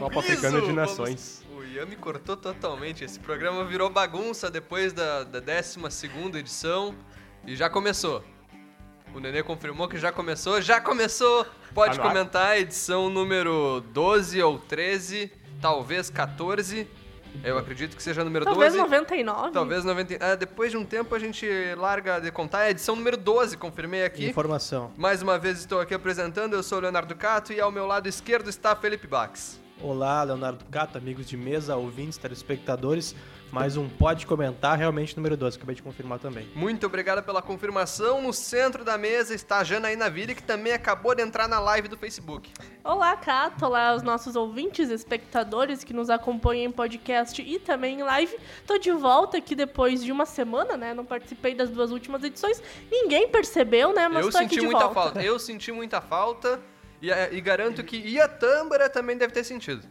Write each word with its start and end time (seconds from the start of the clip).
Copa 0.00 0.20
Africana 0.20 0.62
de 0.62 0.72
Nações. 0.72 1.44
Vamos... 1.46 1.60
O 1.60 1.74
Ian 1.74 1.84
me 1.84 1.94
cortou 1.94 2.34
totalmente. 2.34 3.04
Esse 3.04 3.20
programa 3.20 3.64
virou 3.66 3.90
bagunça 3.90 4.50
depois 4.50 4.94
da, 4.94 5.24
da 5.24 5.40
12 5.40 5.78
edição 6.38 6.94
e 7.46 7.54
já 7.54 7.68
começou. 7.68 8.24
O 9.14 9.20
Nenê 9.20 9.42
confirmou 9.42 9.88
que 9.88 9.98
já 9.98 10.10
começou. 10.10 10.60
Já 10.62 10.80
começou! 10.80 11.44
Pode 11.74 11.96
Tá 11.96 12.02
no 12.02 12.08
ar. 12.08 12.14
comentar, 12.14 12.58
edição 12.58 13.10
número 13.10 13.82
12 13.92 14.42
ou 14.42 14.58
13, 14.58 15.30
talvez 15.60 16.08
14. 16.08 16.88
Eu 17.44 17.58
acredito 17.58 17.94
que 17.96 18.02
seja 18.02 18.24
número 18.24 18.44
Talvez 18.44 18.72
12. 18.72 18.82
99. 18.82 19.52
Talvez 19.52 19.84
90. 19.84 20.16
Ah, 20.24 20.34
depois 20.34 20.70
de 20.70 20.78
um 20.78 20.84
tempo 20.84 21.14
a 21.14 21.18
gente 21.18 21.46
larga 21.76 22.18
de 22.20 22.32
contar. 22.32 22.62
É 22.62 22.66
a 22.68 22.70
edição 22.70 22.96
número 22.96 23.16
12, 23.18 23.56
confirmei 23.58 24.04
aqui. 24.04 24.26
Informação. 24.26 24.92
Mais 24.96 25.20
uma 25.22 25.38
vez 25.38 25.58
estou 25.58 25.78
aqui 25.78 25.92
apresentando, 25.94 26.54
eu 26.54 26.62
sou 26.62 26.78
o 26.78 26.80
Leonardo 26.80 27.14
Cato 27.14 27.52
e 27.52 27.60
ao 27.60 27.70
meu 27.70 27.86
lado 27.86 28.08
esquerdo 28.08 28.48
está 28.48 28.74
Felipe 28.74 29.06
Bax. 29.06 29.59
Olá, 29.82 30.22
Leonardo 30.22 30.62
Cato, 30.70 30.98
amigos 30.98 31.26
de 31.26 31.38
mesa, 31.38 31.74
ouvintes, 31.74 32.18
telespectadores. 32.18 33.14
Mais 33.50 33.76
um 33.78 33.88
Pode 33.88 34.26
Comentar, 34.26 34.78
realmente 34.78 35.16
número 35.16 35.36
12, 35.36 35.56
acabei 35.56 35.74
de 35.74 35.82
confirmar 35.82 36.18
também. 36.18 36.46
Muito 36.54 36.86
obrigado 36.86 37.24
pela 37.24 37.40
confirmação. 37.40 38.22
No 38.22 38.32
centro 38.32 38.84
da 38.84 38.98
mesa 38.98 39.34
está 39.34 39.58
a 39.58 39.64
Janaína 39.64 40.08
Ville, 40.10 40.34
que 40.34 40.42
também 40.42 40.72
acabou 40.72 41.14
de 41.14 41.22
entrar 41.22 41.48
na 41.48 41.58
live 41.58 41.88
do 41.88 41.96
Facebook. 41.96 42.52
Olá, 42.84 43.16
Cato. 43.16 43.64
Olá, 43.64 43.94
os 43.94 44.02
nossos 44.02 44.36
ouvintes, 44.36 44.90
espectadores 44.90 45.82
que 45.82 45.94
nos 45.94 46.10
acompanham 46.10 46.66
em 46.66 46.70
podcast 46.70 47.42
e 47.42 47.58
também 47.58 48.00
em 48.00 48.02
live. 48.02 48.36
Tô 48.66 48.78
de 48.78 48.92
volta 48.92 49.38
aqui 49.38 49.54
depois 49.54 50.04
de 50.04 50.12
uma 50.12 50.26
semana, 50.26 50.76
né? 50.76 50.94
Não 50.94 51.04
participei 51.04 51.54
das 51.54 51.70
duas 51.70 51.90
últimas 51.90 52.22
edições. 52.22 52.62
Ninguém 52.90 53.28
percebeu, 53.28 53.92
né? 53.94 54.06
Mas 54.08 54.26
eu 54.26 54.30
tô 54.30 54.38
aqui 54.38 54.50
senti 54.50 54.60
de 54.60 54.66
muita 54.66 54.80
volta. 54.80 54.94
falta. 54.94 55.22
Eu 55.22 55.38
senti 55.38 55.72
muita 55.72 56.00
falta. 56.00 56.60
E, 57.00 57.10
eh, 57.10 57.30
e 57.32 57.40
garanto 57.40 57.82
que 57.82 57.96
Iatâmbara 57.96 58.88
também 58.88 59.16
deve 59.16 59.32
ter 59.32 59.44
sentido. 59.44 59.82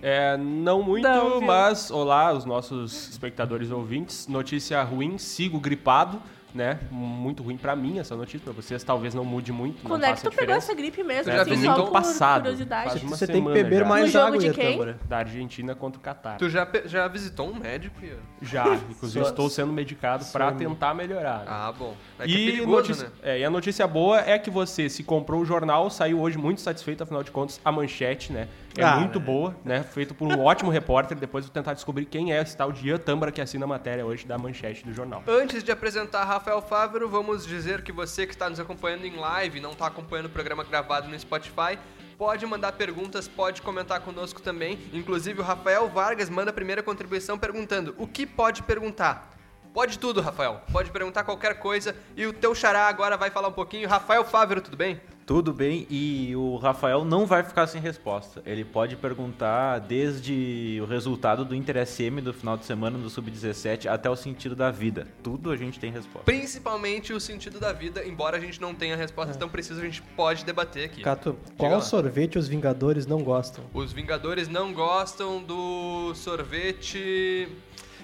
É, 0.00 0.36
não 0.36 0.82
muito, 0.82 1.02
Não, 1.02 1.40
mas 1.40 1.90
olá, 1.90 2.32
os 2.32 2.44
nossos 2.44 3.08
espectadores 3.10 3.70
e 3.70 3.72
ouvintes. 3.72 4.28
Notícia 4.28 4.82
ruim, 4.82 5.18
sigo 5.18 5.58
gripado, 5.58 6.22
né? 6.54 6.78
Muito 6.90 7.42
ruim 7.42 7.56
pra 7.56 7.76
mim 7.76 7.98
essa 7.98 8.16
notícia, 8.16 8.40
pra 8.40 8.52
vocês 8.52 8.82
talvez 8.82 9.14
não 9.14 9.24
mude 9.24 9.52
muito, 9.52 9.82
Quando 9.82 10.02
não 10.02 10.08
é 10.08 10.14
que 10.14 10.22
tu 10.22 10.30
pegou 10.30 10.54
essa 10.54 10.74
gripe 10.74 11.02
mesmo? 11.02 11.30
É, 11.30 11.38
assim, 11.40 11.50
domingo 11.50 11.74
só 11.76 11.82
por 11.82 11.92
passado. 11.92 12.42
curiosidade. 12.42 12.98
Você 13.06 13.26
tem 13.26 13.44
que 13.44 13.52
beber 13.52 13.80
já. 13.80 13.84
mais 13.84 14.14
No 14.14 14.20
água, 14.20 14.38
de 14.38 14.50
quem? 14.50 14.94
Da 15.08 15.18
Argentina 15.18 15.74
contra 15.74 15.98
o 15.98 16.02
Catar. 16.02 16.36
Tu 16.38 16.48
já, 16.48 16.66
já 16.86 17.06
visitou 17.08 17.50
um 17.50 17.54
médico, 17.54 18.04
Ian? 18.04 18.16
Já, 18.40 18.64
inclusive 18.90 19.24
estou 19.24 19.48
sendo 19.50 19.72
medicado 19.72 20.24
pra 20.26 20.50
só- 20.50 20.56
tentar 20.56 20.94
melhorar. 20.94 21.44
Ah, 21.46 21.72
bom. 21.76 21.94
É 22.18 22.24
que 22.24 22.30
e, 22.30 22.48
é 22.48 22.50
perigoso, 22.52 22.76
notícia, 22.88 23.04
né? 23.08 23.12
é, 23.22 23.38
e 23.40 23.44
a 23.44 23.50
notícia 23.50 23.86
boa 23.86 24.20
é 24.20 24.38
que 24.38 24.50
você, 24.50 24.88
se 24.88 25.02
comprou 25.04 25.40
o 25.42 25.44
jornal, 25.44 25.90
saiu 25.90 26.20
hoje 26.20 26.38
muito 26.38 26.60
satisfeito, 26.60 27.02
afinal 27.02 27.22
de 27.22 27.30
contas, 27.30 27.60
a 27.64 27.70
manchete, 27.70 28.32
né? 28.32 28.48
É 28.80 28.84
Ah, 28.84 28.96
muito 28.96 29.18
boa, 29.18 29.56
né? 29.64 29.82
Feito 29.82 30.14
por 30.14 30.28
um 30.28 30.38
ótimo 30.44 30.70
repórter. 30.70 31.18
Depois 31.18 31.44
vou 31.44 31.52
tentar 31.52 31.74
descobrir 31.74 32.04
quem 32.06 32.32
é 32.32 32.40
esse 32.40 32.56
tal 32.56 32.70
de 32.70 32.88
Ian 32.88 32.98
Tâmbara 32.98 33.32
que 33.32 33.40
assina 33.40 33.64
a 33.64 33.68
matéria 33.68 34.06
hoje 34.06 34.26
da 34.26 34.38
manchete 34.38 34.84
do 34.84 34.92
jornal. 34.92 35.22
Antes 35.26 35.64
de 35.64 35.72
apresentar 35.72 36.24
Rafael 36.24 36.62
Fávero, 36.62 37.08
vamos 37.08 37.46
dizer 37.46 37.82
que 37.82 37.90
você 37.90 38.26
que 38.26 38.32
está 38.32 38.48
nos 38.48 38.60
acompanhando 38.60 39.04
em 39.04 39.16
live, 39.16 39.60
não 39.60 39.72
está 39.72 39.86
acompanhando 39.88 40.26
o 40.26 40.30
programa 40.30 40.62
gravado 40.62 41.08
no 41.08 41.18
Spotify, 41.18 41.78
pode 42.16 42.46
mandar 42.46 42.72
perguntas, 42.72 43.26
pode 43.26 43.62
comentar 43.62 44.00
conosco 44.00 44.40
também. 44.40 44.78
Inclusive 44.92 45.40
o 45.40 45.44
Rafael 45.44 45.88
Vargas 45.88 46.30
manda 46.30 46.50
a 46.50 46.54
primeira 46.54 46.82
contribuição 46.82 47.38
perguntando: 47.38 47.94
o 47.98 48.06
que 48.06 48.24
pode 48.26 48.62
perguntar? 48.62 49.30
Pode 49.74 49.98
tudo, 49.98 50.20
Rafael. 50.20 50.62
Pode 50.72 50.90
perguntar 50.90 51.24
qualquer 51.24 51.58
coisa. 51.58 51.94
E 52.16 52.26
o 52.26 52.32
teu 52.32 52.54
xará 52.54 52.88
agora 52.88 53.16
vai 53.16 53.30
falar 53.30 53.48
um 53.48 53.52
pouquinho. 53.52 53.88
Rafael 53.88 54.24
Fávero, 54.24 54.60
tudo 54.60 54.76
bem? 54.76 55.00
Tudo 55.28 55.52
bem, 55.52 55.86
e 55.90 56.34
o 56.34 56.56
Rafael 56.56 57.04
não 57.04 57.26
vai 57.26 57.42
ficar 57.42 57.66
sem 57.66 57.82
resposta. 57.82 58.42
Ele 58.46 58.64
pode 58.64 58.96
perguntar 58.96 59.78
desde 59.78 60.78
o 60.82 60.86
resultado 60.86 61.44
do 61.44 61.54
Inter 61.54 61.86
SM 61.86 62.22
do 62.22 62.32
final 62.32 62.56
de 62.56 62.64
semana 62.64 62.96
do 62.96 63.10
Sub-17 63.10 63.90
até 63.90 64.08
o 64.08 64.16
sentido 64.16 64.56
da 64.56 64.70
vida. 64.70 65.06
Tudo 65.22 65.50
a 65.50 65.56
gente 65.56 65.78
tem 65.78 65.92
resposta. 65.92 66.24
Principalmente 66.24 67.12
o 67.12 67.20
sentido 67.20 67.60
da 67.60 67.74
vida, 67.74 68.06
embora 68.06 68.38
a 68.38 68.40
gente 68.40 68.58
não 68.58 68.74
tenha 68.74 68.96
resposta 68.96 69.34
tão 69.34 69.50
precisa, 69.50 69.82
a 69.82 69.84
gente 69.84 70.00
pode 70.16 70.46
debater 70.46 70.86
aqui. 70.86 71.02
Cato, 71.02 71.36
lá. 71.46 71.54
qual 71.58 71.82
sorvete 71.82 72.38
os 72.38 72.48
Vingadores 72.48 73.06
não 73.06 73.22
gostam? 73.22 73.62
Os 73.74 73.92
Vingadores 73.92 74.48
não 74.48 74.72
gostam 74.72 75.42
do 75.42 76.14
sorvete. 76.14 77.48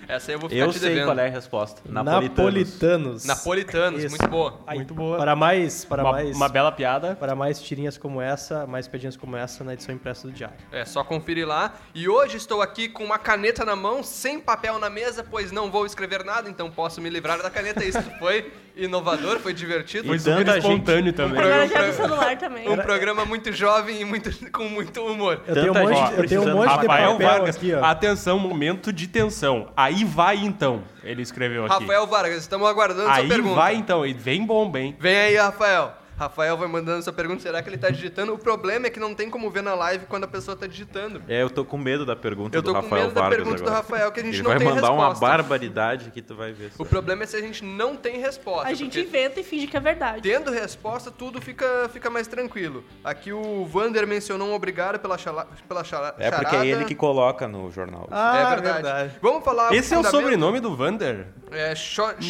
Essa 0.08 0.30
aí 0.30 0.34
eu 0.34 0.38
vou 0.40 0.48
ficar 0.50 0.62
Eu 0.64 0.70
te 0.72 0.78
sei 0.78 0.90
devendo. 0.90 1.06
qual 1.06 1.18
é 1.18 1.26
a 1.26 1.30
resposta. 1.30 1.80
Napolitanos. 1.86 2.36
Napolitanos. 2.38 3.24
Napolitanos, 3.24 4.00
Isso. 4.04 4.10
muito 4.10 4.28
boa. 4.28 4.60
Aí, 4.66 4.76
Muito 4.78 4.94
boa. 4.94 5.16
Para 5.16 5.34
mais, 5.36 5.84
para 5.84 6.02
Uma, 6.02 6.12
mais, 6.12 6.36
uma 6.36 6.48
bela 6.48 6.72
piada. 6.72 7.16
para 7.16 7.34
mais 7.34 7.60
tirinhas 7.60 7.96
como 7.98 8.20
essa, 8.20 8.66
mais 8.66 8.86
pedinhas 8.88 9.16
como 9.16 9.36
essa 9.36 9.64
na 9.64 9.74
edição 9.74 9.94
impressa 9.94 10.26
do 10.26 10.32
Diário. 10.32 10.56
É 10.72 10.84
só 10.84 11.02
conferir 11.04 11.46
lá. 11.46 11.74
E 11.94 12.08
hoje 12.08 12.36
estou 12.36 12.60
aqui 12.62 12.88
com 12.88 13.04
uma 13.04 13.18
caneta 13.18 13.64
na 13.64 13.74
mão, 13.76 14.02
sem 14.02 14.38
papel 14.40 14.78
na 14.78 14.90
mesa, 14.90 15.24
pois 15.28 15.50
não 15.52 15.70
vou 15.70 15.86
escrever 15.86 16.24
nada, 16.24 16.48
então 16.48 16.70
posso 16.70 17.00
me 17.00 17.08
livrar 17.10 17.40
da 17.42 17.50
caneta. 17.50 17.84
Isso 17.84 18.02
foi 18.18 18.52
inovador, 18.76 19.38
foi 19.38 19.54
divertido. 19.54 20.08
Foi 20.08 20.18
super 20.18 20.38
tanta 20.38 20.54
gente- 20.60 20.62
espontâneo 20.64 21.12
também. 21.12 21.40
Agora 21.40 21.64
Um 21.64 21.68
já 21.68 21.78
é 21.78 21.90
do 21.90 21.94
pro- 21.96 22.04
celular 22.06 22.36
também. 22.38 22.68
Um 22.68 22.76
programa 22.76 23.24
muito 23.24 23.52
jovem 23.52 24.00
e 24.00 24.04
muito, 24.04 24.30
com 24.50 24.64
muito 24.68 25.00
humor. 25.06 25.40
Eu 25.46 25.54
tenho 25.54 25.70
um 25.70 25.74
Tanta 25.74 25.80
monte, 25.88 25.96
gente 25.96 26.00
eu 26.00 26.26
tenho 26.28 26.40
um 26.40 26.44
precisando 26.44 26.56
monte 26.56 26.64
de 26.80 26.86
Rafael 26.86 27.12
papel 27.12 27.28
Vargas, 27.28 27.56
aqui, 27.56 27.72
ó. 27.74 27.84
atenção, 27.84 28.38
momento 28.38 28.92
de 28.92 29.06
tensão. 29.06 29.68
Aí 29.94 30.04
vai 30.04 30.36
então, 30.38 30.82
ele 31.02 31.22
escreveu 31.22 31.66
aqui. 31.66 31.74
Rafael 31.74 32.06
Vargas, 32.06 32.38
estamos 32.38 32.68
aguardando 32.68 33.08
Aí 33.08 33.26
sua 33.26 33.36
pergunta. 33.36 33.54
vai 33.54 33.76
então, 33.76 34.04
e 34.04 34.12
vem 34.12 34.44
bomba, 34.44 34.80
hein? 34.80 34.96
Vem 34.98 35.16
aí, 35.16 35.36
Rafael. 35.36 35.92
Rafael 36.16 36.56
vai 36.56 36.68
mandando 36.68 37.02
sua 37.02 37.12
pergunta. 37.12 37.42
Será 37.42 37.62
que 37.62 37.68
ele 37.68 37.78
tá 37.78 37.90
digitando? 37.90 38.32
O 38.34 38.38
problema 38.38 38.86
é 38.86 38.90
que 38.90 39.00
não 39.00 39.14
tem 39.14 39.28
como 39.28 39.50
ver 39.50 39.62
na 39.62 39.74
live 39.74 40.06
quando 40.06 40.24
a 40.24 40.28
pessoa 40.28 40.56
tá 40.56 40.66
digitando. 40.66 41.22
É, 41.28 41.42
eu 41.42 41.50
tô 41.50 41.64
com 41.64 41.76
medo 41.76 42.06
da 42.06 42.14
pergunta 42.14 42.56
Eu 42.56 42.62
tô 42.62 42.72
do 42.72 42.76
com 42.76 42.82
Rafael 42.82 43.02
medo 43.04 43.14
da 43.14 43.20
Vargas 43.22 43.36
pergunta 43.38 43.62
do 43.62 43.68
agora. 43.68 43.76
Rafael, 43.82 44.12
que 44.12 44.20
a 44.20 44.22
gente 44.22 44.34
Ele 44.34 44.42
não 44.42 44.50
vai 44.50 44.58
tem 44.58 44.68
mandar 44.68 44.90
uma 44.92 45.08
resposta. 45.08 45.26
barbaridade 45.26 46.10
que 46.10 46.22
tu 46.22 46.34
vai 46.34 46.52
ver. 46.52 46.70
só. 46.72 46.82
O 46.82 46.86
problema 46.86 47.24
é 47.24 47.26
se 47.26 47.36
a 47.36 47.40
gente 47.40 47.64
não 47.64 47.96
tem 47.96 48.18
resposta. 48.20 48.68
A 48.68 48.74
gente 48.74 49.00
inventa 49.00 49.40
e 49.40 49.44
finge 49.44 49.66
que 49.66 49.76
é 49.76 49.80
verdade. 49.80 50.22
Tendo 50.22 50.50
resposta, 50.50 51.10
tudo 51.10 51.40
fica, 51.40 51.88
fica 51.92 52.08
mais 52.10 52.26
tranquilo. 52.26 52.84
Aqui 53.02 53.32
o 53.32 53.64
Vander 53.66 54.06
mencionou 54.06 54.48
um 54.48 54.54
obrigado 54.54 54.98
pela, 54.98 55.18
chala, 55.18 55.48
pela 55.68 55.82
chala, 55.84 56.14
É 56.18 56.30
porque 56.30 56.46
charada. 56.46 56.66
é 56.66 56.70
ele 56.70 56.84
que 56.84 56.94
coloca 56.94 57.48
no 57.48 57.70
jornal. 57.70 58.06
Ah, 58.10 58.38
é 58.38 58.60
verdade. 58.60 59.12
Vamos 59.20 59.44
falar. 59.44 59.72
Esse 59.74 59.94
é 59.94 59.98
o 59.98 60.04
sobrenome 60.04 60.60
do 60.60 60.76
Vander? 60.76 61.26
É 61.50 61.74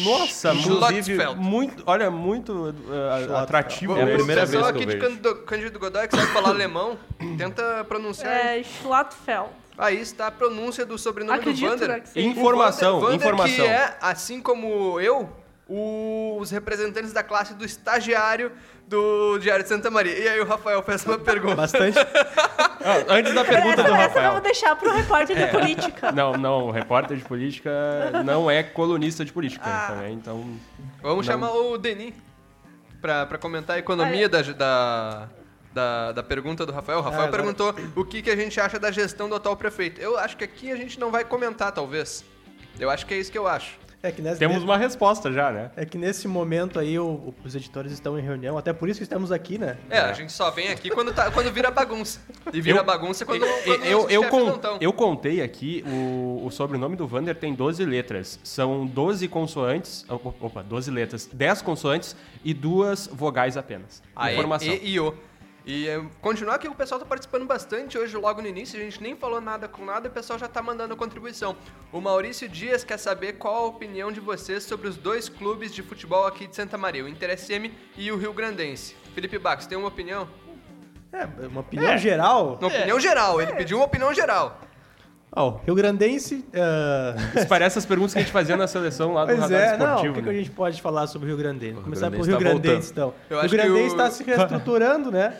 Nossa, 0.03 0.53
inclusive, 0.53 1.25
muito, 1.35 1.83
olha, 1.87 2.11
muito 2.11 2.51
uh, 2.53 3.35
atrativo. 3.37 3.74
É 3.83 4.01
a 4.01 4.05
O 4.05 4.13
primeira 4.17 4.41
pessoal 4.41 4.63
vez 4.63 4.75
que 4.77 4.83
aqui 4.83 4.83
eu 4.83 4.87
de 4.87 4.93
vejo. 4.93 4.99
Cândido, 4.99 5.35
Cândido 5.45 5.79
Godoy, 5.79 6.07
que 6.07 6.15
sabe 6.15 6.31
falar 6.31 6.49
alemão, 6.49 6.97
tenta 7.37 7.83
pronunciar. 7.87 8.31
É 8.33 8.63
Schlottfeld. 8.63 9.49
Aí 9.77 9.99
está 9.99 10.27
a 10.27 10.31
pronúncia 10.31 10.85
do 10.85 10.97
sobrenome 10.97 11.37
Acredito, 11.37 11.65
do 11.69 11.77
Vander. 11.77 11.89
né. 11.89 12.03
Informação, 12.15 12.97
O 12.97 13.01
Vander, 13.01 13.15
informação. 13.17 13.55
que 13.55 13.61
é, 13.61 13.97
assim 14.01 14.39
como 14.41 14.99
eu, 15.01 15.29
os 15.67 16.49
representantes 16.51 17.11
da 17.11 17.21
classe 17.23 17.53
do 17.53 17.65
estagiário 17.65 18.51
do 18.87 19.37
Diário 19.39 19.63
de 19.63 19.69
Santa 19.69 19.89
Maria. 19.91 20.17
E 20.17 20.27
aí 20.29 20.39
o 20.39 20.45
Rafael 20.45 20.81
fez 20.83 21.03
uma 21.05 21.17
pergunta. 21.17 21.55
Bastante. 21.55 21.97
Ah, 22.87 23.03
antes 23.15 23.33
da 23.33 23.43
pergunta 23.43 23.81
essa, 23.81 23.89
do 23.89 23.95
essa 23.95 24.03
Rafael. 24.03 24.27
vamos 24.29 24.43
deixar 24.43 24.75
pro 24.75 24.93
repórter 24.93 25.35
É. 25.35 25.45
de 25.47 25.51
política. 25.51 26.11
Não, 26.11 26.33
não, 26.33 26.67
o 26.67 26.71
repórter 26.71 27.17
de 27.17 27.23
política 27.23 27.71
não 28.23 28.51
é 28.51 28.61
colunista 28.61 29.25
de 29.25 29.33
política 29.33 29.65
Ah. 29.65 29.87
também, 29.87 30.13
então. 30.13 30.45
Vamos 31.01 31.25
Não. 31.25 31.33
chamar 31.33 31.51
o 31.55 31.79
Denis 31.79 32.13
pra, 33.05 33.23
pra 33.27 33.37
comentar 33.37 33.75
a 33.75 33.79
economia 33.79 34.27
da, 34.27 34.41
da, 34.41 35.29
da, 35.71 36.11
da 36.13 36.23
pergunta 36.23 36.65
do 36.65 36.71
Rafael. 36.71 36.97
O 36.97 37.01
Rafael 37.03 37.21
Ah, 37.21 37.27
agora- 37.27 37.43
perguntou 37.43 37.75
o 37.95 38.03
que, 38.03 38.23
que 38.23 38.31
a 38.31 38.35
gente 38.35 38.59
acha 38.59 38.79
da 38.79 38.89
gestão 38.91 39.29
do 39.29 39.35
atual 39.35 39.55
prefeito. 39.55 40.01
Eu 40.01 40.17
acho 40.17 40.35
que 40.35 40.43
aqui 40.43 40.71
a 40.71 40.75
gente 40.75 40.99
não 40.99 41.11
vai 41.11 41.23
comentar, 41.23 41.71
talvez. 41.71 42.25
Eu 42.79 42.89
acho 42.89 43.05
que 43.05 43.13
é 43.13 43.17
isso 43.17 43.31
que 43.31 43.37
eu 43.37 43.47
acho. 43.47 43.77
É 44.03 44.11
que 44.11 44.21
nesse, 44.21 44.37
Temos 44.37 44.61
uma 44.63 44.77
resposta 44.77 45.31
já, 45.33 45.51
né? 45.51 45.71
é 45.75 45.83
que 45.85 45.97
nesse 45.97 46.27
momento 46.27 46.79
aí 46.79 46.97
o- 46.99 47.33
os 47.43 47.55
editores 47.55 47.91
estão 47.91 48.19
em 48.19 48.21
reunião, 48.21 48.57
até 48.57 48.71
por 48.71 48.87
isso 48.87 48.99
que 48.99 49.03
estamos 49.03 49.31
aqui, 49.31 49.57
né? 49.57 49.77
É, 49.89 49.99
a 49.99 50.13
gente 50.13 50.31
só 50.31 50.51
vem 50.51 50.69
aqui 50.69 50.89
quando, 50.91 51.11
tá, 51.13 51.31
quando 51.31 51.51
vira 51.51 51.71
bagunça. 51.71 52.19
E 52.53 52.61
vira 52.61 52.79
Eu- 52.79 52.83
bagunça 52.83 53.25
quando, 53.25 53.43
eu, 53.43 53.63
quando 53.63 53.83
eu, 53.85 54.09
eu, 54.09 54.23
con- 54.29 54.59
eu 54.79 54.93
contei 54.93 55.41
aqui, 55.41 55.83
o, 55.87 56.43
o 56.45 56.51
sobrenome 56.51 56.95
do 56.95 57.07
Vander 57.07 57.35
tem 57.35 57.53
12 57.55 57.83
letras. 57.83 58.39
São 58.43 58.85
12 58.85 59.27
consoantes. 59.27 60.05
op- 60.07 60.35
Opa, 60.39 60.61
12 60.61 60.91
letras. 60.91 61.27
10 61.33 61.61
consoantes 61.63 62.15
e 62.43 62.53
duas 62.53 63.07
vogais 63.11 63.57
apenas. 63.57 64.03
A, 64.15 64.29
E, 64.29 64.33
Informação. 64.33 64.67
E, 64.73 64.89
e, 64.91 64.99
O. 64.99 65.15
E 65.65 65.87
é, 65.87 65.99
continuar 66.21 66.59
que 66.59 66.67
o 66.67 66.75
pessoal 66.75 66.99
tá 66.99 67.05
participando 67.07 67.43
bastante 67.45 67.97
hoje, 67.97 68.15
logo 68.15 68.39
no 68.39 68.47
início, 68.47 68.79
a 68.79 68.83
gente 68.83 69.01
nem 69.01 69.15
falou 69.15 69.41
nada 69.41 69.67
com 69.67 69.83
nada, 69.83 70.07
o 70.07 70.11
pessoal 70.11 70.37
já 70.37 70.47
tá 70.47 70.61
mandando 70.61 70.95
contribuição. 70.95 71.55
O 71.91 71.99
Maurício 71.99 72.47
Dias 72.47 72.83
quer 72.83 72.97
saber 72.99 73.33
qual 73.33 73.55
a 73.55 73.67
opinião 73.67 74.11
de 74.11 74.19
vocês 74.19 74.63
sobre 74.63 74.87
os 74.87 74.95
dois 74.95 75.27
clubes 75.27 75.73
de 75.73 75.81
futebol 75.81 76.27
aqui 76.27 76.45
de 76.45 76.55
Santa 76.55 76.77
Maria, 76.77 77.03
o 77.03 77.07
Inter 77.07 77.35
SM 77.35 77.71
e 77.97 78.11
o 78.11 78.17
Rio 78.17 78.31
Grandense. 78.31 78.95
Felipe 79.15 79.39
Bax, 79.39 79.65
tem 79.65 79.75
uma 79.75 79.87
opinião? 79.87 80.27
É, 81.11 81.25
uma 81.47 81.61
opinião 81.61 81.97
geral. 81.97 82.57
Uma 82.61 82.67
opinião 82.67 82.99
geral, 82.99 83.41
ele 83.41 83.53
pediu 83.53 83.77
uma 83.77 83.85
opinião 83.85 84.13
geral. 84.13 84.59
Ó, 85.37 85.57
Rio 85.65 85.73
Grandense. 85.75 86.45
ah, 86.53 87.15
Isso 87.35 87.47
parece 87.47 87.77
as 87.79 87.85
perguntas 87.85 88.13
que 88.13 88.19
a 88.19 88.21
gente 88.21 88.31
fazia 88.31 88.55
na 88.55 88.67
seleção 88.67 89.13
lá 89.13 89.25
do 89.25 89.29
Pois 89.29 89.39
Radar 89.39 89.59
é, 89.61 89.77
não, 89.77 89.85
Esportivo. 89.87 90.11
o 90.11 90.15
que, 90.15 90.21
que 90.21 90.29
a 90.29 90.31
né? 90.31 90.37
gente 90.37 90.51
pode 90.51 90.81
falar 90.81 91.07
sobre 91.07 91.25
o 91.25 91.29
Rio 91.29 91.37
Grandense? 91.37 91.73
Rio 91.73 91.81
Começar 91.83 92.11
por 92.11 92.21
Rio 92.21 92.33
tá 92.33 92.39
Grandense, 92.39 92.91
então. 92.91 93.13
Eu 93.29 93.39
o 93.39 93.41
Rio 93.41 93.49
Grandense 93.49 93.81
o- 93.83 93.87
está 93.87 94.11
se 94.11 94.23
reestruturando, 94.23 95.11
né? 95.11 95.35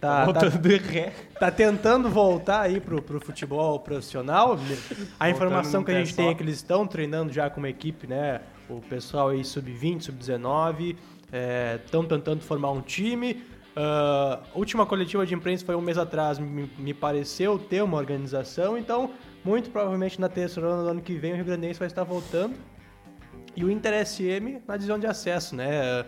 Tá, 0.00 0.32
tá, 0.32 0.48
de 0.48 0.76
ré. 0.78 1.12
tá 1.38 1.50
tentando 1.50 2.08
voltar 2.08 2.62
aí 2.62 2.80
pro, 2.80 3.02
pro 3.02 3.20
futebol 3.20 3.78
profissional. 3.80 4.58
A 5.18 5.28
informação 5.28 5.84
que 5.84 5.90
a 5.90 5.94
gente 5.94 6.14
tem 6.14 6.28
é 6.28 6.34
que 6.34 6.42
eles 6.42 6.56
estão 6.56 6.86
treinando 6.86 7.32
já 7.32 7.50
com 7.50 7.58
uma 7.58 7.68
equipe, 7.68 8.06
né? 8.06 8.40
O 8.68 8.80
pessoal 8.80 9.28
aí 9.28 9.44
sub-20, 9.44 10.02
sub-19, 10.02 10.96
estão 11.84 12.04
tentando 12.04 12.40
formar 12.40 12.70
um 12.70 12.80
time. 12.80 13.44
A 13.76 14.40
última 14.54 14.86
coletiva 14.86 15.24
de 15.26 15.34
imprensa 15.34 15.64
foi 15.64 15.74
um 15.74 15.80
mês 15.80 15.98
atrás, 15.98 16.38
me, 16.38 16.70
me 16.78 16.94
pareceu 16.94 17.58
ter 17.58 17.82
uma 17.82 17.96
organização, 17.98 18.76
então 18.76 19.10
muito 19.44 19.70
provavelmente 19.70 20.20
na 20.20 20.28
terceira 20.28 20.68
do 20.68 20.88
ano 20.88 21.00
que 21.00 21.14
vem 21.14 21.32
o 21.32 21.36
Rio 21.36 21.44
Grandense 21.44 21.78
vai 21.78 21.88
estar 21.88 22.04
voltando. 22.04 22.54
E 23.56 23.64
o 23.64 23.70
Inter 23.70 24.06
SM 24.06 24.62
na 24.66 24.76
divisão 24.76 24.98
de 24.98 25.06
acesso, 25.06 25.56
né? 25.56 25.68
É, 25.70 26.06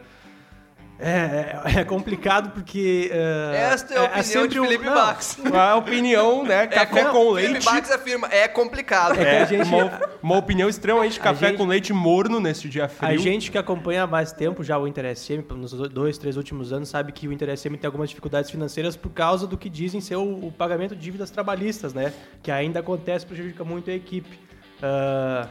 é, 1.04 1.80
é 1.80 1.84
complicado 1.84 2.50
porque. 2.50 3.10
é, 3.12 3.70
Esta 3.72 3.94
é 3.94 3.98
a 3.98 4.02
opinião 4.04 4.22
sempre 4.24 4.48
de 4.48 4.60
um- 4.60 4.64
Felipe 4.64 4.84
não, 4.84 4.94
Bax. 4.94 5.36
A 5.52 5.76
opinião, 5.76 6.44
né? 6.44 6.66
Café 6.68 7.04
com 7.06 7.34
Felipe 7.34 7.52
leite. 7.54 7.64
Bax 7.64 7.90
afirma, 7.90 8.28
é 8.30 8.46
complicado. 8.48 9.18
É 9.20 9.44
gente- 9.46 9.68
uma, 9.68 10.00
uma 10.22 10.36
opinião 10.38 10.68
extremamente 10.68 11.18
A 11.20 11.22
café 11.24 11.48
gente- 11.48 11.56
com 11.58 11.66
leite 11.66 11.92
morno 11.92 12.38
neste 12.40 12.68
dia 12.68 12.88
frio. 12.88 13.10
A 13.10 13.16
gente 13.16 13.50
que 13.50 13.58
acompanha 13.58 14.04
há 14.04 14.06
mais 14.06 14.32
tempo 14.32 14.62
já 14.62 14.78
o 14.78 14.86
Inter 14.86 15.04
SM, 15.16 15.42
nos 15.56 15.72
dois, 15.72 16.16
três 16.18 16.36
últimos 16.36 16.72
anos, 16.72 16.88
sabe 16.88 17.10
que 17.12 17.26
o 17.26 17.32
Inter 17.32 17.50
SM 17.56 17.76
tem 17.76 17.86
algumas 17.88 18.08
dificuldades 18.08 18.50
financeiras 18.50 18.96
por 18.96 19.10
causa 19.10 19.46
do 19.46 19.58
que 19.58 19.68
dizem 19.68 20.00
ser 20.00 20.16
o, 20.16 20.46
o 20.46 20.52
pagamento 20.52 20.94
de 20.94 21.00
dívidas 21.02 21.30
trabalhistas, 21.30 21.92
né? 21.92 22.12
Que 22.42 22.50
ainda 22.50 22.80
acontece, 22.80 23.26
prejudica 23.26 23.64
muito 23.64 23.90
a 23.90 23.94
equipe. 23.94 24.38
Ah, 24.82 25.46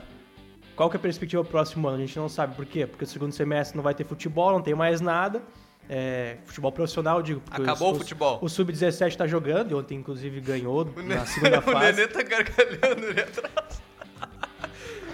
qual 0.81 0.89
que 0.89 0.97
é 0.97 0.99
a 0.99 1.01
perspectiva 1.01 1.43
próximo 1.43 1.87
ano? 1.87 1.97
A 1.97 1.99
gente 2.05 2.17
não 2.17 2.27
sabe. 2.27 2.55
Por 2.55 2.65
quê? 2.65 2.87
Porque 2.87 3.03
o 3.03 3.07
segundo 3.07 3.31
semestre 3.31 3.77
não 3.77 3.83
vai 3.83 3.93
ter 3.93 4.03
futebol, 4.03 4.51
não 4.51 4.61
tem 4.63 4.73
mais 4.73 4.99
nada. 4.99 5.43
É, 5.87 6.37
futebol 6.45 6.71
profissional, 6.71 7.21
digo. 7.21 7.39
Acabou 7.51 7.91
os- 7.91 7.97
o 7.97 7.99
futebol. 7.99 8.39
O 8.41 8.49
Sub-17 8.49 9.15
tá 9.15 9.27
jogando, 9.27 9.71
e 9.71 9.75
ontem 9.75 9.95
inclusive 9.99 10.39
ganhou 10.41 10.81
O 10.97 11.01
na 11.01 11.01
Nenê- 11.03 11.25
segunda 11.27 11.59
o 11.59 11.61
fase. 11.61 11.91
Nenê 11.97 12.07
tá 12.07 12.23
gargalhando 12.23 13.05
ali 13.07 13.19
atrás. 13.21 13.81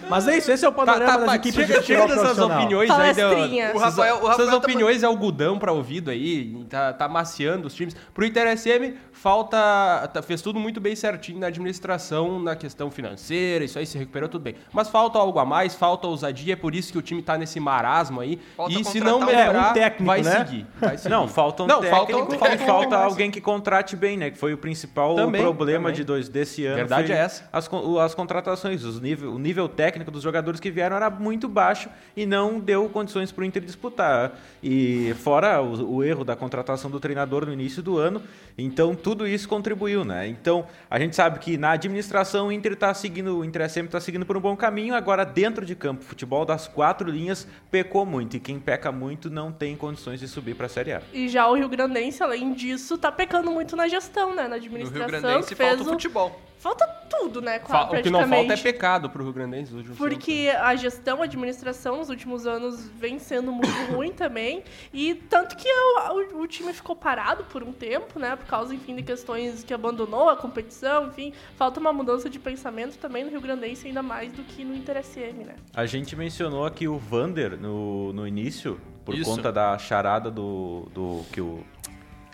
Mas 0.09 0.27
é 0.27 0.38
isso, 0.38 0.51
esse 0.51 0.63
é 0.65 0.69
o 0.69 0.71
Tá, 0.71 0.86
panorama 0.86 1.12
tá, 1.12 1.18
das 1.18 1.25
tá, 1.27 1.36
equipes 1.36 1.56
chega, 1.68 1.80
de 1.80 1.86
chega 1.86 2.01
futebol 2.01 2.07
dessas 2.07 2.21
profissional. 2.38 2.57
opiniões 2.59 2.89
aí. 2.92 3.13
deu- 3.13 3.30
Palestrinha. 3.30 3.71
O 3.74 3.77
Rafael- 3.77 4.15
o 4.15 4.18
essas 4.19 4.30
Rafael 4.30 4.50
tá- 4.51 4.57
opiniões 4.57 5.04
é 5.04 5.06
algodão 5.06 5.59
pra 5.59 5.71
ouvido 5.74 6.09
aí, 6.09 6.65
tá, 6.69 6.94
tá 6.94 7.07
maciando 7.09 7.68
os 7.68 7.74
times. 7.74 7.95
Pro 8.13 8.25
Inter 8.25 8.48
SM, 8.57 8.94
falta. 9.12 10.07
tá- 10.13 10.21
fez 10.21 10.42
tudo 10.42 10.59
muito 10.59 10.80
bem 10.80 10.95
certinho 10.95 11.39
na 11.39 11.48
administração, 11.48 12.39
na 12.39 12.56
questão 12.56 12.89
financeira, 12.89 13.65
isso 13.65 13.77
aí 13.77 13.86
se 13.86 13.98
recuperou 13.98 14.30
tudo 14.30 14.42
bem. 14.44 14.56
Mas 14.71 14.88
falta 14.89 15.19
algo 15.19 15.39
a 15.39 15.45
mais, 15.45 15.75
falta 15.75 16.07
ousadia, 16.07 16.54
é 16.54 16.56
por 16.56 16.74
isso 16.74 16.92
que 16.92 16.98
o 16.98 17.01
time 17.01 17.21
tá 17.21 17.38
nesse 17.38 17.59
marasmo 17.59 18.21
aí. 18.21 18.39
Falta 18.56 18.74
e 18.80 18.83
se 18.86 19.00
não 19.00 19.19
um- 19.19 19.25
melhorar, 19.25 19.68
É, 19.68 19.71
um 19.71 19.74
técnico, 19.74 20.06
vai, 20.06 20.21
né? 20.21 20.45
seguir, 20.45 20.65
vai 20.80 20.98
seguir. 20.98 21.09
Não, 21.09 21.27
falta 21.27 21.63
um 21.63 21.68
Não, 21.68 21.81
técnico 21.81 21.98
falta- 22.13 22.36
e 22.36 22.38
falta 22.38 22.57
falta 22.65 22.98
alguém 22.98 23.30
que 23.31 23.42
contrate 23.42 23.95
bem, 23.95 24.15
né? 24.18 24.30
Que 24.31 24.38
foi 24.38 24.54
o 24.54 24.57
principal 24.57 25.15
Também, 25.15 25.42
problema 25.42 25.86
também. 25.89 25.95
de 25.95 26.04
dois, 26.04 26.30
desse 26.30 26.65
ano. 26.65 26.75
Verdade 26.77 27.12
é 27.12 27.18
essa. 27.18 27.44
As, 27.51 27.69
as 28.04 28.15
contratações, 28.15 28.83
os 28.83 29.01
nível, 29.01 29.33
o 29.33 29.39
nível 29.39 29.68
técnico 29.68 29.96
dos 30.05 30.21
jogadores 30.23 30.59
que 30.59 30.69
vieram 30.71 30.95
era 30.95 31.09
muito 31.09 31.47
baixo 31.47 31.89
e 32.15 32.25
não 32.25 32.59
deu 32.59 32.88
condições 32.89 33.31
para 33.31 33.41
o 33.41 33.45
Inter 33.45 33.63
disputar. 33.63 34.31
E 34.61 35.13
fora 35.23 35.61
o, 35.61 35.95
o 35.97 36.03
erro 36.03 36.23
da 36.23 36.35
contratação 36.35 36.89
do 36.89 36.99
treinador 36.99 37.45
no 37.45 37.53
início 37.53 37.81
do 37.83 37.97
ano, 37.97 38.21
então 38.57 38.95
tudo 38.95 39.27
isso 39.27 39.47
contribuiu, 39.47 40.03
né? 40.03 40.27
Então 40.27 40.65
a 40.89 40.99
gente 40.99 41.15
sabe 41.15 41.39
que 41.39 41.57
na 41.57 41.71
administração 41.71 42.47
o 42.47 42.51
Inter 42.51 42.73
está 42.73 42.94
seguindo, 42.94 43.38
o 43.39 43.45
Inter 43.45 43.69
SM 43.69 43.85
está 43.85 43.99
seguindo 43.99 44.25
por 44.25 44.35
um 44.38 44.41
bom 44.41 44.55
caminho. 44.55 44.95
Agora 44.95 45.23
dentro 45.25 45.65
de 45.65 45.75
campo, 45.75 46.03
futebol 46.03 46.45
das 46.45 46.67
quatro 46.67 47.09
linhas 47.09 47.47
pecou 47.71 48.05
muito 48.05 48.38
e 48.38 48.39
quem 48.39 48.59
peca 48.59 48.91
muito 48.91 49.29
não 49.29 49.51
tem 49.51 49.75
condições 49.75 50.19
de 50.19 50.27
subir 50.27 50.55
para 50.55 50.65
a 50.65 50.69
Série 50.69 50.94
A. 50.94 51.01
E 51.13 51.27
já 51.29 51.47
o 51.47 51.53
Rio 51.55 51.69
Grandense, 51.69 52.21
além 52.23 52.53
disso, 52.53 52.97
tá 52.97 53.11
pecando 53.11 53.51
muito 53.51 53.75
na 53.75 53.88
gestão, 53.88 54.33
né? 54.35 54.44
Na 54.44 54.49
No 54.49 54.55
administração. 54.55 54.99
Rio 55.07 55.07
Grandense 55.21 55.55
fez 55.55 55.69
falta 55.69 55.83
o 55.83 55.88
o- 55.88 55.89
futebol. 55.91 56.41
Falta 56.59 56.86
tudo, 57.09 57.42
né? 57.42 57.59
Fa- 57.59 57.86
Quase, 57.86 58.00
o 58.00 58.04
que 58.04 58.09
não 58.09 58.27
falta 58.27 58.54
é 58.54 58.57
pecado 58.57 59.09
pro 59.09 59.24
Rio 59.24 59.31
Grandense 59.33 59.71
nos 59.71 59.80
últimos 59.88 59.98
tempos. 59.98 60.13
Porque 60.15 60.50
a 60.59 60.75
gestão, 60.75 61.21
a 61.21 61.25
administração 61.25 61.98
nos 61.98 62.09
últimos 62.09 62.45
anos 62.48 62.89
vem 62.89 63.19
sendo 63.19 63.51
muito 63.51 63.71
ruim 63.94 64.12
também. 64.12 64.63
E 64.92 65.13
tanto 65.13 65.56
que 65.56 65.68
o, 65.69 66.38
o- 66.38 66.42
o 66.42 66.48
time 66.48 66.74
ficou 66.74 66.95
parado 66.95 67.44
por 67.45 67.63
um 67.63 67.71
tempo, 67.71 68.19
né? 68.19 68.36
Por 68.36 68.45
causa, 68.48 68.74
enfim, 68.74 68.95
de 68.95 69.04
questões 69.04 69.63
que 69.63 69.74
abandonou 69.74 70.30
a 70.30 70.36
competição, 70.36 71.07
enfim. 71.07 71.31
Falta 71.56 71.80
uma 71.80 71.94
mudança 71.94 72.30
de 72.30 72.39
pensamento 72.39 72.98
também 72.98 73.24
no 73.24 73.30
Rio 73.30 73.42
Grandense, 73.42 73.88
ainda 73.88 74.01
mais 74.01 74.31
do 74.33 74.44
que 74.44 74.63
no 74.65 74.75
Inter 74.75 75.04
SM, 75.04 75.44
né? 75.45 75.56
A 75.75 75.86
gente 75.86 76.15
mencionou 76.15 76.65
aqui 76.65 76.88
o 76.88 76.98
Vander 76.98 77.57
no, 77.59 78.12
no 78.13 78.27
início, 78.27 78.80
por 79.06 79.15
Isso. 79.15 79.30
conta 79.30 79.51
da 79.51 79.77
charada 79.77 80.30
do, 80.31 80.88
do 80.94 81.24
que 81.31 81.39
o 81.39 81.63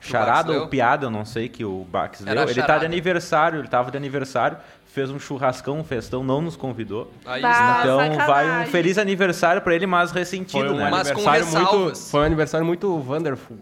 charada 0.04 0.60
ou 0.60 0.68
piada, 0.68 1.06
eu 1.06 1.10
não 1.10 1.26
sei, 1.26 1.48
que 1.50 1.64
o 1.66 1.86
Bax 1.90 2.22
Era 2.26 2.42
leu. 2.42 2.50
Ele 2.50 2.62
tá 2.64 2.78
de 2.78 2.86
aniversário, 2.86 3.60
ele 3.60 3.68
tava 3.68 3.90
de 3.92 3.98
aniversário, 3.98 4.58
fez 4.86 5.10
um 5.10 5.20
churrascão, 5.20 5.80
um 5.80 5.84
festão, 5.84 6.24
não 6.24 6.42
nos 6.42 6.56
convidou. 6.56 7.12
Aí 7.26 7.42
Bah. 7.42 7.50
está. 7.52 7.80
então 7.82 7.98
sacanagem. 8.00 8.28
vai 8.28 8.62
um 8.68 8.72
feliz 8.72 8.98
aniversário 8.98 9.62
pra 9.62 9.74
ele, 9.76 9.88
mas 9.88 10.12
ressentido, 10.12 10.60
Foi 10.68 10.70
um 10.70 10.78
né? 10.78 10.90
Mas 10.90 11.12
com 11.12 11.20
aniversário 11.28 11.46
muito, 11.80 11.98
foi 12.00 12.20
um 12.20 12.24
aniversário 12.24 12.66
muito 12.68 12.88
wonderful. 13.08 13.58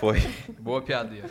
Foi. 0.00 0.22
Boa 0.60 0.82
piada. 0.82 1.14
Ian. 1.14 1.24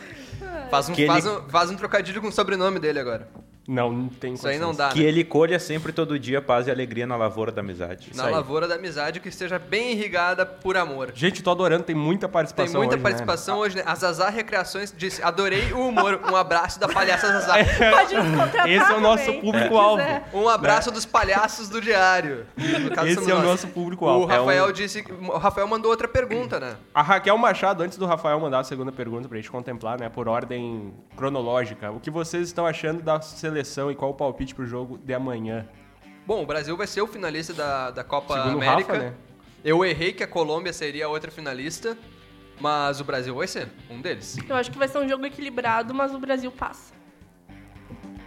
Faz 0.72 0.90
um, 0.90 0.94
Que 0.94 1.02
ele- 1.04 1.08
faz, 1.12 1.26
um, 1.28 1.42
faz 1.50 1.70
um 1.70 1.76
trocadilho 1.76 2.20
com 2.22 2.28
o 2.28 2.32
sobrenome 2.32 2.80
dele 2.80 3.00
agora. 3.00 3.28
Não, 3.68 3.92
não 3.92 4.10
tem 4.10 4.36
Isso 4.36 4.48
aí 4.48 4.60
não 4.60 4.76
dá, 4.76 4.90
Que 4.90 5.00
né? 5.02 5.06
ele 5.08 5.24
colha 5.24 5.58
sempre 5.58 5.92
todo 5.92 6.20
dia 6.20 6.40
paz 6.42 6.68
e 6.68 6.72
alegria 6.72 7.08
na 7.08 7.16
lavoura 7.16 7.52
da 7.52 7.62
amizade. 7.62 8.12
Na 8.14 8.26
lavoura 8.30 8.68
da 8.68 8.76
amizade 8.76 9.20
que 9.20 9.28
esteja 9.28 9.58
bem 9.58 9.92
irrigada 9.94 10.46
por 10.46 10.78
amor. 10.78 11.12
Gente, 11.16 11.42
tô 11.42 11.50
adorando, 11.50 11.84
tem 11.84 11.96
muita 11.96 12.28
Tem 12.28 12.34
participação 12.34 12.80
muita 12.82 12.94
hoje, 12.96 13.04
né? 13.04 13.10
participação 13.10 13.58
hoje, 13.58 13.76
né? 13.78 13.84
A 13.86 13.96
Zazá 13.96 14.30
Recreações 14.30 14.94
disse: 14.96 15.24
adorei 15.24 15.74
o 15.74 15.88
humor. 15.88 16.20
Um 16.32 16.36
abraço 16.36 16.80
da 16.80 16.88
palhaça 16.88 17.28
Zazá. 17.28 17.56
Pode 17.90 18.16
nos 18.16 18.38
contratar 18.38 18.70
Esse 18.70 18.92
é 18.92 18.96
o 18.96 19.00
nosso 19.02 19.34
público-alvo. 19.34 20.04
Um 20.32 20.48
abraço 20.48 20.92
dos 20.92 21.06
palhaços 21.06 21.68
do 21.68 21.82
diário. 21.82 22.46
Esse 23.08 23.32
é 23.32 23.34
o 23.34 23.42
nosso 23.42 23.68
público-alvo. 23.70 24.28
O 24.28 24.32
É 24.32 24.38
Rafael 24.38 24.68
um- 24.68 24.72
disse. 24.74 25.04
O 25.28 25.38
Rafael 25.40 25.68
mandou 25.68 25.90
outra 25.90 26.08
pergunta, 26.08 26.60
né? 26.60 26.76
A 26.94 27.02
Raquel 27.02 27.36
Machado, 27.38 27.82
antes 27.82 27.98
do 27.98 28.06
Rafael 28.06 28.40
mandar 28.40 28.60
a 28.60 28.64
segunda 28.64 28.92
pergunta 28.92 29.28
pra 29.28 29.38
gente 29.38 29.50
contemplar, 29.50 30.00
né, 30.00 30.08
por 30.08 30.28
ordem 30.28 30.94
cronológica, 31.18 31.90
o 31.92 32.00
que 32.00 32.12
vocês 32.12 32.48
estão 32.48 32.66
achando 32.68 33.02
da 33.02 33.20
seleção 33.22 33.55
e 33.92 33.96
qual 33.96 34.12
o 34.12 34.14
palpite 34.14 34.54
pro 34.56 34.66
jogo 34.66 34.98
de 34.98 35.14
amanhã? 35.14 35.68
Bom, 36.26 36.42
o 36.42 36.46
Brasil 36.46 36.76
vai 36.76 36.88
ser 36.88 37.02
o 37.02 37.08
finalista 37.08 37.54
da, 37.54 37.92
da 37.92 38.04
Copa 38.04 38.34
Segundo 38.36 38.56
o 38.56 38.58
América. 38.58 38.94
Rafa, 38.94 39.06
né? 39.06 39.14
Eu 39.64 39.84
errei 39.86 40.12
que 40.14 40.24
a 40.24 40.28
Colômbia 40.28 40.74
seria 40.74 41.06
a 41.06 41.10
outra 41.10 41.30
finalista, 41.32 41.98
mas 42.60 43.00
o 43.00 43.04
Brasil 43.04 43.36
vai 43.36 43.48
ser 43.48 43.68
um 43.90 44.02
deles. 44.02 44.38
Eu 44.48 44.56
acho 44.56 44.72
que 44.72 44.78
vai 44.78 44.88
ser 44.88 44.98
um 45.00 45.08
jogo 45.08 45.26
equilibrado, 45.26 45.94
mas 45.94 46.14
o 46.14 46.20
Brasil 46.20 46.52
passa. 46.52 46.94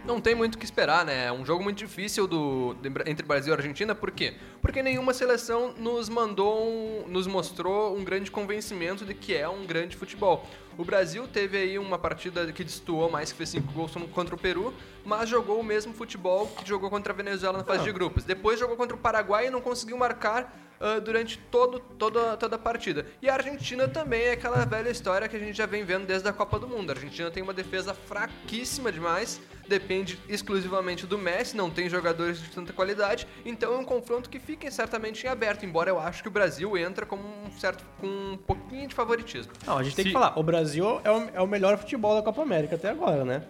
Não 0.05 0.19
tem 0.19 0.33
muito 0.33 0.55
o 0.55 0.57
que 0.57 0.65
esperar, 0.65 1.05
né? 1.05 1.25
É 1.27 1.31
um 1.31 1.45
jogo 1.45 1.63
muito 1.63 1.77
difícil 1.77 2.25
do, 2.25 2.73
de- 2.81 2.89
entre 3.09 3.25
Brasil 3.25 3.53
e 3.53 3.55
Argentina, 3.55 3.93
por 3.93 4.09
quê? 4.11 4.33
Porque 4.61 4.81
nenhuma 4.81 5.13
seleção 5.13 5.73
nos 5.77 6.09
mandou, 6.09 6.67
um- 6.67 7.05
nos 7.07 7.27
mostrou 7.27 7.95
um 7.95 8.03
grande 8.03 8.31
convencimento 8.31 9.05
de 9.05 9.13
que 9.13 9.35
é 9.35 9.47
um 9.47 9.65
grande 9.65 9.95
futebol. 9.95 10.47
O 10.79 10.85
Brasil 10.85 11.27
teve 11.27 11.57
aí 11.57 11.77
uma 11.77 11.99
partida 11.99 12.53
que 12.53 12.63
destoou 12.63 13.11
mais, 13.11 13.33
que 13.33 13.37
fez 13.37 13.49
cinco 13.49 13.69
gols 13.73 13.91
contra 14.13 14.33
o 14.33 14.37
Peru, 14.37 14.73
mas 15.03 15.27
jogou 15.27 15.59
o 15.59 15.63
mesmo 15.63 15.93
futebol 15.93 16.47
que 16.47 16.65
jogou 16.65 16.89
contra 16.89 17.11
a 17.11 17.15
Venezuela 17.15 17.57
na 17.57 17.65
fase 17.65 17.83
de 17.83 17.91
grupos. 17.91 18.23
Depois 18.23 18.57
jogou 18.57 18.77
contra 18.77 18.95
o 18.95 18.99
Paraguai 18.99 19.47
e 19.47 19.49
não 19.49 19.59
conseguiu 19.59 19.97
marcar 19.97 20.57
ah, 20.79 20.97
durante 20.97 21.37
todo, 21.51 21.81
toda, 21.81 22.37
toda 22.37 22.55
a 22.55 22.59
partida. 22.59 23.05
E 23.21 23.29
a 23.29 23.33
Argentina 23.33 23.89
também 23.89 24.21
é 24.21 24.31
aquela 24.31 24.63
velha 24.63 24.89
história 24.89 25.27
que 25.27 25.35
a 25.35 25.39
gente 25.39 25.57
já 25.57 25.65
vem 25.65 25.83
vendo 25.83 26.05
desde 26.07 26.29
a 26.29 26.31
Copa 26.31 26.57
do 26.57 26.65
Mundo. 26.67 26.91
A 26.91 26.93
Argentina 26.93 27.29
tem 27.29 27.43
uma 27.43 27.53
defesa 27.53 27.93
fraquíssima 27.93 28.89
demais, 28.89 29.41
depende 29.67 30.17
exclusivamente 30.29 31.05
do 31.05 31.17
Messi, 31.17 31.55
não 31.55 31.69
tem 31.69 31.89
jogadores 31.89 32.41
de 32.41 32.49
tanta 32.49 32.71
qualidade, 32.71 33.27
então 33.45 33.73
é 33.73 33.77
um 33.77 33.83
confronto 33.83 34.29
que 34.29 34.39
fica 34.39 34.71
certamente 34.71 35.25
em 35.25 35.29
aberto, 35.29 35.65
embora 35.65 35.89
eu 35.89 35.99
acho 35.99 36.23
que 36.23 36.29
o 36.29 36.31
Brasil 36.31 36.75
entra 36.77 37.05
com 37.05 37.17
um 37.17 37.51
certo 37.59 37.83
com 37.99 38.07
um 38.07 38.37
pouquinho 38.37 38.87
de 38.87 38.95
favoritismo. 38.95 39.51
Não, 39.67 39.77
a 39.77 39.83
gente 39.83 39.95
tem 39.97 40.03
Se- 40.03 40.09
que 40.09 40.13
falar. 40.13 40.39
O 40.39 40.43
Brasil 40.43 40.68
é 40.77 41.11
o, 41.11 41.23
é 41.35 41.41
o 41.41 41.47
melhor 41.47 41.77
futebol 41.77 42.15
da 42.15 42.21
Copa 42.21 42.41
América 42.41 42.75
até 42.75 42.89
agora, 42.89 43.23
né? 43.25 43.43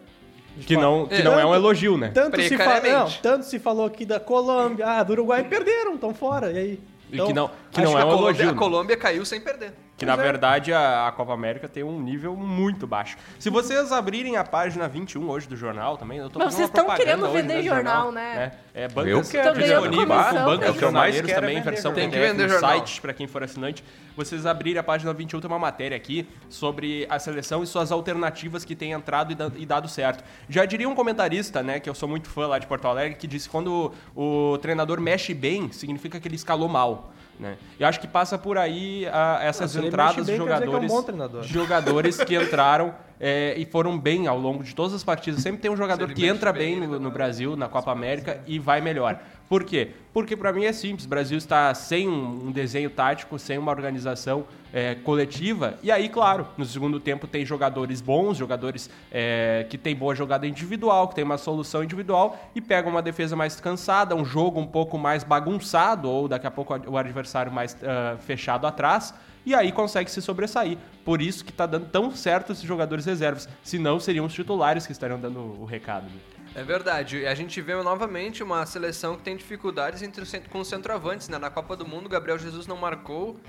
Que 0.65 0.75
não, 0.75 1.05
que 1.07 1.15
É. 1.15 1.23
não 1.23 1.39
é 1.39 1.45
um 1.45 1.55
elogio, 1.55 1.97
né? 1.97 2.11
Tanto 2.13 2.41
se, 2.41 2.57
fala, 2.57 2.79
não, 2.81 3.09
tanto 3.21 3.45
se 3.45 3.59
falou 3.59 3.85
aqui 3.85 4.05
da 4.05 4.19
Colômbia, 4.19 4.85
ah, 4.87 5.03
do 5.03 5.13
Uruguai 5.13 5.43
perderam, 5.43 5.95
estão 5.95 6.13
fora, 6.13 6.51
e 6.51 6.57
aí? 6.57 6.79
E 7.11 7.19
que 7.21 7.33
não, 7.33 7.49
que 7.71 7.81
não 7.81 7.97
é 7.97 8.01
a 8.01 8.05
um 8.05 8.09
Colômbia, 8.09 8.27
elogio. 8.29 8.49
a 8.49 8.51
né? 8.51 8.57
Colômbia 8.57 8.97
caiu 8.97 9.25
sem 9.25 9.39
perder. 9.41 9.73
Que 9.99 10.05
na 10.05 10.13
é. 10.13 10.17
verdade 10.17 10.71
a, 10.73 11.07
a 11.07 11.11
Copa 11.11 11.33
América 11.33 11.67
tem 11.67 11.83
um 11.83 12.01
nível 12.01 12.35
muito 12.35 12.87
baixo. 12.87 13.17
Se 13.37 13.49
vocês 13.49 13.91
abrirem 13.91 14.37
a 14.37 14.43
página 14.45 14.87
21 14.87 15.29
hoje 15.29 15.47
do 15.47 15.57
jornal 15.57 15.97
também, 15.97 16.19
eu 16.19 16.29
tô 16.29 16.39
Mas 16.39 16.53
vocês 16.53 16.69
uma 16.69 16.73
tão 16.73 16.85
propaganda 16.85 17.17
querendo 17.27 17.33
vender 17.33 17.55
nesse 17.55 17.67
jornal, 17.67 18.11
né? 18.11 18.53
É, 18.73 18.85
Eu 18.85 18.89
bancas 18.91 19.25
Estão 19.27 19.53
disponíveis 19.53 20.25
isso. 20.27 20.37
É 20.37 20.71
o 20.71 20.73
que 20.73 20.83
eu 20.83 20.91
mais 20.91 21.15
jornaleiros 21.15 21.29
quero 21.29 21.41
também, 21.41 21.57
é 21.57 21.61
versão 21.61 21.91
jornal. 21.91 21.95
PDF 21.95 22.01
Tem 22.01 22.09
que 22.09 22.27
vender 22.27 22.43
no 22.43 22.49
jornal. 22.49 22.69
site, 22.71 23.01
pra 23.01 23.13
quem 23.13 23.27
for 23.27 23.43
assinante. 23.43 23.83
Vocês 24.15 24.45
abrirem 24.45 24.79
a 24.79 24.83
página 24.83 25.13
21, 25.13 25.39
tem 25.41 25.49
uma 25.49 25.59
matéria 25.59 25.97
aqui 25.97 26.27
sobre 26.49 27.05
a 27.09 27.19
seleção 27.19 27.61
e 27.61 27.67
suas 27.67 27.91
alternativas 27.91 28.63
que 28.63 28.75
têm 28.75 28.93
entrado 28.93 29.31
e 29.31 29.35
da- 29.35 29.51
e 29.55 29.65
dado 29.65 29.87
certo. 29.89 30.23
Já 30.47 30.63
diria 30.65 30.87
um 30.87 30.95
comentarista, 30.95 31.61
né, 31.61 31.79
que 31.79 31.89
eu 31.89 31.93
sou 31.95 32.07
muito 32.07 32.29
fã 32.29 32.47
lá 32.47 32.57
de 32.59 32.67
Porto 32.67 32.87
Alegre, 32.87 33.15
que 33.17 33.27
disse 33.27 33.47
que 33.47 33.51
quando 33.51 33.93
o, 34.15 34.53
o 34.53 34.57
treinador 34.59 34.99
mexe 35.01 35.33
bem, 35.33 35.71
significa 35.71 36.19
que 36.19 36.27
ele 36.27 36.35
escalou 36.35 36.69
mal. 36.69 37.11
Né? 37.39 37.57
Eu 37.79 37.87
acho 37.87 38.01
que 38.01 38.07
passa 38.07 38.37
por 38.37 38.57
aí 38.57 39.07
ah, 39.07 39.39
essas 39.41 39.73
entradas 39.75 40.25
de 40.25 40.25
que 40.25 40.31
é 40.31 40.33
um 40.33 40.37
jogadores, 40.37 40.91
jogadores 41.47 42.17
que 42.17 42.35
entraram 42.35 42.93
é, 43.19 43.53
e 43.57 43.65
foram 43.65 43.97
bem 43.99 44.27
ao 44.27 44.39
longo 44.39 44.63
de 44.63 44.73
todas 44.73 44.93
as 44.93 45.03
partidas. 45.03 45.41
Sempre 45.41 45.61
tem 45.61 45.69
um 45.69 45.77
jogador 45.77 46.13
que 46.13 46.25
entra 46.25 46.53
bem, 46.53 46.79
no, 46.79 46.99
no 46.99 47.11
Brasil, 47.11 47.55
na 47.55 47.67
Copa 47.67 47.91
América, 47.91 48.41
e 48.47 48.57
vai 48.57 48.79
melhor. 48.79 49.19
Por 49.49 49.63
quê? 49.63 49.89
Porque 50.13 50.37
pra 50.37 50.53
mim 50.53 50.65
é 50.65 50.71
simples. 50.71 51.05
O 51.05 51.09
Brasil 51.09 51.37
está 51.37 51.73
sem 51.73 52.07
um, 52.07 52.51
desenho 52.51 52.89
tático, 52.89 53.39
sem 53.39 53.57
uma 53.57 53.71
organização 53.71 54.45
é, 54.71 54.93
coletiva. 54.93 55.73
E 55.81 55.91
aí, 55.91 56.07
claro, 56.07 56.47
no 56.55 56.63
segundo 56.63 56.99
tempo 56.99 57.25
tem 57.25 57.43
jogadores 57.43 57.99
bons, 57.99 58.37
jogadores 58.37 58.91
é, 59.11 59.65
que 59.67 59.75
tem 59.75 59.95
boa 59.95 60.13
jogada 60.13 60.45
individual, 60.45 61.07
que 61.07 61.15
tem 61.15 61.23
uma 61.23 61.39
solução 61.39 61.83
individual 61.83 62.39
e 62.53 62.61
pegam 62.61 62.91
uma 62.91 63.01
defesa 63.01 63.35
mais 63.35 63.59
cansada, 63.59 64.15
um 64.15 64.23
jogo 64.23 64.59
um 64.59 64.67
pouco 64.67 64.99
mais 64.99 65.23
bagunçado, 65.23 66.07
ou 66.07 66.27
daqui 66.27 66.45
a 66.45 66.51
pouco 66.51 66.79
o 66.87 66.95
adversário 66.95 67.51
mais 67.51 67.75
ah, 67.83 68.17
fechado 68.19 68.67
atrás. 68.67 69.15
E 69.49 69.55
aí 69.55 69.71
consegue 69.71 70.11
se 70.11 70.21
sobressair. 70.21 70.77
Por 71.03 71.23
isso 71.23 71.43
que 71.43 71.51
tá 71.51 71.65
dando 71.65 71.87
tão 71.87 72.11
certo 72.11 72.51
esses 72.51 72.63
jogadores 72.63 73.03
reservas. 73.03 73.49
Se 73.63 73.79
não, 73.79 73.99
seriam 73.99 74.27
os 74.27 74.31
titulares 74.31 74.85
que 74.85 74.91
estariam 74.91 75.19
dando 75.19 75.39
o 75.39 75.65
recado. 75.65 76.05
É 76.59 76.63
verdade. 76.63 77.19
E 77.19 77.25
a 77.25 77.33
gente 77.33 77.61
vê 77.61 77.73
novamente 77.81 78.43
uma 78.43 78.65
seleção 78.65 79.15
que 79.15 79.23
tem 79.23 79.37
dificuldades 79.37 80.01
entre 80.01 80.25
com 80.49 80.59
os 80.59 80.67
centroavantes. 80.67 81.29
Né? 81.29 81.37
Na 81.37 81.49
Copa 81.49 81.73
do 81.73 81.87
Mundo, 81.87 82.09
Gabriel 82.09 82.37
Jesus 82.37 82.67
não 82.67 82.75
marcou, 82.75 83.39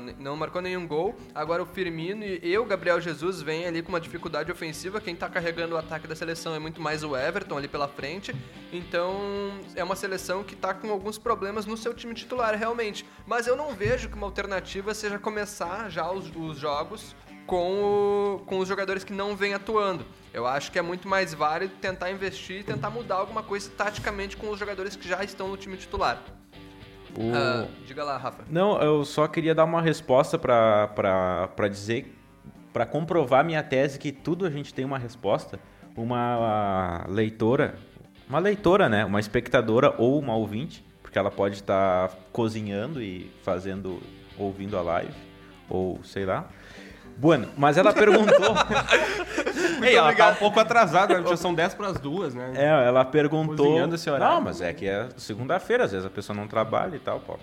n- 0.00 0.14
não 0.18 0.36
marcou 0.36 0.62
nenhum 0.62 0.86
gol. 0.86 1.14
Agora 1.34 1.62
o 1.62 1.66
Firmino 1.66 2.24
e 2.24 2.56
o 2.56 2.64
Gabriel 2.64 2.98
Jesus 2.98 3.42
vêm 3.42 3.66
ali 3.66 3.82
com 3.82 3.90
uma 3.90 4.00
dificuldade 4.00 4.50
ofensiva. 4.50 5.02
Quem 5.02 5.12
está 5.12 5.28
carregando 5.28 5.74
o 5.74 5.78
ataque 5.78 6.06
da 6.08 6.16
seleção 6.16 6.54
é 6.54 6.58
muito 6.58 6.80
mais 6.80 7.04
o 7.04 7.14
Everton 7.14 7.58
ali 7.58 7.68
pela 7.68 7.86
frente. 7.86 8.34
Então 8.72 9.20
é 9.76 9.84
uma 9.84 9.94
seleção 9.94 10.42
que 10.42 10.54
está 10.54 10.72
com 10.72 10.90
alguns 10.90 11.18
problemas 11.18 11.66
no 11.66 11.76
seu 11.76 11.92
time 11.92 12.14
titular, 12.14 12.54
realmente. 12.56 13.04
Mas 13.26 13.46
eu 13.46 13.54
não 13.54 13.74
vejo 13.74 14.08
que 14.08 14.14
uma 14.16 14.26
alternativa 14.26 14.94
seja 14.94 15.18
começar 15.18 15.90
já 15.90 16.10
os, 16.10 16.34
os 16.34 16.56
jogos 16.56 17.14
com, 17.50 17.82
o- 17.82 18.38
com 18.46 18.58
os 18.60 18.68
jogadores 18.68 19.02
que 19.02 19.12
não 19.12 19.34
vêm 19.34 19.54
atuando. 19.54 20.06
Eu 20.32 20.46
acho 20.46 20.70
que 20.70 20.78
é 20.78 20.82
muito 20.82 21.08
mais 21.08 21.34
válido 21.34 21.74
tentar 21.80 22.08
investir 22.12 22.60
e 22.60 22.62
tentar 22.62 22.90
mudar 22.90 23.16
alguma 23.16 23.42
coisa 23.42 23.68
taticamente 23.76 24.36
com 24.36 24.48
os 24.50 24.56
jogadores 24.58 24.94
que 24.94 25.08
já 25.08 25.24
estão 25.24 25.48
no 25.48 25.56
time 25.56 25.76
titular. 25.76 26.22
O- 27.18 27.32
Ah, 27.34 27.66
diga 27.84 28.04
lá, 28.04 28.16
Rafa. 28.16 28.44
Não, 28.48 28.80
eu 28.80 29.04
só 29.04 29.26
queria 29.26 29.52
dar 29.52 29.64
uma 29.64 29.82
resposta 29.82 30.38
pra 30.38 31.68
dizer, 31.68 32.16
pra 32.72 32.86
comprovar 32.86 33.44
minha 33.44 33.64
tese 33.64 33.98
que 33.98 34.12
tudo 34.12 34.46
a 34.46 34.50
gente 34.50 34.72
tem 34.72 34.84
uma 34.84 34.96
resposta. 34.98 35.58
Uma 35.96 37.04
leitora, 37.08 37.74
uma 38.28 38.38
leitora, 38.38 38.88
né? 38.88 39.04
Uma 39.04 39.18
espectadora 39.18 39.92
ou 39.98 40.20
uma 40.20 40.36
ouvinte, 40.36 40.84
porque 41.02 41.18
ela 41.18 41.32
pode 41.32 41.56
estar 41.56 42.10
cozinhando 42.32 43.02
e 43.02 43.28
fazendo, 43.42 44.00
ouvindo 44.38 44.78
a 44.78 44.82
live, 44.82 45.12
ou 45.68 45.98
sei 46.04 46.24
lá. 46.24 46.48
Bueno, 47.20 47.48
mas 47.54 47.76
ela 47.76 47.92
perguntou. 47.92 48.54
Ei, 49.84 49.94
ela 49.94 50.14
tá 50.14 50.30
um 50.30 50.34
pouco 50.36 50.58
atrasada, 50.58 51.20
né? 51.20 51.28
já 51.28 51.36
são 51.36 51.52
10 51.52 51.74
para 51.74 51.88
as 51.88 52.00
duas, 52.00 52.34
né? 52.34 52.52
É, 52.54 52.86
ela 52.86 53.04
perguntou. 53.04 53.78
Não, 54.18 54.40
mas 54.40 54.62
é 54.62 54.72
que 54.72 54.88
é 54.88 55.06
segunda-feira, 55.18 55.84
às 55.84 55.92
vezes 55.92 56.06
a 56.06 56.10
pessoa 56.10 56.34
não 56.34 56.48
trabalha 56.48 56.96
e 56.96 56.98
tal, 56.98 57.20
pô. 57.20 57.38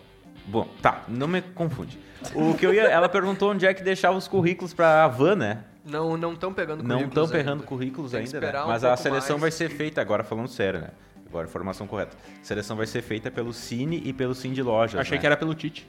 Bom, 0.48 0.68
tá, 0.82 1.04
não 1.08 1.28
me 1.28 1.42
confunde. 1.42 2.00
O 2.34 2.56
que 2.56 2.66
eu 2.66 2.74
ia. 2.74 2.84
Ela 2.84 3.08
perguntou 3.08 3.52
onde 3.52 3.68
é 3.68 3.74
que 3.74 3.84
deixava 3.84 4.18
os 4.18 4.28
currículos 4.28 4.74
pra 4.74 5.08
van, 5.08 5.36
né? 5.36 5.60
Não 5.86 6.18
não 6.18 6.34
estão 6.34 6.52
pegando 6.52 6.84
Não 6.84 6.98
currículos 6.98 7.26
estão 7.26 7.28
pegando 7.38 7.54
ainda. 7.54 7.68
currículos 7.68 8.12
Tem 8.12 8.22
ainda, 8.22 8.40
né? 8.40 8.64
um 8.64 8.68
Mas 8.68 8.84
a 8.84 8.98
seleção 8.98 9.36
mais. 9.38 9.42
vai 9.42 9.52
ser 9.52 9.70
feita, 9.70 10.02
agora 10.02 10.24
falando 10.24 10.48
sério, 10.48 10.80
né? 10.82 10.90
Agora, 11.30 11.46
informação 11.48 11.86
correta. 11.86 12.18
A 12.42 12.44
seleção 12.46 12.76
vai 12.76 12.88
ser 12.88 13.02
feita 13.02 13.30
pelo 13.30 13.54
Cine 13.54 14.02
e 14.04 14.12
pelo 14.12 14.34
Sim 14.34 14.54
de 14.54 14.64
Lojas. 14.64 15.00
Achei 15.00 15.18
né? 15.18 15.22
que 15.22 15.26
era 15.28 15.38
pelo 15.38 15.54
Tite. 15.54 15.86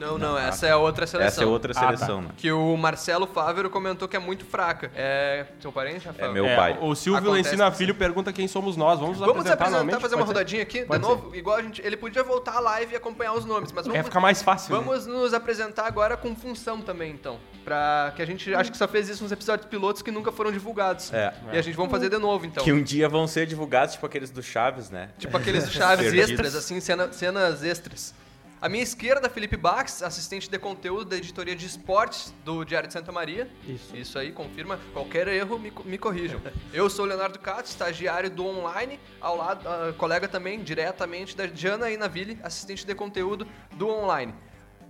Não, 0.00 0.16
não, 0.18 0.38
essa 0.38 0.66
é 0.66 0.74
outra 0.74 1.06
seleção. 1.06 1.26
Essa 1.28 1.42
é 1.44 1.46
outra 1.46 1.72
Ah, 1.76 1.80
tá. 1.80 1.86
seleção, 1.96 2.22
né? 2.22 2.28
Que 2.36 2.50
o 2.50 2.76
Marcelo 2.76 3.26
Fávero 3.26 3.68
comentou 3.68 4.08
que 4.08 4.16
é 4.16 4.18
muito 4.18 4.44
fraca. 4.46 4.90
É. 4.94 5.44
Seu 5.60 5.70
parente, 5.70 6.06
Rafael? 6.06 6.30
É 6.30 6.32
meu 6.32 6.46
É, 6.46 6.56
pai. 6.56 6.78
O 6.80 6.94
Silvio 6.94 7.20
Acontece 7.20 7.48
Ensina 7.50 7.70
Filho 7.70 7.94
pergunta 7.94 8.32
quem 8.32 8.48
somos 8.48 8.76
nós. 8.76 8.98
Vamos 8.98 9.18
nos 9.18 9.26
Vamos 9.26 9.42
se 9.44 9.52
apresentar, 9.52 9.54
apresentar, 9.64 9.70
novamente? 9.78 10.00
fazer 10.00 10.14
uma 10.14 10.20
Pode 10.24 10.28
ser? 10.28 10.34
rodadinha 10.38 10.62
aqui, 10.62 10.82
Pode 10.86 11.02
de 11.02 11.08
novo, 11.08 11.36
igual 11.36 11.56
a 11.58 11.62
gente. 11.62 11.82
Ele 11.84 11.96
podia 11.96 12.24
voltar 12.24 12.56
à 12.56 12.60
live 12.60 12.94
e 12.94 12.96
acompanhar 12.96 13.34
os 13.34 13.44
nomes, 13.44 13.70
mas 13.72 13.86
É, 13.86 13.90
vamos, 13.90 14.06
fica 14.06 14.20
mais 14.20 14.40
fácil. 14.42 14.74
né? 14.74 14.82
vamos 14.82 15.06
nos 15.06 15.34
apresentar 15.34 15.86
agora 15.86 16.16
com 16.16 16.34
função 16.34 16.80
também, 16.80 17.12
então. 17.12 17.38
Pra 17.62 18.12
que 18.16 18.22
a 18.22 18.26
gente 18.26 18.54
acho 18.54 18.70
que 18.72 18.78
só 18.78 18.88
fez 18.88 19.08
isso 19.10 19.22
nos 19.22 19.30
episódios 19.30 19.68
pilotos 19.68 20.00
que 20.00 20.10
nunca 20.10 20.32
foram 20.32 20.50
divulgados. 20.50 21.12
É. 21.12 21.32
E 21.52 21.58
a 21.58 21.62
gente 21.62 21.76
vamos 21.76 21.90
fazer 21.92 22.08
de 22.08 22.16
novo, 22.16 22.46
então. 22.46 22.64
Que 22.64 22.72
um 22.72 22.82
dia 22.82 23.06
vão 23.06 23.26
ser 23.26 23.44
divulgados, 23.46 23.94
tipo 23.94 24.06
aqueles 24.06 24.30
do 24.30 24.42
Chaves, 24.42 24.88
né? 24.88 25.10
Tipo 25.18 25.36
aqueles 25.36 25.70
chaves 25.70 26.06
Perdidos. 26.10 26.30
extras, 26.30 26.54
assim, 26.54 26.80
cena- 26.80 27.12
cenas 27.12 27.62
extras. 27.62 28.14
À 28.60 28.68
minha 28.68 28.82
esquerda, 28.82 29.30
Felipe 29.30 29.56
Bax, 29.56 30.02
assistente 30.02 30.50
de 30.50 30.58
conteúdo 30.58 31.06
da 31.06 31.16
editoria 31.16 31.56
de 31.56 31.64
esportes 31.64 32.34
do 32.44 32.62
Diário 32.62 32.88
de 32.88 32.92
Santa 32.92 33.10
Maria. 33.10 33.50
Isso. 33.66 33.96
Isso 33.96 34.18
aí, 34.18 34.32
confirma. 34.32 34.78
Qualquer 34.92 35.28
erro, 35.28 35.58
me, 35.58 35.72
me 35.86 35.96
corrijam. 35.96 36.38
Eu 36.70 36.90
sou 36.90 37.06
o 37.06 37.08
Leonardo 37.08 37.38
Cato, 37.38 37.70
estagiário 37.70 38.28
do 38.28 38.44
online, 38.44 39.00
ao 39.18 39.34
lado, 39.34 39.66
ah, 39.66 39.94
colega 39.96 40.28
também, 40.28 40.62
diretamente 40.62 41.34
da 41.34 41.46
Diana 41.46 41.90
Inaville, 41.90 42.38
assistente 42.42 42.84
de 42.84 42.94
conteúdo 42.94 43.48
do 43.72 43.88
online. 43.88 44.34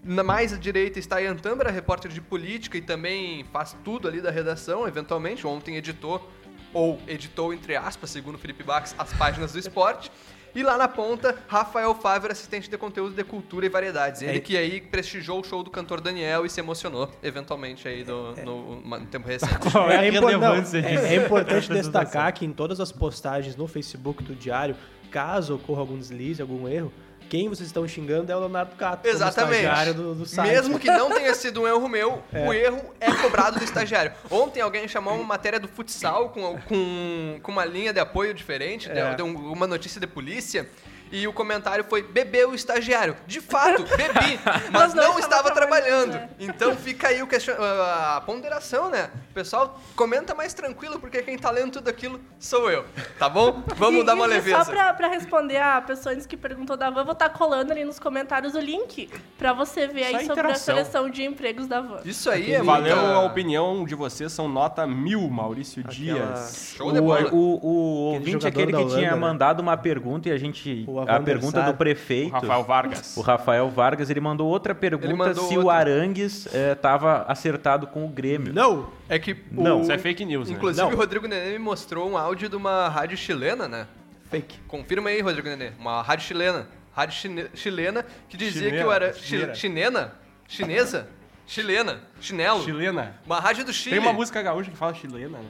Na 0.02 0.24
mais 0.24 0.52
à 0.52 0.56
direita 0.56 0.98
está 0.98 1.18
a 1.18 1.22
Ian 1.22 1.36
Tambra, 1.36 1.70
repórter 1.70 2.10
de 2.10 2.20
política 2.20 2.76
e 2.76 2.82
também 2.82 3.44
faz 3.52 3.76
tudo 3.84 4.08
ali 4.08 4.20
da 4.20 4.32
redação, 4.32 4.88
eventualmente. 4.88 5.46
Ontem 5.46 5.76
editou, 5.76 6.28
ou 6.74 7.00
editou, 7.06 7.54
entre 7.54 7.76
aspas, 7.76 8.10
segundo 8.10 8.36
Felipe 8.36 8.64
Bax, 8.64 8.96
as 8.98 9.12
páginas 9.12 9.52
do 9.52 9.60
esporte. 9.60 10.10
E 10.54 10.62
lá 10.62 10.76
na 10.76 10.88
ponta, 10.88 11.36
Rafael 11.46 11.94
Fávero, 11.94 12.32
assistente 12.32 12.68
de 12.68 12.76
conteúdo 12.76 13.14
de 13.14 13.22
cultura 13.24 13.66
e 13.66 13.68
variedades. 13.68 14.22
Ele 14.22 14.38
É. 14.38 14.40
que 14.40 14.56
aí 14.56 14.80
prestigiou 14.80 15.40
o 15.40 15.44
show 15.44 15.62
do 15.62 15.70
cantor 15.70 16.00
Daniel 16.00 16.44
e 16.44 16.50
se 16.50 16.60
emocionou, 16.60 17.08
eventualmente, 17.22 17.86
aí 17.86 18.04
no, 18.04 18.34
no- 18.36 18.80
no 18.80 19.06
tempo 19.06 19.28
recente. 19.28 19.58
Qual 19.70 19.90
é 19.90 19.98
a 19.98 20.08
impor- 20.08 20.22
não, 20.32 20.40
relevância 20.40 20.78
é- 20.78 20.82
disso? 20.82 21.04
é 21.06 21.16
importante 21.16 21.68
destacar 21.72 22.32
que 22.32 22.44
em 22.44 22.52
todas 22.52 22.80
as 22.80 22.90
postagens 22.90 23.54
no 23.56 23.66
Facebook 23.68 24.22
do 24.24 24.34
Diário, 24.34 24.74
caso 25.10 25.54
ocorra 25.56 25.80
algum 25.80 25.98
deslize, 25.98 26.40
algum 26.42 26.68
erro, 26.68 26.92
quem 27.30 27.48
vocês 27.48 27.68
estão 27.68 27.86
xingando 27.86 28.30
é 28.30 28.36
o 28.36 28.40
Leonardo 28.40 28.74
Cato, 28.76 29.06
Exatamente. 29.08 29.62
estagiário 29.62 29.94
do, 29.94 30.14
do 30.16 30.26
site. 30.26 30.50
Mesmo 30.50 30.78
que 30.80 30.88
não 30.90 31.10
tenha 31.10 31.32
sido 31.34 31.62
um 31.62 31.66
erro 31.68 31.88
meu, 31.88 32.22
o 32.46 32.52
erro 32.52 32.92
é 33.00 33.10
cobrado 33.12 33.58
do 33.58 33.64
estagiário. 33.64 34.12
Ontem 34.30 34.60
alguém 34.60 34.88
chamou 34.88 35.14
uma 35.14 35.24
matéria 35.24 35.60
do 35.60 35.68
futsal 35.68 36.30
com, 36.30 36.58
com, 36.62 37.38
com 37.42 37.52
uma 37.52 37.64
linha 37.64 37.92
de 37.92 38.00
apoio 38.00 38.34
diferente, 38.34 38.90
É. 38.90 39.22
um- 39.22 39.52
uma 39.52 39.66
notícia 39.66 40.00
de 40.00 40.06
polícia. 40.08 40.68
E 41.12 41.26
o 41.26 41.32
comentário 41.32 41.84
foi: 41.84 42.02
bebeu 42.02 42.50
o 42.50 42.54
estagiário. 42.54 43.16
De 43.26 43.40
fato, 43.40 43.82
bebi, 43.96 44.38
mas 44.70 44.90
Mas 44.90 44.94
não 44.94 45.10
não 45.12 45.18
estava 45.18 45.50
trabalhando. 45.50 46.10
trabalhando, 46.12 46.30
Então 46.38 46.76
fica 46.76 47.08
aí 47.08 47.22
o 47.22 47.26
question... 47.26 47.54
a 47.60 48.22
ponderação, 48.24 48.90
né? 48.90 49.10
Pessoal, 49.34 49.80
comenta 49.96 50.34
mais 50.34 50.52
tranquilo, 50.54 50.98
porque 51.00 51.22
quem 51.22 51.38
tá 51.38 51.50
lendo 51.50 51.72
tudo 51.72 51.88
aquilo 51.88 52.20
sou 52.38 52.70
eu. 52.70 52.84
Tá 53.18 53.28
bom? 53.28 53.62
Vamos 53.76 54.02
E- 54.02 54.04
dar 54.04 54.14
uma 54.14 54.26
e 54.26 54.28
leveza. 54.28 54.64
Só 54.64 54.70
pra, 54.70 54.92
pra 54.94 55.08
responder 55.08 55.58
a 55.58 55.80
pessoa 55.80 56.14
antes 56.14 56.26
que 56.26 56.36
perguntou 56.36 56.76
da 56.76 56.90
Van, 56.90 57.04
vou 57.04 57.12
estar 57.12 57.28
colando 57.30 57.72
ali 57.72 57.84
nos 57.84 57.98
comentários 57.98 58.54
o 58.54 58.60
link 58.60 59.08
pra 59.38 59.52
você 59.52 59.86
ver 59.86 60.04
aí 60.04 60.26
sobre 60.26 60.46
a 60.48 60.54
seleção 60.54 61.08
de 61.10 61.22
empregos 61.24 61.66
da 61.66 61.80
Van. 61.80 62.00
Isso 62.04 62.28
aí 62.30 62.52
é 62.52 62.62
Valeu 62.62 62.96
muita- 62.96 63.12
a 63.14 63.20
opinião 63.20 63.84
de 63.84 63.94
vocês, 63.94 64.32
são 64.32 64.48
nota 64.48 64.86
mil, 64.86 65.28
Maurício 65.28 65.82
Dias. 65.84 66.74
Show 66.76 66.92
de 66.92 67.00
bola. 67.00 67.28
O, 67.32 67.36
o, 67.36 67.66
o 67.66 68.12
ouvinte, 68.14 68.46
aquele 68.46 68.72
que 68.72 68.78
Holanda, 68.78 68.94
tinha 68.96 69.10
né? 69.12 69.16
mandado 69.16 69.60
uma 69.60 69.76
pergunta 69.76 70.28
e 70.28 70.32
a 70.32 70.38
gente. 70.38 70.84
O 70.88 70.99
a 71.08 71.20
pergunta 71.20 71.60
Sar. 71.60 71.70
do 71.70 71.76
prefeito. 71.76 72.32
Rafael 72.32 72.64
Vargas. 72.64 73.16
O 73.16 73.20
Rafael 73.20 73.68
Vargas, 73.70 74.10
ele 74.10 74.20
mandou 74.20 74.48
outra 74.48 74.74
pergunta 74.74 75.14
mandou 75.16 75.48
se 75.48 75.56
o 75.56 75.62
outra. 75.62 75.74
Arangues 75.76 76.46
estava 76.54 77.24
acertado 77.28 77.86
com 77.86 78.04
o 78.04 78.08
Grêmio. 78.08 78.52
Não! 78.52 78.90
É 79.08 79.18
que 79.18 79.32
o... 79.32 79.62
Não, 79.62 79.80
Isso 79.82 79.92
é 79.92 79.98
fake 79.98 80.24
news, 80.24 80.48
né? 80.48 80.56
Inclusive, 80.56 80.86
Não. 80.86 80.92
o 80.92 80.96
Rodrigo 80.96 81.26
Nenê 81.26 81.52
me 81.52 81.58
mostrou 81.58 82.10
um 82.10 82.16
áudio 82.16 82.48
de 82.48 82.56
uma 82.56 82.88
rádio 82.88 83.16
chilena, 83.16 83.66
né? 83.68 83.86
Fake. 84.30 84.58
Confirma 84.68 85.10
aí, 85.10 85.20
Rodrigo 85.20 85.48
Nenê. 85.48 85.72
Uma 85.78 86.02
rádio 86.02 86.26
chilena. 86.26 86.66
Rádio 86.92 87.16
chine- 87.16 87.46
chilena 87.54 88.04
que 88.28 88.36
dizia 88.36 88.62
Chilena, 88.64 88.78
que 88.78 88.84
o 88.84 88.90
Aran... 88.90 89.12
chileira. 89.14 89.54
Chi- 89.54 89.60
Chinena? 89.60 90.12
Chinesa? 90.48 91.08
Chilena? 91.46 92.00
Chinelo? 92.20 92.62
Chilena. 92.62 93.14
Uma 93.26 93.40
rádio 93.40 93.64
do 93.64 93.72
Chile. 93.72 93.96
Tem 93.96 94.04
uma 94.04 94.12
música 94.12 94.40
gaúcha 94.42 94.70
que 94.70 94.76
fala 94.76 94.94
chilena, 94.94 95.38
né? 95.38 95.44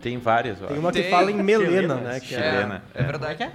Tem 0.00 0.18
várias, 0.18 0.60
ó. 0.60 0.66
Tem 0.66 0.78
uma 0.78 0.90
que 0.92 1.00
Tem. 1.02 1.10
fala 1.10 1.30
em 1.30 1.36
melena, 1.42 1.70
Chilena. 1.70 1.94
né? 1.96 2.20
Que 2.20 2.34
É, 2.34 2.38
é... 2.38 2.50
Chilena. 2.50 2.82
É, 2.94 3.02
verdade. 3.04 3.50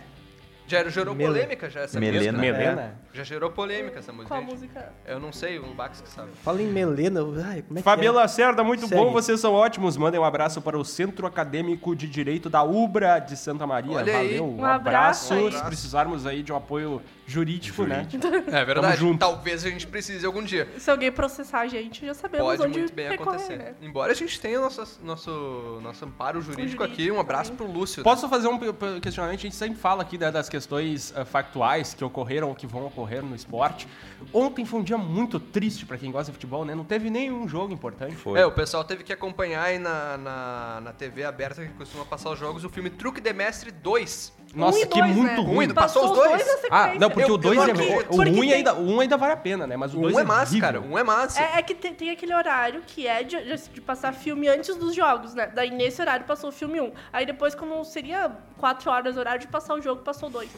Já 0.67 0.87
gerou 0.89 1.15
Mel- 1.15 1.27
polêmica 1.27 1.69
já 1.69 1.79
essa 1.81 1.99
Melena. 1.99 2.37
música. 2.37 2.41
Melena. 2.41 2.95
Já 3.13 3.23
gerou 3.23 3.49
polêmica 3.51 3.99
essa 3.99 4.11
música. 4.11 4.27
Qual 4.27 4.41
gente. 4.41 4.51
música? 4.53 4.91
Eu 5.05 5.19
não 5.19 5.31
sei, 5.31 5.57
o 5.59 5.73
Bax 5.73 6.01
que 6.01 6.09
sabe. 6.09 6.29
Fala 6.43 6.61
em 6.61 6.67
melena. 6.67 7.21
Ai, 7.45 7.61
como 7.61 7.79
é 7.79 7.81
que 7.81 7.83
Fabio 7.83 8.09
é? 8.09 8.11
Lacerda, 8.11 8.63
muito 8.63 8.85
Segue. 8.87 8.95
bom, 9.01 9.11
vocês 9.11 9.39
são 9.39 9.53
ótimos. 9.53 9.95
Mandem 9.95 10.19
um 10.19 10.23
abraço 10.25 10.61
para 10.61 10.77
o 10.77 10.83
Centro 10.83 11.25
Acadêmico 11.25 11.95
de 11.95 12.07
Direito 12.07 12.49
da 12.49 12.63
UBRA 12.63 13.19
de 13.19 13.37
Santa 13.37 13.65
Maria. 13.65 13.97
Olha 13.97 14.17
aí. 14.17 14.27
Valeu, 14.37 14.45
um 14.45 14.57
Um 14.59 14.65
abraço. 14.65 15.33
abraço. 15.33 15.57
Se 15.57 15.63
precisarmos 15.63 16.25
aí 16.25 16.43
de 16.43 16.51
um 16.51 16.57
apoio 16.57 17.01
jurídico, 17.27 17.83
né? 17.83 18.07
É 18.47 18.63
verdade. 18.63 18.97
junto. 18.97 19.19
Talvez 19.19 19.65
a 19.65 19.69
gente 19.69 19.85
precise 19.85 20.25
algum 20.25 20.41
dia. 20.41 20.67
Se 20.77 20.89
alguém 20.89 21.11
processar 21.11 21.59
a 21.59 21.67
gente, 21.67 22.05
já 22.05 22.13
sabemos 22.13 22.47
Pode 22.47 22.61
onde 22.63 22.79
muito 22.79 22.93
bem 22.93 23.09
recorrer, 23.09 23.29
acontecer. 23.29 23.57
né? 23.57 23.75
Embora 23.81 24.13
a 24.13 24.15
gente 24.15 24.39
tenha 24.39 24.59
nosso, 24.59 24.99
nosso, 25.03 25.79
nosso 25.83 26.05
amparo 26.05 26.41
jurídico, 26.41 26.61
jurídico 26.61 26.83
aqui, 26.83 27.11
um 27.11 27.19
abraço 27.19 27.51
também. 27.51 27.67
pro 27.67 27.79
Lúcio. 27.79 27.99
né? 27.99 28.03
Posso 28.03 28.29
fazer 28.29 28.47
um 28.47 28.57
questionamento? 29.01 29.39
A 29.39 29.41
gente 29.41 29.55
sempre 29.55 29.77
fala 29.77 30.03
aqui 30.03 30.17
né, 30.17 30.31
das 30.31 30.47
questões 30.47 31.13
ah, 31.15 31.25
factuais 31.25 31.93
que 31.93 32.03
ocorreram 32.03 32.47
ou 32.47 32.55
que 32.55 32.65
vão 32.65 32.85
ocorrer 32.85 33.21
no 33.21 33.35
esporte. 33.35 33.87
Ontem 34.33 34.65
foi 34.65 34.79
um 34.79 34.83
dia 34.83 34.97
muito 34.97 35.39
triste 35.39 35.85
pra 35.85 35.97
quem 35.97 36.09
gosta 36.11 36.31
de 36.31 36.35
futebol, 36.37 36.63
né? 36.63 36.73
Não 36.73 36.85
teve 36.85 37.09
nenhum 37.09 37.47
jogo 37.47 37.73
importante. 37.73 38.15
Foi. 38.15 38.39
É, 38.39 38.45
o 38.45 38.51
pessoal 38.51 38.83
teve 38.85 39.03
que 39.03 39.11
acompanhar 39.11 39.63
aí 39.63 39.77
na, 39.77 40.17
na, 40.17 40.81
na 40.81 40.93
TV 40.93 41.25
aberta 41.25 41.65
que 41.65 41.73
costuma 41.73 42.05
passar 42.05 42.31
os 42.31 42.39
jogos 42.39 42.63
o 42.63 42.69
filme 42.69 42.89
Truque 42.89 43.19
de 43.19 43.33
Mestre 43.33 43.69
2. 43.69 44.36
Nossa, 44.57 44.77
Um 44.79 44.87
que 44.87 44.99
dois, 44.99 45.15
muito 45.15 45.41
né? 45.41 45.47
ruim. 45.47 45.73
Passou 45.73 46.05
os 46.05 46.11
dois? 46.11 46.41
sequência. 46.41 46.67
Ah, 46.71 46.93
não, 46.99 47.09
porque 47.09 47.29
Eu- 47.29 47.35
o 47.35 47.37
2 47.37 47.55
eu 47.57 47.63
é. 47.63 47.71
acredito. 47.71 48.11
O, 48.11 48.21
um 48.21 48.23
tem- 48.23 48.53
ainda, 48.53 48.73
o 48.73 48.87
um 48.89 48.99
ainda 48.99 49.15
vale 49.17 49.33
a 49.33 49.37
pena, 49.37 49.67
né? 49.67 49.77
Mas 49.77 49.93
o 49.93 49.99
Um 49.99 50.01
2 50.01 50.17
é 50.17 50.23
massa, 50.23 50.51
horrível. 50.51 50.61
cara. 50.61 50.81
Um 50.81 50.97
é 50.97 51.03
massa. 51.03 51.41
É, 51.41 51.59
é 51.59 51.61
que 51.61 51.75
tem, 51.75 51.93
tem 51.93 52.09
aquele 52.09 52.33
horário 52.33 52.81
que 52.85 53.05
é 53.07 53.23
de, 53.23 53.37
de- 53.41 53.69
de 53.69 53.81
passar 53.81 54.13
filme 54.13 54.47
antes 54.47 54.75
dos 54.75 54.95
jogos, 54.95 55.33
né? 55.33 55.47
Daí 55.47 55.69
nesse 55.71 56.01
horário 56.01 56.25
passou 56.25 56.49
o 56.49 56.53
filme 56.53 56.81
1. 56.81 56.91
Aí 57.13 57.25
depois, 57.25 57.53
como 57.55 57.83
seria 57.85 58.31
4 58.57 58.89
horas 58.91 59.15
o 59.15 59.19
horário 59.19 59.39
de 59.41 59.47
passar 59.47 59.75
o 59.75 59.81
jogo, 59.81 60.01
passou 60.01 60.29
2. 60.29 60.49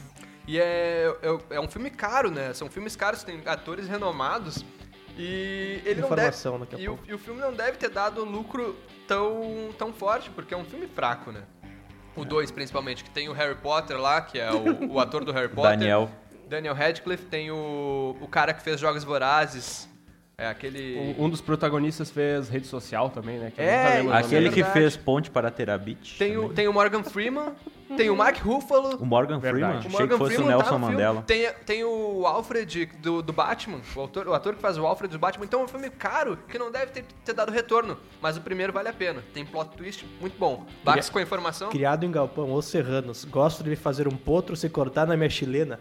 E 0.48 0.58
é, 0.60 1.14
é, 1.22 1.56
é 1.58 1.60
um 1.60 1.68
filme 1.68 1.90
caro, 1.90 2.32
né? 2.32 2.54
São 2.54 2.70
filmes 2.70 2.96
caros, 2.96 3.22
tem 3.24 3.42
atores 3.46 3.88
renomados. 3.88 4.64
E 5.18 5.82
ele 5.86 6.02
não 6.02 6.10
deve. 6.10 6.22
Informação 6.22 6.60
daqui 6.60 6.76
a 6.76 6.80
E 6.80 6.88
o, 6.88 6.92
pouco. 6.96 7.12
e 7.12 7.14
o 7.14 7.18
filme 7.20 7.42
não 7.42 7.52
deve 7.54 7.78
ter 7.78 7.90
dado 7.90 8.24
lucro 8.24 8.76
tão, 9.06 9.70
tão 9.78 9.92
forte, 9.92 10.30
porque 10.30 10.54
é 10.54 10.58
um 10.58 10.64
filme 10.64 10.88
fraco, 10.88 11.32
né? 11.32 11.42
O 12.16 12.26
2, 12.26 12.52
principalmente, 12.52 13.04
que 13.04 13.10
tem 13.10 13.30
o 13.30 13.34
Harry 13.34 13.56
Potter 13.56 13.98
lá, 14.00 14.22
que 14.22 14.40
é 14.40 14.52
o, 14.52 14.94
o 14.94 15.00
ator 15.00 15.24
do 15.24 15.32
Harry 15.32 15.50
Potter. 15.50 15.72
Daniel. 15.72 16.10
Daniel 16.48 16.74
Radcliffe, 16.74 17.26
tem 17.26 17.52
o, 17.52 18.18
o 18.20 18.28
cara 18.28 18.54
que 18.54 18.62
fez 18.64 18.80
Jogos 18.80 19.04
Vorazes. 19.04 19.88
É 20.38 20.48
aquele. 20.48 21.14
Um 21.18 21.26
um 21.26 21.30
dos 21.30 21.42
protagonistas 21.42 22.10
fez 22.10 22.48
rede 22.50 22.66
social 22.66 23.10
também, 23.10 23.38
né? 23.38 23.52
Que 23.54 23.62
eu 23.62 23.66
É, 23.66 24.00
Aquele 24.18 24.50
que 24.50 24.56
verdade. 24.56 24.74
fez 24.74 24.96
ponte 24.98 25.30
para 25.30 25.52
Terabit. 25.52 26.18
Tem 26.18 26.38
o, 26.38 26.50
tem 26.54 26.68
o 26.68 26.74
Morgan 26.74 27.04
Freeman, 27.04 27.52
tem 27.98 28.10
o 28.10 28.16
Mark 28.16 28.38
Ruffalo. 28.38 28.98
O 28.98 29.06
Morgan 29.06 29.40
Verdade. 29.40 29.52
Freeman. 29.62 29.76
O 29.76 29.80
Achei 29.80 29.92
Morgan 29.92 30.08
que 30.08 30.18
fosse 30.18 30.34
o 30.34 30.36
Freeman 30.36 30.52
tá 30.52 30.58
Nelson 30.64 30.70
filme. 30.80 30.86
Mandela. 30.94 31.22
Tem, 31.24 31.52
tem 31.66 31.84
o 31.84 32.26
Alfred 32.26 32.86
do, 33.02 33.22
do 33.22 33.34
Batman, 33.34 33.80
o, 33.96 34.00
autor, 34.00 34.28
o 34.28 34.34
ator 34.34 34.56
que 34.56 34.62
faz 34.62 34.78
o 34.78 34.86
Alfred 34.86 35.12
do 35.12 35.20
Batman. 35.20 35.46
Então 35.46 35.62
é 35.62 35.64
um 35.64 35.68
filme 35.68 35.90
caro 35.90 36.38
que 36.48 36.58
não 36.58 36.72
deve 36.72 36.88
ter, 36.92 37.06
ter 37.26 37.34
dado 37.34 37.52
retorno. 37.52 37.98
Mas 38.22 38.38
o 38.38 38.42
primeiro 38.42 38.72
vale 38.72 38.90
a 38.90 38.94
pena. 38.94 39.24
Tem 39.34 39.46
plot 39.46 39.76
twist 39.76 40.06
muito 40.22 40.38
bom. 40.38 40.66
Bax 40.84 41.10
com 41.10 41.20
a 41.20 41.22
informação. 41.22 41.70
Criado 41.70 42.06
em 42.06 42.12
galpão, 42.12 42.54
os 42.54 42.66
serranos. 42.66 43.26
Gosto 43.26 43.64
de 43.64 43.76
fazer 43.76 44.08
um 44.08 44.16
potro 44.18 44.56
se 44.56 44.70
cortar 44.70 45.06
na 45.08 45.16
minha 45.18 45.30
chilena. 45.30 45.80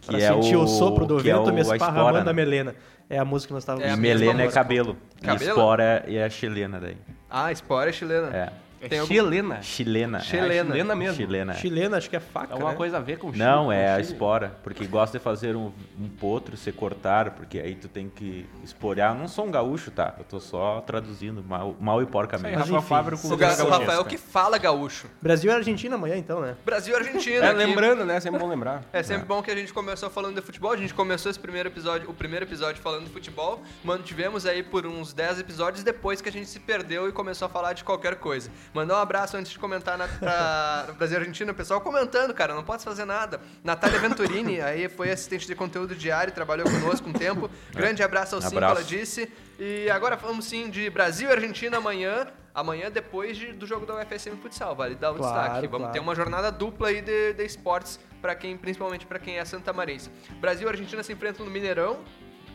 Que 0.00 0.08
Pra 0.10 0.18
é 0.18 0.28
sentir 0.32 0.54
o, 0.56 0.62
o- 0.62 0.66
sopro 0.68 1.04
do 1.06 1.20
que 1.20 1.28
é 1.28 1.34
vento 1.34 1.50
o- 1.50 1.52
me 1.52 1.60
esparramando 1.60 2.18
a 2.18 2.24
né? 2.24 2.32
melena. 2.32 2.74
É 3.10 3.18
a 3.18 3.24
música 3.24 3.48
que 3.48 3.54
nós 3.54 3.62
estávamos 3.62 3.88
É 3.88 3.96
melena 3.96 4.42
é 4.44 4.48
cabelo. 4.48 4.96
Cabelo? 5.20 5.42
E 5.44 5.48
espora 5.48 6.04
é 6.06 6.22
a 6.24 6.30
chilena 6.30 6.78
daí. 6.78 6.96
Ah, 7.28 7.50
espora 7.50 7.90
é 7.90 7.92
chilena. 7.92 8.28
É. 8.36 8.52
É 8.80 8.88
Tem 8.88 8.98
algum- 9.00 9.12
chilena. 9.14 9.62
Chilena. 9.62 10.20
Chilena. 10.20 10.70
Chilena 10.72 10.92
É. 10.92 10.96
mesmo. 10.96 11.16
Chilena. 11.16 11.52
é. 11.52 11.56
Chilena, 11.56 11.96
acho 11.96 12.08
que 12.08 12.16
é 12.16 12.20
faca, 12.20 12.50
É 12.50 12.52
alguma 12.52 12.70
né? 12.70 12.76
coisa 12.76 12.96
a 12.98 13.00
ver 13.00 13.18
com 13.18 13.32
Chile. 13.32 13.44
Não, 13.44 13.64
com 13.66 13.72
é 13.72 13.92
a 13.94 14.00
espora, 14.00 14.52
porque 14.62 14.86
gosta 14.86 15.18
de 15.18 15.24
fazer 15.24 15.56
um, 15.56 15.72
um 16.00 16.08
potro, 16.08 16.56
se 16.56 16.70
cortar, 16.72 17.32
porque 17.32 17.58
aí 17.58 17.74
tu 17.74 17.88
tem 17.88 18.08
que 18.08 18.46
esporar. 18.62 19.14
Eu 19.14 19.18
não 19.20 19.28
sou 19.28 19.46
um 19.46 19.50
gaúcho, 19.50 19.90
tá? 19.90 20.14
Eu 20.18 20.24
tô 20.24 20.38
só 20.40 20.80
traduzindo 20.80 21.42
mal, 21.42 21.74
mal 21.80 22.00
e 22.00 22.04
aí, 22.04 22.10
porcamente. 22.10 22.54
Rafael 22.56 22.78
enfim, 22.78 22.88
Fábio 22.88 23.18
com 23.18 23.28
O, 23.28 23.36
ga- 23.36 23.52
o 23.52 23.56
gaúcho. 23.56 23.68
Rafael 23.78 24.04
que 24.04 24.16
fala 24.18 24.58
gaúcho. 24.58 25.08
Brasil 25.20 25.50
e 25.50 25.54
Argentina 25.54 25.94
amanhã, 25.96 26.16
então, 26.16 26.40
né? 26.40 26.54
Brasil 26.64 26.94
e 26.94 26.96
Argentina. 26.96 27.44
É, 27.46 27.48
aqui. 27.48 27.58
lembrando, 27.58 28.04
né? 28.04 28.20
Sempre 28.20 28.38
bom 28.38 28.48
lembrar. 28.48 28.82
É 28.92 29.02
sempre 29.02 29.26
bom 29.26 29.42
que 29.42 29.50
a 29.50 29.56
gente 29.56 29.72
começou 29.72 30.08
falando 30.10 30.36
de 30.36 30.42
futebol. 30.42 30.72
A 30.72 30.76
gente 30.76 30.94
começou 30.94 31.30
esse 31.30 31.38
primeiro 31.40 31.68
episódio, 31.68 32.08
o 32.08 32.14
primeiro 32.14 32.44
episódio 32.44 32.80
falando 32.80 33.04
de 33.06 33.10
futebol. 33.10 33.62
Mantivemos 33.82 34.46
aí 34.46 34.62
por 34.62 34.86
uns 34.86 35.12
10 35.12 35.40
episódios 35.40 35.82
depois 35.82 36.20
que 36.20 36.28
a 36.28 36.32
gente 36.32 36.46
se 36.48 36.60
perdeu 36.60 37.08
e 37.08 37.12
começou 37.12 37.46
a 37.46 37.48
falar 37.48 37.72
de 37.72 37.82
qualquer 37.84 38.16
coisa. 38.16 38.50
Mandar 38.74 38.96
um 38.96 39.00
abraço 39.00 39.36
antes 39.36 39.50
de 39.52 39.58
comentar 39.58 39.96
na, 39.96 40.06
pra 40.08 40.86
Brasil 40.96 41.16
e 41.16 41.20
Argentina. 41.20 41.52
O 41.52 41.54
pessoal 41.54 41.80
comentando, 41.80 42.32
cara, 42.34 42.54
não 42.54 42.62
posso 42.64 42.84
fazer 42.84 43.04
nada. 43.04 43.40
Natália 43.64 43.98
Venturini, 43.98 44.60
aí 44.62 44.88
foi 44.88 45.10
assistente 45.10 45.46
de 45.46 45.54
conteúdo 45.54 45.94
diário, 45.94 46.32
trabalhou 46.32 46.66
conosco 46.70 47.08
um 47.08 47.12
tempo. 47.12 47.50
Grande 47.72 48.02
abraço 48.02 48.34
ao 48.34 48.42
Sim, 48.42 48.56
ela 48.56 48.82
disse. 48.82 49.30
E 49.58 49.88
agora 49.90 50.16
vamos 50.16 50.44
sim 50.44 50.70
de 50.70 50.88
Brasil 50.90 51.28
e 51.28 51.32
Argentina 51.32 51.78
amanhã. 51.78 52.26
Amanhã, 52.54 52.90
depois 52.90 53.36
de- 53.36 53.52
do 53.52 53.66
jogo 53.66 53.86
da 53.86 53.94
UFSM 53.94 54.36
Futsal, 54.42 54.74
vale 54.74 54.96
dar 54.96 55.12
o 55.12 55.14
Claro, 55.14 55.42
destaque. 55.44 55.66
Vamos 55.68 55.78
claro. 55.86 55.92
ter 55.92 56.00
uma 56.00 56.14
jornada 56.14 56.50
dupla 56.50 56.88
aí 56.88 57.00
de, 57.00 57.32
de 57.34 57.44
esportes 57.44 58.00
para 58.20 58.34
quem, 58.34 58.56
principalmente 58.56 59.06
para 59.06 59.18
quem 59.20 59.38
é 59.38 59.44
santamarense. 59.44 60.10
Brasil 60.40 60.66
e 60.66 60.70
Argentina 60.70 61.02
se 61.04 61.12
enfrentam 61.12 61.46
no 61.46 61.52
Mineirão. 61.52 62.00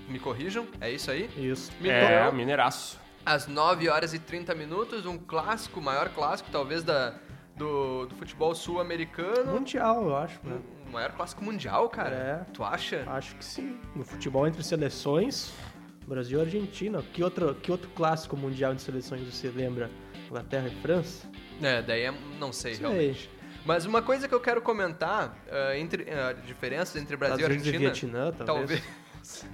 Me 0.09 0.19
corrijam, 0.19 0.67
é 0.81 0.91
isso 0.91 1.09
aí. 1.09 1.29
Isso. 1.37 1.71
É, 1.79 1.81
Mineirão, 1.81 2.31
mineiraço. 2.33 2.99
Às 3.25 3.47
9 3.47 3.89
horas 3.89 4.13
e 4.13 4.19
30 4.19 4.53
minutos, 4.55 5.05
um 5.05 5.17
clássico, 5.17 5.79
o 5.79 5.83
maior 5.83 6.09
clássico 6.09 6.49
talvez 6.51 6.83
da, 6.83 7.15
do, 7.55 8.05
do 8.05 8.15
futebol 8.15 8.53
sul-americano. 8.53 9.53
Mundial, 9.53 10.03
eu 10.03 10.15
acho, 10.15 10.39
né? 10.43 10.59
O 10.87 10.91
maior 10.91 11.11
clássico 11.11 11.43
mundial, 11.43 11.89
cara. 11.89 12.15
É. 12.15 12.51
Tu 12.53 12.63
acha? 12.63 13.03
Acho 13.07 13.35
que 13.35 13.45
sim. 13.45 13.79
No 13.95 14.03
futebol 14.03 14.47
entre 14.47 14.63
seleções, 14.63 15.51
Brasil 16.07 16.39
e 16.39 16.41
Argentina. 16.41 17.01
Que 17.13 17.23
outro, 17.23 17.55
que 17.55 17.71
outro 17.71 17.89
clássico 17.91 18.35
mundial 18.35 18.75
de 18.75 18.81
seleções 18.81 19.21
você 19.21 19.49
lembra? 19.49 19.89
Inglaterra 20.27 20.67
e 20.67 20.75
França? 20.81 21.27
É, 21.61 21.81
daí 21.81 22.03
é, 22.03 22.13
não 22.39 22.51
sei, 22.51 22.75
Sei. 22.75 22.85
realmente. 22.85 23.29
Mas 23.65 23.85
uma 23.85 24.01
coisa 24.01 24.27
que 24.27 24.35
eu 24.35 24.41
quero 24.41 24.61
comentar, 24.61 25.37
ah, 25.49 25.77
entre 25.77 26.09
a 26.11 26.33
diferença 26.33 26.99
entre 26.99 27.15
Brasil 27.15 27.37
e 27.37 27.41
Estados 27.41 27.65
e 27.65 27.69
Argentina... 27.69 27.93
Vietnã, 27.93 28.31
talvez. 28.45 28.83
Talvez. 28.83 29.45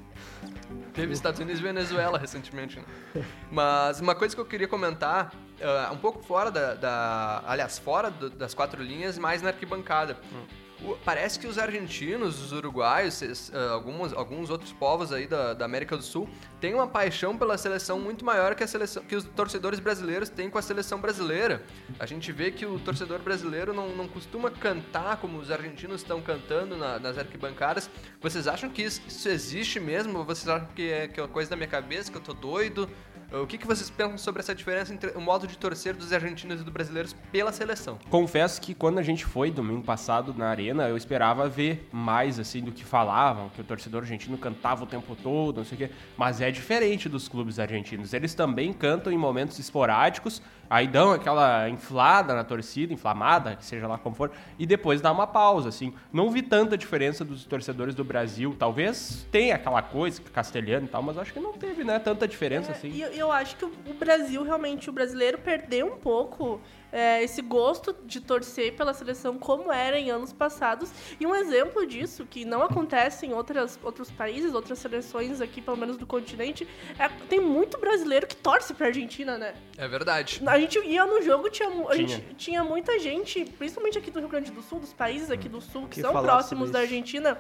Teve 0.93 1.13
Estados 1.13 1.39
Unidos 1.39 1.59
e 1.59 1.63
Venezuela 1.63 2.17
recentemente, 2.17 2.79
né? 2.79 3.23
Mas 3.51 3.99
uma 4.01 4.15
coisa 4.15 4.35
que 4.35 4.41
eu 4.41 4.45
queria 4.45 4.67
comentar, 4.67 5.31
ah, 5.61 5.89
um 5.93 5.97
pouco 5.97 6.21
fora 6.23 6.49
da. 6.51 6.73
da- 6.75 7.43
aliás, 7.47 7.77
fora 7.79 8.09
do- 8.11 8.29
das 8.29 8.53
quatro 8.53 8.81
linhas, 8.83 9.17
mais 9.17 9.41
na 9.41 9.49
arquibancada. 9.49 10.17
O- 10.31 10.68
Parece 11.03 11.37
que 11.37 11.45
os 11.45 11.57
argentinos, 11.57 12.41
os 12.41 12.51
uruguaios, 12.53 13.51
ah, 13.53 13.71
alguns, 13.71 14.13
alguns 14.13 14.49
outros 14.49 14.71
povos 14.71 15.11
aí 15.11 15.27
da, 15.27 15.53
da 15.53 15.65
América 15.65 15.97
do 15.97 16.03
Sul 16.03 16.29
têm 16.61 16.73
uma 16.73 16.87
paixão 16.87 17.37
pela 17.37 17.57
seleção 17.57 17.99
muito 17.99 18.23
maior 18.23 18.55
que, 18.55 18.63
a 18.63 18.67
seleção, 18.67 19.03
que 19.03 19.15
os 19.15 19.23
torcedores 19.23 19.79
brasileiros 19.79 20.29
têm 20.29 20.49
com 20.49 20.57
a 20.57 20.61
seleção 20.61 20.99
brasileira. 21.01 21.63
A 21.99 22.05
gente 22.05 22.31
vê 22.31 22.49
que 22.51 22.65
o 22.65 22.79
torcedor 22.79 23.19
brasileiro 23.19 23.73
não, 23.73 23.89
não 23.95 24.07
costuma 24.07 24.49
cantar 24.49 25.17
como 25.17 25.37
os 25.39 25.51
argentinos 25.51 26.01
estão 26.01 26.21
cantando 26.21 26.77
na- 26.77 26.97
nas 26.97 27.17
arquibancadas. 27.17 27.89
Vocês 28.21 28.47
acham 28.47 28.69
que 28.69 28.81
isso, 28.83 29.01
isso 29.07 29.27
existe 29.27 29.79
mesmo? 29.79 30.23
Vocês 30.23 30.47
acham 30.47 30.67
que 30.75 30.89
é, 30.89 31.07
que 31.07 31.19
é 31.19 31.23
uma 31.23 31.29
coisa 31.29 31.49
da 31.49 31.55
minha 31.55 31.67
cabeça, 31.69 32.09
que 32.11 32.17
eu 32.17 32.21
tô 32.21 32.33
doido? 32.33 32.89
O 33.31 33.45
que, 33.45 33.59
que 33.59 33.67
vocês 33.67 33.91
pensam 33.91 34.17
sobre 34.17 34.41
essa 34.41 34.55
diferença 34.55 34.91
entre 34.91 35.11
o 35.11 35.21
modo 35.21 35.45
de 35.45 35.55
torcer 35.55 35.95
dos 35.95 36.11
argentinos 36.11 36.61
e 36.61 36.63
dos 36.63 36.73
brasileiros 36.73 37.15
pela 37.31 37.51
seleção? 37.51 37.99
Confesso 38.09 38.59
que 38.59 38.73
quando 38.73 38.97
a 38.97 39.03
gente 39.03 39.23
foi 39.23 39.51
domingo 39.51 39.83
passado 39.83 40.33
na 40.33 40.47
arena, 40.47 40.89
eu 40.89 40.97
esperava 40.97 41.47
ver 41.47 41.87
mais 41.91 42.39
assim 42.39 42.59
do 42.59 42.71
que 42.71 42.83
falavam, 42.83 43.49
que 43.49 43.61
o 43.61 43.63
torcedor 43.63 44.01
argentino 44.01 44.35
cantava 44.35 44.83
o 44.83 44.87
tempo 44.87 45.15
todo, 45.15 45.57
não 45.57 45.65
sei 45.65 45.75
o 45.75 45.77
quê. 45.77 45.93
Mas 46.17 46.41
é 46.41 46.49
diferente 46.49 47.07
dos 47.07 47.27
clubes 47.27 47.59
argentinos. 47.59 48.15
Eles 48.15 48.33
também 48.33 48.73
cantam 48.73 49.13
em 49.13 49.17
momentos 49.17 49.59
esporádicos, 49.59 50.41
aí 50.69 50.87
dão 50.87 51.11
aquela 51.11 51.69
inflada 51.69 52.35
na 52.35 52.43
torcida, 52.43 52.93
inflamada, 52.93 53.55
que 53.55 53.65
seja 53.65 53.87
lá 53.87 53.97
como 53.97 54.15
for, 54.15 54.31
e 54.57 54.65
depois 54.65 55.01
dá 55.01 55.11
uma 55.11 55.25
pausa, 55.25 55.69
assim. 55.69 55.93
Não 56.13 56.29
vi 56.29 56.41
tanta 56.41 56.77
diferença 56.77 57.25
dos 57.25 57.45
torcedores 57.45 57.95
do 57.95 58.03
Brasil. 58.03 58.55
Talvez 58.57 59.27
tenha 59.31 59.55
aquela 59.55 59.81
coisa, 59.81 60.21
castelhano 60.33 60.85
e 60.85 60.89
tal, 60.89 61.01
mas 61.01 61.17
acho 61.17 61.33
que 61.33 61.39
não 61.39 61.53
teve, 61.53 61.83
né, 61.83 61.97
tanta 61.99 62.27
diferença 62.27 62.71
assim. 62.71 62.89
E 62.89 63.01
eu, 63.01 63.09
eu 63.09 63.31
acho 63.31 63.55
que 63.55 63.65
o 63.65 63.93
Brasil, 63.97 64.43
realmente, 64.43 64.89
o 64.89 64.93
brasileiro 64.93 65.37
perdeu 65.39 65.87
um 65.87 65.97
pouco 65.97 66.61
é, 66.91 67.23
esse 67.23 67.41
gosto 67.41 67.95
de 68.05 68.19
torcer 68.21 68.75
pela 68.75 68.93
seleção 68.93 69.37
como 69.37 69.71
era 69.71 69.99
em 69.99 70.09
anos 70.11 70.33
passados. 70.33 70.91
E 71.19 71.25
um 71.25 71.35
exemplo 71.35 71.85
disso, 71.85 72.25
que 72.29 72.45
não 72.45 72.63
acontece 72.63 73.25
em 73.25 73.33
outras, 73.33 73.79
outros 73.83 74.09
países, 74.11 74.53
outras 74.53 74.79
seleções 74.79 75.41
aqui, 75.41 75.61
pelo 75.61 75.77
menos 75.77 75.97
do 75.97 76.05
continente, 76.05 76.67
é, 76.97 77.07
tem 77.29 77.39
muito 77.39 77.77
brasileiro 77.77 78.27
que 78.27 78.35
torce 78.35 78.73
pra 78.73 78.87
Argentina, 78.87 79.37
né? 79.37 79.53
É 79.77 79.87
verdade. 79.87 80.41
A 80.45 80.59
gente 80.59 80.79
ia 80.79 81.05
no 81.05 81.21
jogo, 81.21 81.49
tinha, 81.49 81.69
a 81.69 81.95
Tinha. 81.95 82.07
gente 82.07 82.33
tinha 82.35 82.63
muita 82.63 82.97
gente, 82.99 83.45
principalmente 83.57 83.97
aqui 83.97 84.11
do 84.11 84.19
Rio 84.19 84.29
Grande 84.29 84.51
do 84.51 84.61
Sul, 84.61 84.79
dos 84.79 84.93
países 84.93 85.29
aqui 85.31 85.47
do 85.47 85.61
Sul, 85.61 85.83
que, 85.83 85.95
Que 85.95 86.01
são 86.01 86.11
próximos 86.21 86.71
da 86.71 86.83
isso. 86.83 86.93
Argentina, 86.93 87.39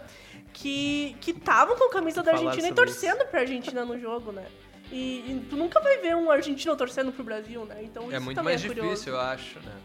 que 0.53 1.15
que 1.21 1.31
estavam 1.31 1.75
com 1.77 1.85
a 1.85 1.89
camisa 1.89 2.21
da 2.23 2.31
falar 2.31 2.47
Argentina 2.49 2.69
e 2.69 2.73
torcendo 2.73 3.25
pra 3.27 3.41
Argentina 3.41 3.83
no 3.85 3.99
jogo, 3.99 4.31
né? 4.31 4.45
E, 4.91 5.23
e 5.27 5.45
tu 5.49 5.55
nunca 5.55 5.79
vai 5.79 5.97
ver 5.97 6.15
um 6.15 6.31
argentino 6.31 6.75
torcendo 6.75 7.11
pro 7.11 7.23
Brasil, 7.23 7.65
né? 7.65 7.83
Então 7.83 8.11
É 8.11 8.15
isso 8.15 8.21
muito 8.21 8.35
também 8.37 8.55
mais 8.55 8.65
é 8.65 8.67
difícil, 8.67 9.13
eu 9.13 9.19
acho, 9.19 9.59
né? 9.59 9.75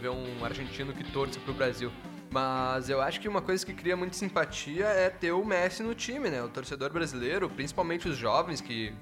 Ver 0.00 0.08
um 0.10 0.44
argentino 0.44 0.92
que 0.92 1.04
torce 1.12 1.38
pro 1.40 1.52
Brasil. 1.52 1.92
Mas 2.30 2.90
eu 2.90 3.00
acho 3.00 3.20
que 3.20 3.28
uma 3.28 3.40
coisa 3.40 3.64
que 3.64 3.72
cria 3.72 3.96
muita 3.96 4.14
simpatia 4.14 4.86
é 4.86 5.08
ter 5.08 5.32
o 5.32 5.44
Messi 5.44 5.82
no 5.82 5.94
time, 5.94 6.28
né? 6.28 6.42
O 6.42 6.48
torcedor 6.48 6.90
brasileiro, 6.90 7.48
principalmente 7.48 8.08
os 8.08 8.16
jovens 8.16 8.60
que. 8.60 8.92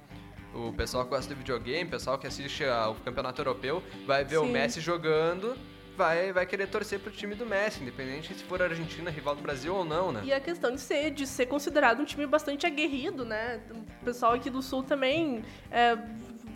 O 0.52 0.72
pessoal 0.72 1.02
que 1.02 1.10
gosta 1.10 1.34
de 1.34 1.34
videogame, 1.34 1.82
o 1.82 1.90
pessoal 1.90 2.16
que 2.16 2.28
assiste 2.28 2.64
ao 2.64 2.94
campeonato 2.94 3.40
europeu, 3.40 3.82
vai 4.06 4.24
ver 4.24 4.38
o 4.38 4.44
Sim. 4.44 4.52
Messi 4.52 4.80
jogando, 4.80 5.56
vai, 5.96 6.32
vai 6.32 6.46
querer 6.46 6.66
torcer 6.68 6.98
pro 7.00 7.10
time 7.10 7.34
do 7.34 7.46
Messi, 7.46 7.82
independente 7.82 8.34
se 8.34 8.44
for 8.44 8.60
a 8.60 8.66
Argentina 8.66 9.10
rival 9.10 9.34
do 9.34 9.42
Brasil 9.42 9.74
ou 9.74 9.84
não, 9.84 10.12
né? 10.12 10.22
E 10.24 10.32
a 10.32 10.40
questão 10.40 10.70
de 10.72 10.80
ser, 10.80 11.10
de 11.10 11.26
ser 11.26 11.46
considerado 11.46 12.00
um 12.00 12.04
time 12.04 12.26
bastante 12.26 12.66
aguerrido, 12.66 13.24
né? 13.24 13.60
O 13.70 14.04
pessoal 14.04 14.32
aqui 14.32 14.50
do 14.50 14.60
Sul 14.62 14.82
também 14.82 15.42
é, 15.70 15.96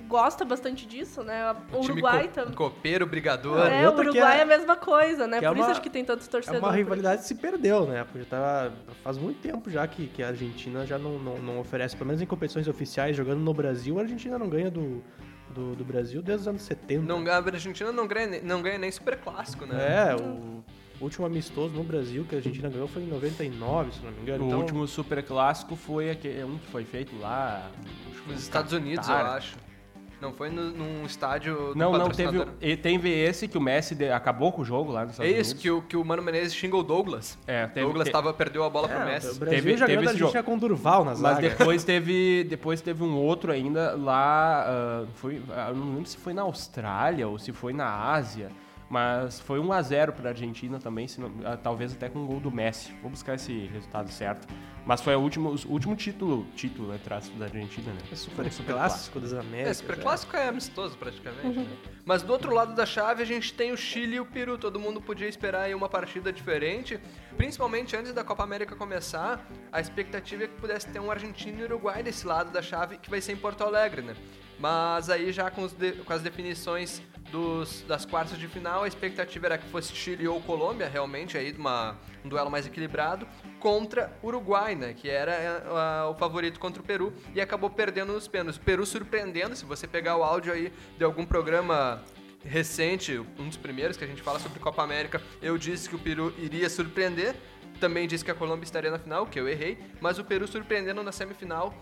gosta 0.09 0.44
bastante 0.44 0.87
disso, 0.87 1.22
né? 1.22 1.55
O 1.72 1.79
Uruguai 1.81 2.29
co- 2.29 2.35
também. 2.35 2.55
Copeiro, 2.55 3.07
brigador. 3.07 3.66
É, 3.66 3.88
o 3.88 3.92
Uruguai 3.94 4.37
é- 4.37 4.40
é 4.40 4.42
a 4.42 4.46
mesma 4.46 4.77
coisa, 4.77 5.27
né? 5.27 5.38
que 5.38 5.44
é 5.44 5.48
Por 5.48 5.57
isso 5.57 5.66
uma- 5.66 5.70
acho 5.72 5.83
que 5.83 5.90
tem 5.90 6.05
tantos 6.05 6.27
É 6.27 6.31
torcedores. 6.31 6.62
uma 6.62 6.70
por 6.70 6.77
rivalidade 6.77 7.22
que 7.22 7.29
se 7.29 7.35
perdeu, 7.35 7.87
né? 7.87 8.05
Porque 8.11 8.24
tava, 8.27 8.72
faz 9.05 9.18
muito 9.18 9.40
tempo 9.40 9.70
já 9.70 9.87
que, 9.87 10.07
que 10.09 10.22
a 10.22 10.29
Argentina 10.29 10.87
já 10.87 10.98
não, 10.98 11.18
não, 11.18 11.38
não 11.38 11.61
oferece, 11.61 11.94
pelo 11.96 12.07
menos 12.09 12.22
em 12.22 12.27
competições 12.27 12.66
oficiais, 12.68 13.16
jogando 13.16 13.40
no 13.40 13.53
Brasil, 13.55 13.98
a 13.98 14.03
Argentina 14.03 14.38
não 14.38 14.48
ganha 14.48 14.70
do, 14.70 15.05
do, 15.58 15.74
do 15.74 15.84
Brasil 15.84 16.22
desde 16.22 16.42
os 16.42 16.48
anos 16.48 16.62
70. 16.62 17.02
Não, 17.02 17.26
a 17.30 17.36
Argentina 17.36 17.90
não 17.90 18.06
ganha, 18.06 18.26
nem- 18.28 18.42
não 18.42 18.62
ganha 18.62 18.78
nem 18.78 18.90
super 18.92 19.16
clássico, 19.18 19.66
né? 19.66 19.76
É, 20.10 20.14
o 20.14 20.62
último 21.00 21.26
amistoso 21.26 21.74
no 21.74 21.82
Brasil 21.82 22.24
que 22.28 22.34
a 22.36 22.38
Argentina 22.38 22.68
ganhou 22.68 22.86
foi 22.88 23.02
em 23.02 23.06
99, 23.08 23.92
se 23.92 24.04
não 24.04 24.12
me 24.12 24.20
engano. 24.22 24.44
O 24.44 24.46
Então, 24.46 24.60
último 24.60 24.86
super 24.86 25.22
clássico 25.22 25.74
foi 25.74 26.10
aquele, 26.10 26.44
um 26.44 26.58
que 26.58 26.66
foi 26.70 26.84
feito 26.84 27.18
lá. 27.18 27.70
Nos 28.26 28.26
no 28.26 28.34
Estados 28.34 28.72
Unidos, 28.72 29.08
eu 29.08 29.14
acho. 29.14 29.56
Não 30.20 30.33
foi 30.33 30.50
no- 30.50 30.70
num 30.72 31.07
estádio 31.07 31.54
do 31.72 31.74
Não, 31.76 31.92
não, 31.92 32.09
teve, 32.11 32.44
e 32.61 32.76
teve 32.76 33.09
esse 33.09 33.46
que 33.46 33.57
o 33.57 33.61
Messi 33.61 33.94
de- 33.94 34.11
acabou 34.11 34.50
com 34.50 34.62
o 34.62 34.64
jogo 34.64 34.90
lá 34.90 35.04
nos 35.04 35.20
É 35.20 35.26
Estados 35.26 35.31
isso, 35.40 35.50
Unidos. 35.52 35.62
que 35.62 35.70
o, 35.70 35.83
que 35.83 35.96
o 35.96 36.04
Mano 36.04 36.22
Menezes 36.22 36.54
xinga 36.54 36.76
o 36.76 36.83
Douglas. 36.83 37.38
É, 37.46 37.66
teve, 37.68 37.87
Douglas 37.87 38.09
te- 38.09 38.12
tava, 38.12 38.35
perdeu 38.35 38.64
a 38.64 38.70
bola 38.70 38.88
é, 38.90 38.94
pro 38.94 39.02
o 39.02 39.07
Messi. 39.07 39.38
Brasil 39.38 39.59
Teve- 39.62 39.76
já 39.76 39.87
teve 39.87 39.96
ganhou 39.96 40.04
da 40.04 40.11
esse 40.14 40.22
Argentina 40.24 40.42
com 40.42 40.54
o 40.57 40.59
Durval 40.59 41.04
na 41.04 41.11
Mas 41.12 41.20
zaga. 41.20 41.40
depois 41.50 41.85
teve, 41.85 42.44
depois 42.44 42.81
teve 42.81 43.04
um 43.04 43.14
outro 43.16 43.52
ainda 43.52 43.94
lá, 43.96 44.64
ah, 44.66 45.04
foi, 45.14 45.40
ah, 45.50 45.72
não 45.72 45.94
lembro 45.94 46.07
se 46.07 46.16
foi 46.16 46.33
na 46.35 46.42
Austrália 46.42 47.28
ou 47.28 47.38
se 47.38 47.52
foi 47.52 47.72
na 47.72 47.88
Ásia, 48.11 48.48
mas 48.88 49.38
foi 49.40 49.59
1 49.59 49.72
a 49.72 49.83
0 49.83 50.12
para 50.12 50.29
a 50.29 50.33
Argentina 50.33 50.79
também, 50.79 51.07
se 51.07 51.20
não- 51.20 51.31
ah, 51.44 51.57
talvez 51.57 51.92
até 51.92 52.09
com 52.09 52.20
o 52.24 52.27
gol 52.27 52.40
do 52.40 52.51
Messi. 52.51 52.92
Vou 53.03 53.11
buscar 53.11 53.35
esse 53.35 53.66
resultado 53.66 54.11
certo. 54.11 54.46
Mas 54.87 55.03
foi 55.03 55.14
o 55.14 55.20
último, 55.20 55.51
o 55.66 55.72
último 55.72 55.94
título, 55.94 56.46
título 56.57 56.90
aspas, 56.92 57.29
da 57.38 57.44
Argentina, 57.44 57.92
né? 57.92 58.01
É 58.11 58.14
super, 58.14 58.46
um 58.46 58.64
clássico 58.64 59.20
das 59.20 59.35
É, 59.35 59.38
Américas. 59.40 59.77
super 59.77 59.98
é. 59.98 60.01
clássico 60.01 60.35
é 60.37 60.48
amistoso 60.48 60.96
praticamente. 60.96 61.59
né? 61.59 61.66
Mas 62.07 62.22
do 62.22 62.33
outro 62.33 62.55
lado 62.55 62.74
da 62.74 62.87
chave 62.87 63.22
a 63.22 63.27
gente 63.27 63.53
tem 63.53 63.70
o 63.70 63.77
Chile 63.77 64.16
e 64.16 64.20
o 64.20 64.24
Peru. 64.24 64.57
Todo 64.57 64.81
mundo 64.81 64.98
podia 65.03 65.29
esperar 65.29 65.64
aí 65.64 65.74
uma 65.74 65.90
partida 65.90 66.33
diferente. 66.33 66.98
Principalmente 67.37 67.94
antes 67.94 68.14
da 68.14 68.24
Copa 68.24 68.42
América 68.42 68.74
começar, 68.74 69.46
a 69.70 69.79
expectativa 69.79 70.44
é 70.44 70.46
que 70.48 70.55
pudesse 70.55 70.88
ter 70.88 70.98
um 71.01 71.11
Argentina 71.11 71.61
e 71.61 71.64
Uruguai 71.64 72.03
desse 72.03 72.27
lado 72.27 72.51
da 72.51 72.62
chave, 72.62 72.96
que 72.96 73.11
vai 73.11 73.20
ser 73.20 73.33
em 73.33 73.37
Porto 73.37 73.62
Alegre, 73.64 74.01
né? 74.01 74.16
Mas 74.59 75.11
aí 75.11 75.31
já 75.33 75.51
com, 75.51 75.62
os 75.62 75.72
de- 75.74 75.92
com 75.92 76.12
as 76.14 76.22
definições 76.22 77.03
dos- 77.30 77.82
das 77.86 78.04
quartas 78.04 78.38
de 78.38 78.48
final, 78.48 78.82
a 78.84 78.88
expectativa 78.88 79.46
era 79.46 79.58
que 79.58 79.68
fosse 79.68 79.94
Chile 79.94 80.26
ou 80.26 80.40
Colômbia, 80.40 80.88
realmente, 80.88 81.36
aí 81.36 81.52
uma, 81.52 81.96
um 82.24 82.28
duelo 82.28 82.50
mais 82.50 82.66
equilibrado, 82.66 83.26
contra 83.58 84.12
Uruguai, 84.22 84.74
né? 84.74 84.94
Que 84.94 85.08
era 85.08 85.32
é, 85.32 86.04
o 86.04 86.14
favorito 86.14 86.58
contra 86.58 86.80
o 86.82 86.84
Peru 86.84 87.12
e 87.34 87.40
acabou 87.40 87.70
perdendo 87.70 88.12
nos 88.12 88.26
pênaltis. 88.28 88.60
O 88.60 88.64
Peru 88.64 88.84
surpreendendo, 88.86 89.54
se 89.56 89.64
você 89.64 89.86
pegar 89.86 90.16
o 90.16 90.22
áudio 90.22 90.52
aí 90.52 90.72
de 90.96 91.04
algum 91.04 91.24
programa 91.24 92.02
recente, 92.44 93.18
um 93.38 93.48
dos 93.48 93.56
primeiros 93.56 93.96
que 93.96 94.04
a 94.04 94.06
gente 94.06 94.22
fala 94.22 94.38
sobre 94.38 94.58
Copa 94.60 94.82
América, 94.82 95.20
eu 95.42 95.58
disse 95.58 95.88
que 95.88 95.96
o 95.96 95.98
Peru 95.98 96.32
iria 96.38 96.68
surpreender. 96.70 97.34
Também 97.80 98.08
disse 98.08 98.24
que 98.24 98.30
a 98.30 98.34
Colômbia 98.34 98.64
estaria 98.64 98.90
na 98.90 98.98
final, 98.98 99.26
que 99.26 99.38
eu 99.38 99.48
errei, 99.48 99.78
mas 100.00 100.18
o 100.18 100.24
Peru 100.24 100.48
surpreendendo 100.48 101.00
na 101.02 101.12
semifinal 101.12 101.72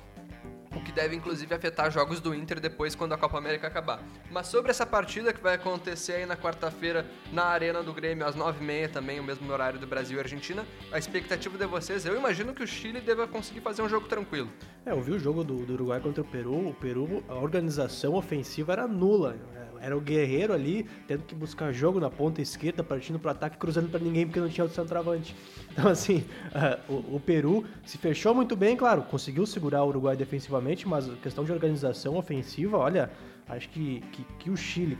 o 0.76 0.80
que 0.82 0.92
deve 0.92 1.16
inclusive 1.16 1.54
afetar 1.54 1.90
jogos 1.90 2.20
do 2.20 2.34
Inter 2.34 2.60
depois 2.60 2.94
quando 2.94 3.12
a 3.12 3.18
Copa 3.18 3.38
América 3.38 3.66
acabar. 3.66 4.02
Mas 4.30 4.46
sobre 4.46 4.70
essa 4.70 4.86
partida 4.86 5.32
que 5.32 5.40
vai 5.40 5.54
acontecer 5.54 6.14
aí 6.14 6.26
na 6.26 6.36
quarta-feira 6.36 7.06
na 7.32 7.44
Arena 7.44 7.82
do 7.82 7.92
Grêmio 7.92 8.26
às 8.26 8.36
9h30 8.36 8.90
também, 8.90 9.18
o 9.18 9.24
mesmo 9.24 9.50
horário 9.50 9.78
do 9.78 9.86
Brasil 9.86 10.18
e 10.18 10.20
Argentina, 10.20 10.64
a 10.92 10.98
expectativa 10.98 11.56
de 11.56 11.66
vocês, 11.66 12.04
eu 12.04 12.16
imagino 12.16 12.54
que 12.54 12.62
o 12.62 12.66
Chile 12.66 13.00
deva 13.00 13.26
conseguir 13.26 13.60
fazer 13.60 13.82
um 13.82 13.88
jogo 13.88 14.06
tranquilo. 14.06 14.48
É, 14.84 14.92
eu 14.92 15.00
vi 15.00 15.12
o 15.12 15.18
jogo 15.18 15.42
do, 15.42 15.64
do 15.64 15.72
Uruguai 15.72 16.00
contra 16.00 16.22
o 16.22 16.24
Peru. 16.24 16.68
O 16.68 16.74
Peru, 16.74 17.24
a 17.28 17.34
organização 17.34 18.14
ofensiva 18.14 18.72
era 18.72 18.86
nula. 18.86 19.36
Era 19.80 19.96
o 19.96 20.00
guerreiro 20.00 20.52
ali, 20.52 20.86
tendo 21.06 21.22
que 21.24 21.34
buscar 21.34 21.72
jogo 21.72 22.00
na 22.00 22.10
ponta 22.10 22.40
esquerda, 22.40 22.82
partindo 22.82 23.18
pro 23.18 23.30
ataque, 23.30 23.56
cruzando 23.56 23.88
pra 23.88 24.00
ninguém 24.00 24.26
porque 24.26 24.40
não 24.40 24.48
tinha 24.48 24.64
outro 24.64 24.80
centroavante. 24.80 25.34
Então, 25.76 25.90
assim, 25.90 26.24
ah, 26.54 26.78
o, 26.88 27.16
o 27.16 27.20
Peru 27.20 27.62
se 27.84 27.98
fechou 27.98 28.34
muito 28.34 28.56
bem, 28.56 28.74
claro, 28.74 29.02
conseguiu 29.02 29.44
segurar 29.44 29.84
o 29.84 29.88
Uruguai 29.88 30.16
defensivamente, 30.16 30.88
mas 30.88 31.06
questão 31.22 31.44
de 31.44 31.52
organização 31.52 32.16
ofensiva, 32.16 32.78
olha, 32.78 33.10
acho 33.48 33.68
que, 33.68 34.00
que, 34.12 34.24
que 34.38 34.50
o 34.50 34.56
Chile. 34.56 34.98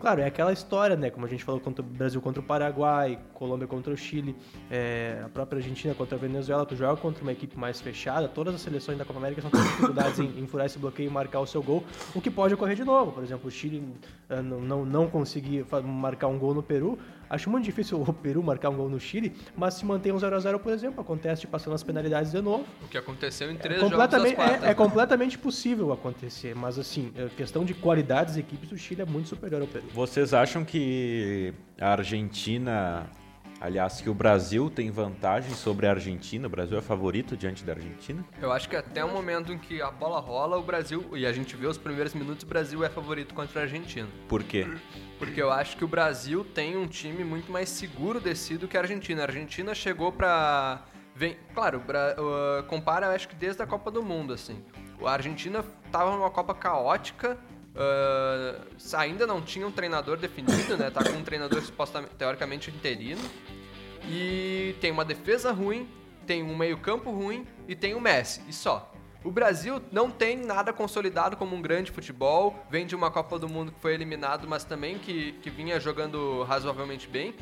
Claro, 0.00 0.20
é 0.20 0.26
aquela 0.26 0.52
história, 0.52 0.96
né? 0.96 1.10
Como 1.10 1.26
a 1.26 1.28
gente 1.28 1.42
falou 1.42 1.60
contra 1.60 1.84
o 1.84 1.86
Brasil 1.86 2.20
contra 2.20 2.40
o 2.40 2.44
Paraguai, 2.44 3.18
Colômbia 3.34 3.66
contra 3.66 3.92
o 3.92 3.96
Chile, 3.96 4.36
é, 4.70 5.22
a 5.24 5.28
própria 5.28 5.58
Argentina 5.58 5.94
contra 5.94 6.16
a 6.16 6.18
Venezuela, 6.18 6.64
tu 6.64 6.76
joga 6.76 7.00
contra 7.00 7.22
uma 7.22 7.32
equipe 7.32 7.58
mais 7.58 7.80
fechada, 7.80 8.28
todas 8.28 8.54
as 8.54 8.60
seleções 8.60 8.96
da 8.96 9.04
Copa 9.04 9.18
América 9.18 9.40
estão 9.40 9.50
tendo 9.50 9.68
dificuldades 9.70 10.18
em, 10.20 10.38
em 10.38 10.46
furar 10.46 10.66
esse 10.66 10.78
bloqueio 10.78 11.08
e 11.08 11.12
marcar 11.12 11.40
o 11.40 11.46
seu 11.46 11.62
gol, 11.62 11.84
o 12.14 12.20
que 12.20 12.30
pode 12.30 12.54
ocorrer 12.54 12.76
de 12.76 12.84
novo. 12.84 13.12
Por 13.12 13.22
exemplo, 13.22 13.48
o 13.48 13.50
Chile 13.50 13.82
ah, 14.28 14.40
não, 14.42 14.60
não, 14.60 14.84
não 14.84 15.08
conseguir 15.08 15.66
marcar 15.84 16.28
um 16.28 16.38
gol 16.38 16.54
no 16.54 16.62
Peru. 16.62 16.98
Acho 17.30 17.50
muito 17.50 17.64
difícil 17.64 18.00
o 18.00 18.12
Peru 18.12 18.42
marcar 18.42 18.70
um 18.70 18.76
gol 18.76 18.88
no 18.88 18.98
Chile, 18.98 19.32
mas 19.56 19.74
se 19.74 19.84
mantém 19.84 20.12
um 20.12 20.16
0x0, 20.16 20.58
por 20.58 20.72
exemplo, 20.72 21.00
acontece 21.00 21.42
de 21.42 21.46
passando 21.46 21.74
as 21.74 21.82
penalidades 21.82 22.32
de 22.32 22.40
novo. 22.40 22.64
O 22.82 22.88
que 22.88 22.96
aconteceu 22.98 23.50
em 23.50 23.56
três 23.56 23.78
É 23.78 23.80
jogos 23.80 23.96
das 23.98 24.08
completamente, 24.10 24.36
quartas. 24.36 24.64
é, 24.64 24.70
é 24.70 24.74
completamente 24.74 25.38
possível 25.38 25.92
acontecer, 25.92 26.54
mas 26.54 26.78
assim, 26.78 27.12
a 27.24 27.28
questão 27.28 27.64
de 27.64 27.74
qualidades 27.74 28.34
das 28.34 28.36
equipes, 28.44 28.72
o 28.72 28.78
Chile 28.78 29.02
é 29.02 29.04
muito 29.04 29.28
superior 29.28 29.60
ao 29.62 29.66
Peru. 29.68 29.84
Vocês 29.94 30.32
acham 30.32 30.64
que 30.64 31.52
a 31.80 31.92
Argentina, 31.92 33.06
aliás, 33.60 34.00
que 34.00 34.08
o 34.08 34.14
Brasil 34.14 34.70
tem 34.70 34.90
vantagem 34.90 35.54
sobre 35.54 35.86
a 35.86 35.90
Argentina? 35.90 36.46
O 36.46 36.50
Brasil 36.50 36.78
é 36.78 36.80
favorito 36.80 37.36
diante 37.36 37.64
da 37.64 37.72
Argentina? 37.72 38.24
Eu 38.40 38.52
acho 38.52 38.68
que 38.68 38.76
até 38.76 39.04
o 39.04 39.08
momento 39.10 39.52
em 39.52 39.58
que 39.58 39.80
a 39.82 39.90
bola 39.90 40.20
rola, 40.20 40.56
o 40.56 40.62
Brasil, 40.62 41.04
e 41.16 41.26
a 41.26 41.32
gente 41.32 41.56
vê 41.56 41.66
os 41.66 41.78
primeiros 41.78 42.14
minutos, 42.14 42.44
o 42.44 42.46
Brasil 42.46 42.84
é 42.84 42.88
favorito 42.88 43.34
contra 43.34 43.60
a 43.60 43.62
Argentina. 43.64 44.08
Por 44.28 44.42
quê? 44.42 44.66
Porque 45.18 45.40
eu 45.42 45.50
acho 45.50 45.76
que 45.76 45.84
o 45.84 45.88
Brasil 45.88 46.44
tem 46.44 46.76
um 46.76 46.86
time 46.86 47.24
muito 47.24 47.50
mais 47.50 47.68
seguro 47.68 48.20
descido 48.20 48.68
que 48.68 48.76
a 48.76 48.80
Argentina. 48.80 49.22
A 49.22 49.24
Argentina 49.26 49.74
chegou 49.74 50.12
pra. 50.12 50.84
Vem, 51.14 51.36
claro, 51.52 51.78
o 51.78 51.80
Bra- 51.80 52.14
uh, 52.16 52.62
compara, 52.68 53.06
eu 53.06 53.10
acho 53.10 53.26
que 53.28 53.34
desde 53.34 53.60
a 53.60 53.66
Copa 53.66 53.90
do 53.90 54.02
Mundo, 54.02 54.32
assim. 54.32 54.62
A 55.04 55.10
Argentina 55.12 55.64
tava 55.90 56.12
numa 56.12 56.30
Copa 56.30 56.54
caótica, 56.54 57.36
uh, 57.78 58.64
ainda 58.94 59.26
não 59.26 59.40
tinha 59.40 59.66
um 59.66 59.70
treinador 59.70 60.16
definido, 60.16 60.76
né? 60.76 60.90
Tá 60.90 61.04
com 61.04 61.16
um 61.16 61.22
treinador 61.22 61.62
supostamente, 61.62 62.14
teoricamente 62.16 62.70
interino. 62.70 63.22
E 64.08 64.74
tem 64.80 64.90
uma 64.90 65.04
defesa 65.04 65.52
ruim, 65.52 65.88
tem 66.26 66.42
um 66.42 66.56
meio-campo 66.56 67.10
ruim 67.10 67.46
e 67.66 67.76
tem 67.76 67.94
o 67.94 68.00
Messi, 68.00 68.42
e 68.48 68.52
só. 68.52 68.92
O 69.24 69.30
Brasil 69.30 69.82
não 69.90 70.10
tem 70.10 70.36
nada 70.36 70.72
consolidado 70.72 71.36
como 71.36 71.54
um 71.54 71.60
grande 71.60 71.90
futebol, 71.90 72.64
vem 72.70 72.86
de 72.86 72.94
uma 72.94 73.10
Copa 73.10 73.38
do 73.38 73.48
Mundo 73.48 73.72
que 73.72 73.80
foi 73.80 73.92
eliminado, 73.92 74.46
mas 74.48 74.64
também 74.64 74.98
que, 74.98 75.32
que 75.42 75.50
vinha 75.50 75.78
jogando 75.80 76.44
razoavelmente 76.44 77.08
bem. 77.08 77.34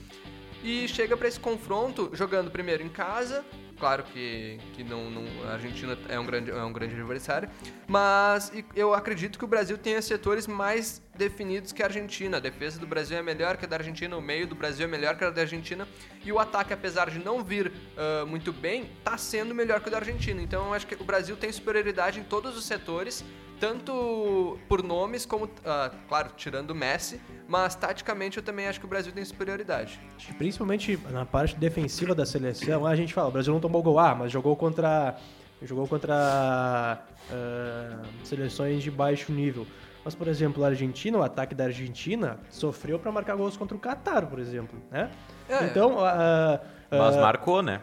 E 0.65 0.89
chega 0.89 1.17
para 1.17 1.29
esse 1.29 1.39
confronto 1.39 2.11
jogando 2.15 2.51
primeiro 2.51 2.83
em 2.83 2.89
casa, 2.89 3.45
claro 3.79 4.03
que, 4.05 4.59
que 4.75 4.83
não, 4.83 5.11
não- 5.11 5.49
a 5.49 5.53
Argentina 5.55 5.97
é 6.09 6.19
um 6.19 6.25
grande, 6.27 6.51
é 6.51 6.63
um 6.63 6.73
grande 6.73 6.95
adversário, 6.95 7.49
mas 7.87 8.53
eu 8.75 8.95
acredito 8.95 9.39
que 9.39 9.45
o 9.45 9.49
Brasil 9.49 9.77
tenha 9.79 10.01
setores 10.03 10.47
mais 10.47 11.03
definidos 11.17 11.73
que 11.73 11.83
a 11.83 11.87
Argentina. 11.87 12.37
A 12.37 12.41
defesa 12.41 12.79
do 12.79 12.87
Brasil 12.87 13.17
é 13.17 13.23
melhor 13.23 13.57
que 13.57 13.65
a 13.65 13.69
da 13.69 13.77
Argentina, 13.77 14.17
o 14.17 14.23
meio 14.23 14.47
do 14.47 14.55
Brasil 14.55 14.87
é 14.87 14.89
melhor 14.89 15.17
que 15.17 15.25
a 15.25 15.31
da 15.31 15.41
Argentina, 15.41 15.89
e 16.25 16.33
o 16.33 16.39
ataque, 16.39 16.73
apesar 16.73 17.11
de 17.11 17.19
não 17.19 17.43
vir 17.43 17.73
ah, 17.97 18.25
muito 18.27 18.53
bem, 18.53 18.91
está 18.99 19.17
sendo 19.19 19.55
melhor 19.55 19.81
que 19.81 19.89
o 19.89 19.91
da 19.91 19.99
Argentina. 19.99 20.41
Então 20.41 20.67
eu 20.67 20.75
acho 20.75 20.87
que 20.87 20.95
o 20.95 21.05
Brasil 21.05 21.37
tem 21.37 21.51
superioridade 21.51 22.21
em 22.21 22.25
todos 22.25 22.57
os 22.57 22.65
setores, 22.65 23.25
tanto 23.59 24.59
por 24.69 24.83
nomes 24.83 25.25
como, 25.25 25.51
ah, 25.65 25.91
claro, 26.09 26.31
tirando 26.37 26.71
o 26.71 26.75
Messi, 26.75 27.21
mas 27.49 27.75
taticamente 27.75 28.37
eu 28.37 28.43
também 28.43 28.67
acho 28.67 28.79
que 28.79 28.87
o 28.87 28.89
Brasil 28.89 29.13
tem 29.13 29.25
superioridade. 29.25 29.99
Principalmente 30.37 30.99
na 31.11 31.25
parte 31.25 31.57
defensiva 31.57 32.15
da 32.15 32.27
seleção, 32.27 32.87
a 32.87 32.95
gente 32.95 33.15
fala, 33.15 33.29
o 33.29 33.33
Brasil 33.33 33.53
não 33.53 33.61
tomou 33.61 33.83
gol, 33.83 33.99
ah, 33.99 34.15
mas 34.15 34.31
jogou 34.31 34.55
contra 34.57 35.17
jogou 35.63 35.89
contra 35.89 37.03
ah, 37.31 38.03
seleções 38.25 38.83
de 38.83 38.91
baixo 38.91 39.33
nível. 39.33 39.67
Mas, 40.07 40.15
por 40.15 40.29
exemplo, 40.29 40.63
a 40.63 40.69
Argentina, 40.69 41.19
o 41.19 41.23
ataque 41.25 41.53
da 41.53 41.65
Argentina 41.65 42.39
sofreu 42.49 42.97
para 42.97 43.11
marcar 43.11 43.35
gols 43.35 43.57
contra 43.57 43.77
o 43.77 43.81
Catar, 43.81 44.27
por 44.27 44.39
exemplo, 44.39 44.81
né? 44.89 45.11
É. 45.49 45.65
Então, 45.65 45.99
ah, 45.99 46.61
ah, 46.89 46.97
Mas 46.97 47.17
marcou, 47.17 47.61
né? 47.61 47.81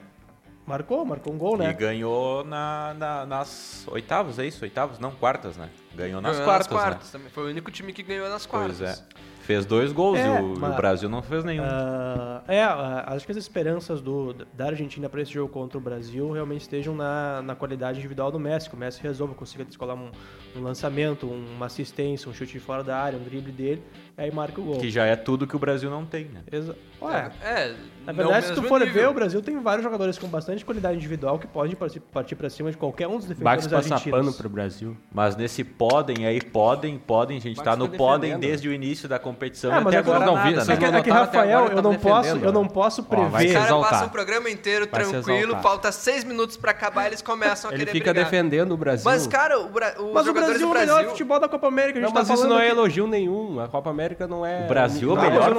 Marcou, 0.65 1.06
marcou 1.06 1.34
um 1.34 1.38
gol, 1.38 1.56
E 1.56 1.60
né? 1.60 1.73
ganhou 1.73 2.43
na, 2.43 2.93
na- 2.97 3.26
nas 3.26 3.88
oitavas, 3.91 4.39
é 4.39 4.45
isso? 4.45 4.63
Oitavas? 4.63 4.99
Não, 4.99 5.12
quartas, 5.12 5.58
né? 5.58 5.69
Ganhou 5.95 6.21
nas 6.21 6.34
Ganhou 6.34 6.45
quartas, 6.45 6.67
nas 6.71 6.82
quartas 6.82 7.12
também. 7.12 7.30
Foi 7.30 7.43
o 7.43 7.47
único 7.49 7.69
time 7.71 7.93
que 7.93 8.02
ganhou 8.04 8.28
nas 8.30 8.43
né? 8.45 8.49
quartas. 8.52 8.78
Pois 8.78 8.89
é. 8.99 9.23
Fez 9.43 9.65
dois 9.65 9.91
gols 9.91 10.17
É, 10.19 10.26
e 10.26 10.41
o, 10.41 10.58
mas- 10.58 10.71
o 10.73 10.76
Brasil 10.78 11.10
não 11.10 11.21
fez 11.21 11.43
nenhum. 11.43 11.65
Ah, 11.65 12.41
é, 12.47 12.63
ah, 12.63 13.04
acho 13.08 13.26
que 13.26 13.32
as 13.34 13.38
esperanças 13.38 14.02
do, 14.02 14.34
da 14.54 14.67
Argentina 14.67 15.10
para 15.10 15.21
esse 15.21 15.34
jogo 15.34 15.52
contra 15.52 15.78
o 15.78 15.82
Brasil 15.82 16.32
realmente 16.32 16.62
estejam 16.62 16.95
na, 16.95 17.41
na 17.41 17.54
qualidade 17.54 17.99
individual 17.99 18.32
do 18.32 18.39
Messi. 18.39 18.69
Que 18.69 18.76
o 18.76 18.80
Messi 18.80 19.02
resolve, 19.04 19.36
consiga 19.36 19.65
descolar 19.65 19.95
um, 19.95 20.10
um 20.56 20.63
lançamento, 20.63 21.28
uma 21.28 21.65
assistência, 21.65 22.30
um 22.30 22.34
chute 22.34 22.54
de 22.54 22.60
fora 22.62 22.86
da 22.86 22.97
área, 22.97 23.19
um 23.19 23.23
drible 23.23 23.52
dele, 23.52 23.84
aí 24.17 24.32
marca 24.32 24.60
o 24.60 24.63
gol. 24.63 24.78
Que 24.80 24.89
já 24.89 25.06
é 25.06 25.15
tudo 25.15 25.45
que 25.47 25.56
o 25.56 25.60
Brasil 25.60 25.89
não 25.89 26.06
tem, 26.06 26.26
né? 26.26 26.41
Exa- 26.52 26.76
Ué, 27.02 27.32
É, 27.43 27.73
na 28.06 28.13
não 28.13 28.23
verdade, 28.23 28.45
se 28.47 28.54
tu 28.54 28.63
for 28.63 28.80
nível. 28.80 28.93
ver, 28.93 29.10
o 29.10 29.13
Brasil 29.13 29.41
tem 29.41 29.60
vários 29.62 29.84
jogadores 29.84 30.17
com 30.17 30.26
bastante 30.28 30.63
qualidade 30.63 30.95
individual 30.95 31.38
que 31.38 31.45
podem 31.45 31.76
partir, 31.76 31.99
partir 31.99 32.36
para 32.36 32.49
cima 32.49 32.71
de 32.71 32.78
qualquer 32.78 33.08
um 33.10 33.17
dos 33.17 33.26
defensores 33.26 33.43
Bax 33.43 33.67
passa 33.67 33.93
argentinos. 33.95 34.19
pano 34.19 34.34
pro 34.34 34.47
Brasil. 34.49 34.95
Mas 35.12 35.36
nesse 35.36 35.65
podem, 35.65 36.26
aí 36.26 36.39
podem, 36.41 36.97
podem, 36.97 37.38
a 37.38 37.41
gente 37.41 37.58
Mas 37.58 37.65
tá 37.65 37.76
no 37.76 37.86
fica 37.88 37.97
podem 37.97 38.39
desde 38.39 38.69
o 38.69 38.73
início 38.73 39.10
da 39.10 39.19
competição 39.19 39.69
e 39.71 39.73
mas 39.73 39.88
até 39.88 39.95
é 39.97 39.99
agora 39.99 40.26
não 40.26 40.36
nada, 40.36 40.47
vi, 40.49 40.56
né? 40.56 40.62
vocês 40.63 40.69
É 40.69 40.78
que, 40.80 40.86
é 40.86 41.02
que 41.02 41.10
Rafael, 41.10 41.60
eu 41.65 41.71
ele 41.73 41.82
não 41.82 41.93
tá 41.93 41.99
posso, 41.99 42.30
eu 42.38 42.52
não 42.54 42.62
ó. 42.63 42.67
posso 42.69 43.02
Ó, 43.02 43.15
vai 43.28 43.30
prever. 43.32 43.39
se 43.39 43.49
O 43.49 43.54
cara 43.54 43.65
exaltar. 43.65 43.89
passa 43.91 44.06
o 44.06 44.10
programa 44.10 44.49
inteiro 44.49 44.88
Vai 44.89 45.04
tranquilo, 45.04 45.58
falta 45.62 45.91
seis 45.91 46.23
minutos 46.23 46.56
pra 46.56 46.71
acabar, 46.71 47.08
eles 47.08 47.21
começam 47.21 47.69
a 47.69 47.73
Ele 47.73 47.80
querer 47.86 47.91
fica 47.97 48.13
brigar. 48.13 48.32
defendendo 48.32 48.71
o 48.71 48.78
Brasil. 48.78 49.04
Mas, 49.04 49.28
cara, 49.28 49.60
o 49.60 49.67
Bra... 49.67 49.95
os 49.99 50.13
Mas 50.13 50.26
o 50.28 50.34
Brasil 50.34 50.67
é 50.67 50.71
o 50.71 50.73
melhor 50.73 51.06
futebol 51.10 51.38
da 51.39 51.49
Copa 51.49 51.67
América, 51.67 51.99
a 51.99 52.02
gente 52.02 52.10
não, 52.13 52.13
tá 52.23 52.30
mas 52.30 52.39
isso 52.39 52.47
não 52.47 52.58
é 52.60 52.69
elogio 52.69 53.08
nenhum. 53.08 53.60
A 53.60 53.67
Copa 53.67 53.89
América 53.89 54.02
não 54.27 54.45
é. 54.45 54.65
O 54.65 54.67
Brasil 54.67 55.09
é 55.09 55.13
o 55.13 55.21
melhor 55.21 55.53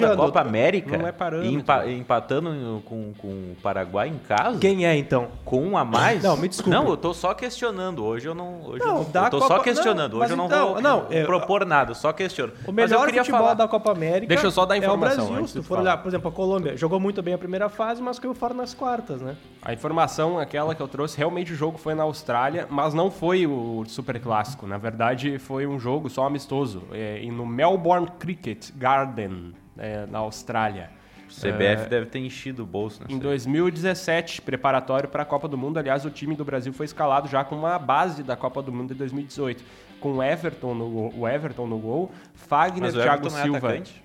da. 0.00 0.16
Copa 0.16 0.40
América. 0.40 0.96
Não 0.98 1.06
é 1.06 1.12
parâmetro. 1.12 1.52
empa- 1.54 1.86
empatando 1.86 2.82
com, 2.84 3.12
com 3.18 3.28
o 3.28 3.56
Paraguai 3.62 4.08
em 4.08 4.18
casa. 4.18 4.58
Quem 4.58 4.86
é, 4.86 4.96
então? 4.96 5.28
Com 5.44 5.60
um 5.62 5.76
a 5.78 5.84
mais? 5.84 6.22
Não, 6.22 6.36
me 6.36 6.48
desculpe. 6.48 6.70
Não, 6.70 6.88
eu 6.88 6.96
tô 6.96 7.12
só 7.14 7.34
questionando. 7.34 8.04
Hoje 8.04 8.26
eu 8.28 8.34
não. 8.34 8.62
Hoje 8.66 8.80
Não, 8.84 8.86
eu, 8.98 9.06
não, 9.12 9.24
eu 9.24 9.30
tô 9.30 9.38
Copa- 9.38 9.56
só 9.56 9.62
questionando. 9.62 10.12
não, 10.14 10.20
hoje 10.22 10.32
eu 10.32 10.36
não 10.36 10.46
então, 10.46 10.72
vou 10.74 10.80
não, 10.82 11.06
eu- 11.10 11.26
propor 11.26 11.64
nada, 11.66 11.94
só 11.94 12.12
questiono. 12.12 12.52
O 12.66 12.72
Mas 12.72 12.90
melhor 12.90 13.00
eu 13.02 13.06
queria 13.06 13.22
futebol 13.22 13.40
falar. 13.42 13.54
da 13.54 13.68
Copa 13.68 13.92
América 13.92 14.26
Deixa 14.28 14.46
eu 14.46 14.50
só 14.50 14.64
dar 14.66 14.74
a 14.74 14.76
é 14.76 14.80
o 14.80 14.84
informação 14.84 15.26
Brasil. 15.26 15.46
Se 15.46 15.54
tu 15.54 15.62
for 15.62 15.78
olhar, 15.78 15.96
por 15.98 16.08
exemplo, 16.08 16.28
a 16.28 16.32
Colômbia 16.32 16.76
jogou 16.76 16.98
muito 17.00 17.22
bem 17.22 17.34
a 17.34 17.38
primeira 17.38 17.68
fase, 17.68 18.00
mas 18.02 18.18
caiu 18.18 18.34
fora 18.34 18.54
nas 18.54 18.74
quartas, 18.74 19.20
né? 19.20 19.36
A 19.62 19.72
informação, 19.72 20.38
aquela 20.38 20.74
que 20.74 20.80
eu 20.82 20.88
trouxe, 20.88 21.16
realmente 21.16 21.52
o 21.52 21.56
jogo 21.56 21.78
foi 21.78 21.94
na 21.94 22.02
Austrália, 22.02 22.66
mas 22.70 22.92
não 22.94 23.10
foi 23.10 23.46
o 23.46 23.84
Super 23.86 24.20
Clássico. 24.20 24.66
Na 24.66 24.78
verdade, 24.78 25.38
foi 25.38 25.66
um 25.66 25.78
jogo 25.78 26.08
só 26.10 26.26
amistoso. 26.26 26.82
É, 26.92 27.20
e 27.22 27.30
no 27.30 27.46
Melbourne 27.46 27.83
Cricket 28.18 28.70
Garden, 28.76 29.52
é, 29.76 30.06
na 30.06 30.18
Austrália. 30.18 30.90
O 31.28 31.34
CBF 31.34 31.88
deve 31.88 32.06
ter 32.06 32.20
enchido 32.20 32.62
o 32.62 32.66
bolso. 32.66 33.00
Né? 33.02 33.06
Em 33.10 33.18
2017, 33.18 34.40
preparatório 34.42 35.08
para 35.08 35.22
a 35.22 35.26
Copa 35.26 35.48
do 35.48 35.58
Mundo. 35.58 35.78
Aliás, 35.78 36.04
o 36.04 36.10
time 36.10 36.36
do 36.36 36.44
Brasil 36.44 36.72
foi 36.72 36.86
escalado 36.86 37.26
já 37.28 37.42
com 37.42 37.56
uma 37.56 37.78
base 37.78 38.22
da 38.22 38.36
Copa 38.36 38.62
do 38.62 38.70
Mundo 38.72 38.88
de 38.88 38.94
2018. 38.94 39.64
Com 40.00 40.12
o 40.18 40.22
Everton 40.22 40.74
no, 40.74 40.88
gol- 40.90 41.14
o 41.16 41.26
Everton 41.28 41.66
no 41.66 41.78
gol, 41.78 42.12
Fagner, 42.34 42.92
Thiago 42.92 43.28
não 43.30 43.38
é 43.38 43.42
Silva. 43.42 43.58
atacante? 43.58 44.04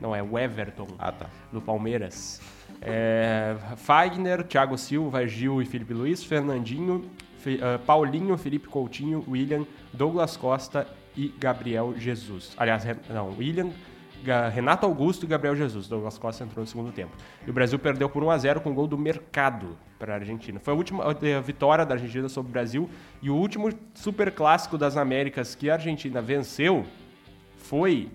Não, 0.00 0.16
é 0.16 0.22
o 0.22 0.38
Everton 0.38 0.88
Ah, 0.98 1.12
tá. 1.12 1.26
do 1.52 1.60
Palmeiras. 1.60 2.40
É, 2.80 3.54
Fagner, 3.76 4.42
Thiago 4.42 4.76
Silva, 4.78 5.26
Gil 5.28 5.60
e 5.60 5.66
Felipe 5.66 5.92
Luiz, 5.92 6.24
Fernandinho, 6.24 7.04
ah, 7.62 7.78
Paulinho, 7.84 8.36
Felipe 8.38 8.66
Coutinho, 8.68 9.22
William, 9.28 9.66
Douglas 9.92 10.36
Costa 10.36 10.86
e 11.16 11.28
Gabriel 11.38 11.94
Jesus. 11.96 12.52
Aliás, 12.56 12.84
não, 13.08 13.36
William, 13.36 13.70
Renato 14.52 14.86
Augusto 14.86 15.24
e 15.24 15.28
Gabriel 15.28 15.56
Jesus. 15.56 15.88
Douglas 15.88 16.18
Costa 16.18 16.44
entrou 16.44 16.62
no 16.62 16.66
segundo 16.66 16.92
tempo. 16.92 17.12
E 17.46 17.50
o 17.50 17.52
Brasil 17.52 17.78
perdeu 17.78 18.08
por 18.08 18.22
1 18.22 18.30
a 18.30 18.38
0 18.38 18.60
com 18.60 18.74
gol 18.74 18.86
do 18.86 18.98
Mercado 18.98 19.76
para 19.98 20.12
a 20.12 20.16
Argentina. 20.16 20.60
Foi 20.60 20.74
a 20.74 20.76
última 20.76 21.04
a 21.04 21.40
vitória 21.40 21.84
da 21.84 21.94
Argentina 21.94 22.28
sobre 22.28 22.50
o 22.50 22.52
Brasil 22.52 22.90
e 23.22 23.30
o 23.30 23.34
último 23.34 23.70
super 23.94 24.30
clássico 24.32 24.76
das 24.76 24.96
Américas 24.96 25.54
que 25.54 25.70
a 25.70 25.74
Argentina 25.74 26.20
venceu 26.20 26.84
foi 27.56 28.10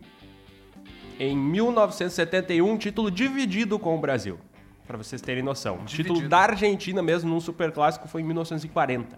em 1.20 1.36
1971, 1.36 2.70
um 2.70 2.78
título 2.78 3.10
dividido 3.10 3.80
com 3.80 3.96
o 3.96 4.00
Brasil. 4.00 4.38
Pra 4.86 4.98
vocês 4.98 5.22
terem 5.22 5.42
noção. 5.42 5.78
O 5.78 5.86
título 5.86 6.16
Dividido. 6.16 6.30
da 6.30 6.40
Argentina 6.40 7.02
mesmo 7.02 7.30
num 7.30 7.40
super 7.40 7.72
clássico 7.72 8.08
foi 8.08 8.22
em 8.22 8.26
1940. 8.26 9.18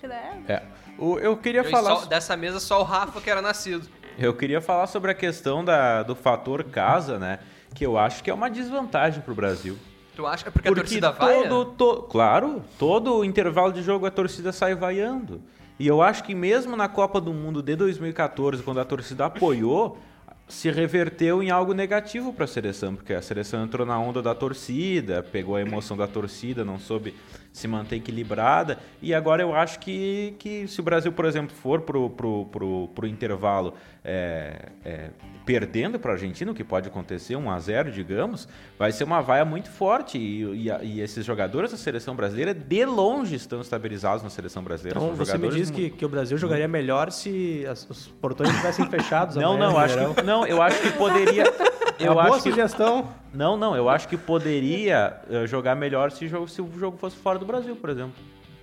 Credo. 0.00 0.14
É. 0.48 0.62
O- 0.98 1.18
eu 1.18 1.36
queria 1.36 1.60
Eu- 1.62 1.70
falar. 1.70 1.96
só- 1.96 2.06
dessa 2.06 2.36
mesa 2.36 2.60
só 2.60 2.80
o 2.80 2.84
Rafa 2.84 3.20
que 3.20 3.28
era 3.30 3.42
nascido. 3.42 3.88
Eu 4.18 4.32
queria 4.34 4.60
falar 4.60 4.86
sobre 4.86 5.10
a 5.10 5.14
questão 5.14 5.64
da, 5.64 6.02
do 6.02 6.14
fator 6.14 6.62
casa, 6.64 7.18
né? 7.18 7.40
Que 7.74 7.84
eu 7.84 7.98
acho 7.98 8.22
que 8.22 8.30
é 8.30 8.34
uma 8.34 8.48
desvantagem 8.48 9.20
pro 9.20 9.34
Brasil. 9.34 9.76
Tu 10.14 10.24
acha? 10.24 10.46
É 10.46 10.50
porque, 10.50 10.68
a 10.68 10.70
Porque 10.70 10.80
torcida 10.82 11.10
vai? 11.10 11.48
todo, 11.48 11.64
to- 11.72 12.02
claro, 12.04 12.62
todo 12.78 13.16
o 13.16 13.24
intervalo 13.24 13.72
de 13.72 13.82
jogo 13.82 14.06
a 14.06 14.10
torcida 14.12 14.52
sai 14.52 14.74
vaiando. 14.76 15.42
E 15.76 15.88
eu 15.88 16.00
acho 16.00 16.22
que 16.22 16.32
mesmo 16.36 16.76
na 16.76 16.86
Copa 16.88 17.20
do 17.20 17.32
Mundo 17.34 17.60
de 17.60 17.74
2014, 17.74 18.62
quando 18.62 18.78
a 18.78 18.84
torcida 18.84 19.26
apoiou, 19.26 19.98
se 20.46 20.70
reverteu 20.70 21.42
em 21.42 21.50
algo 21.50 21.72
negativo 21.74 22.32
para 22.32 22.44
a 22.44 22.46
seleção, 22.46 22.94
porque 22.94 23.12
a 23.12 23.20
seleção 23.20 23.64
entrou 23.64 23.84
na 23.84 23.98
onda 23.98 24.22
da 24.22 24.36
torcida, 24.36 25.20
pegou 25.20 25.56
a 25.56 25.60
emoção 25.62 25.96
da 25.96 26.06
torcida, 26.06 26.64
não 26.64 26.78
soube 26.78 27.12
se 27.54 27.68
manter 27.68 27.96
equilibrada. 27.96 28.78
E 29.00 29.14
agora 29.14 29.40
eu 29.40 29.54
acho 29.54 29.78
que, 29.78 30.34
que 30.40 30.66
se 30.66 30.80
o 30.80 30.82
Brasil, 30.82 31.12
por 31.12 31.24
exemplo, 31.24 31.54
for 31.54 31.82
pro, 31.82 32.10
pro, 32.10 32.46
pro, 32.46 32.88
pro 32.92 33.06
intervalo 33.06 33.74
é, 34.04 34.70
é, 34.84 35.10
perdendo 35.46 35.96
para 35.98 36.10
a 36.10 36.14
Argentina, 36.14 36.50
o 36.50 36.54
que 36.54 36.64
pode 36.64 36.88
acontecer, 36.88 37.36
1 37.36 37.48
a 37.50 37.58
0 37.60 37.92
digamos, 37.92 38.48
vai 38.76 38.90
ser 38.90 39.04
uma 39.04 39.20
vaia 39.22 39.44
muito 39.44 39.70
forte. 39.70 40.18
E, 40.18 40.42
e, 40.68 40.70
e 40.82 41.00
esses 41.00 41.24
jogadores 41.24 41.70
da 41.70 41.76
seleção 41.76 42.16
brasileira, 42.16 42.52
de 42.52 42.84
longe, 42.84 43.36
estão 43.36 43.60
estabilizados 43.60 44.24
na 44.24 44.30
seleção 44.30 44.62
brasileira. 44.64 44.98
Então 44.98 45.14
você 45.14 45.38
me 45.38 45.48
diz 45.60 45.70
que, 45.70 45.90
que 45.90 46.04
o 46.04 46.08
Brasil 46.08 46.36
jogaria 46.36 46.66
melhor 46.66 47.12
se 47.12 47.64
as- 47.70 47.88
os 47.88 48.08
portões 48.20 48.50
estivessem 48.50 48.90
fechados. 48.90 49.36
Não, 49.36 49.56
não, 49.56 49.78
acho 49.78 50.14
que, 50.16 50.22
não, 50.22 50.44
eu 50.44 50.60
acho 50.60 50.80
que 50.82 50.90
poderia. 50.98 51.44
É 51.98 52.06
Eu 52.08 52.12
uma 52.12 52.24
boa 52.24 52.36
que, 52.36 52.42
sugestão. 52.50 53.08
não, 53.32 53.56
não, 53.56 53.76
eu 53.76 53.88
acho 53.88 54.08
que 54.08 54.16
poderia 54.16 55.16
eh, 55.30 55.46
jogar 55.46 55.74
melhor 55.74 56.10
se, 56.10 56.26
jogo- 56.28 56.48
se 56.48 56.60
o 56.60 56.68
jogo 56.78 56.96
fosse 56.98 57.16
fora 57.16 57.38
do 57.38 57.46
Brasil, 57.46 57.76
por 57.76 57.90
exemplo. 57.90 58.14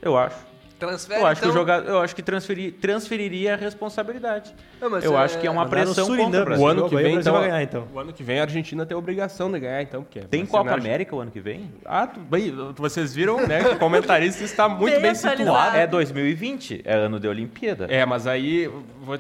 Eu 0.01 0.17
acho. 0.17 0.35
Transfere, 0.81 1.19
Eu 1.21 1.27
acho 1.27 1.41
que 1.41 1.47
então. 1.47 1.55
o 1.55 1.59
jogador, 1.59 1.87
eu 1.89 1.99
acho 2.01 2.15
que 2.15 2.23
transferir, 2.23 2.73
transferiria 2.81 3.53
a 3.53 3.55
responsabilidade. 3.55 4.51
Não, 4.81 4.89
mas 4.89 5.03
eu 5.03 5.15
é- 5.15 5.21
acho 5.23 5.37
que 5.39 5.45
é 5.45 5.51
uma 5.51 5.67
pressão 5.67 6.05
Suriname, 6.05 6.23
contra 6.25 6.41
o 6.41 6.45
Brasil. 6.45 6.65
O 6.65 6.67
ano 6.67 6.89
que 6.89 6.95
vem, 6.95 7.15
então, 7.15 7.33
vai 7.33 7.43
ganhar, 7.43 7.61
então. 7.61 7.87
O 7.93 7.99
ano 7.99 8.11
que 8.11 8.23
vem 8.23 8.39
a 8.39 8.43
Argentina 8.43 8.83
tem 8.85 8.95
a 8.95 8.97
obrigação 8.97 9.51
de 9.51 9.59
ganhar, 9.59 9.81
então. 9.83 10.01
Porque 10.01 10.21
Tem 10.21 10.39
vai 10.41 10.47
ser 10.47 10.57
Copa 10.57 10.73
América 10.73 11.15
o 11.15 11.19
ano 11.19 11.29
que 11.29 11.39
vem? 11.39 11.71
Ah, 11.85 12.07
tu, 12.07 12.19
bem, 12.19 12.51
vocês 12.75 13.13
viram, 13.13 13.45
né? 13.45 13.63
Que 13.63 13.75
o 13.75 13.79
comentarista 13.79 14.43
está 14.43 14.67
muito 14.67 14.91
Bem 14.93 15.01
bem 15.01 15.13
situado. 15.15 15.77
É 15.77 15.85
2020, 15.85 16.81
é 16.83 16.95
ano 16.95 17.19
de 17.19 17.27
Olimpíada. 17.27 17.85
É, 17.87 18.03
mas 18.05 18.25
aí 18.25 18.67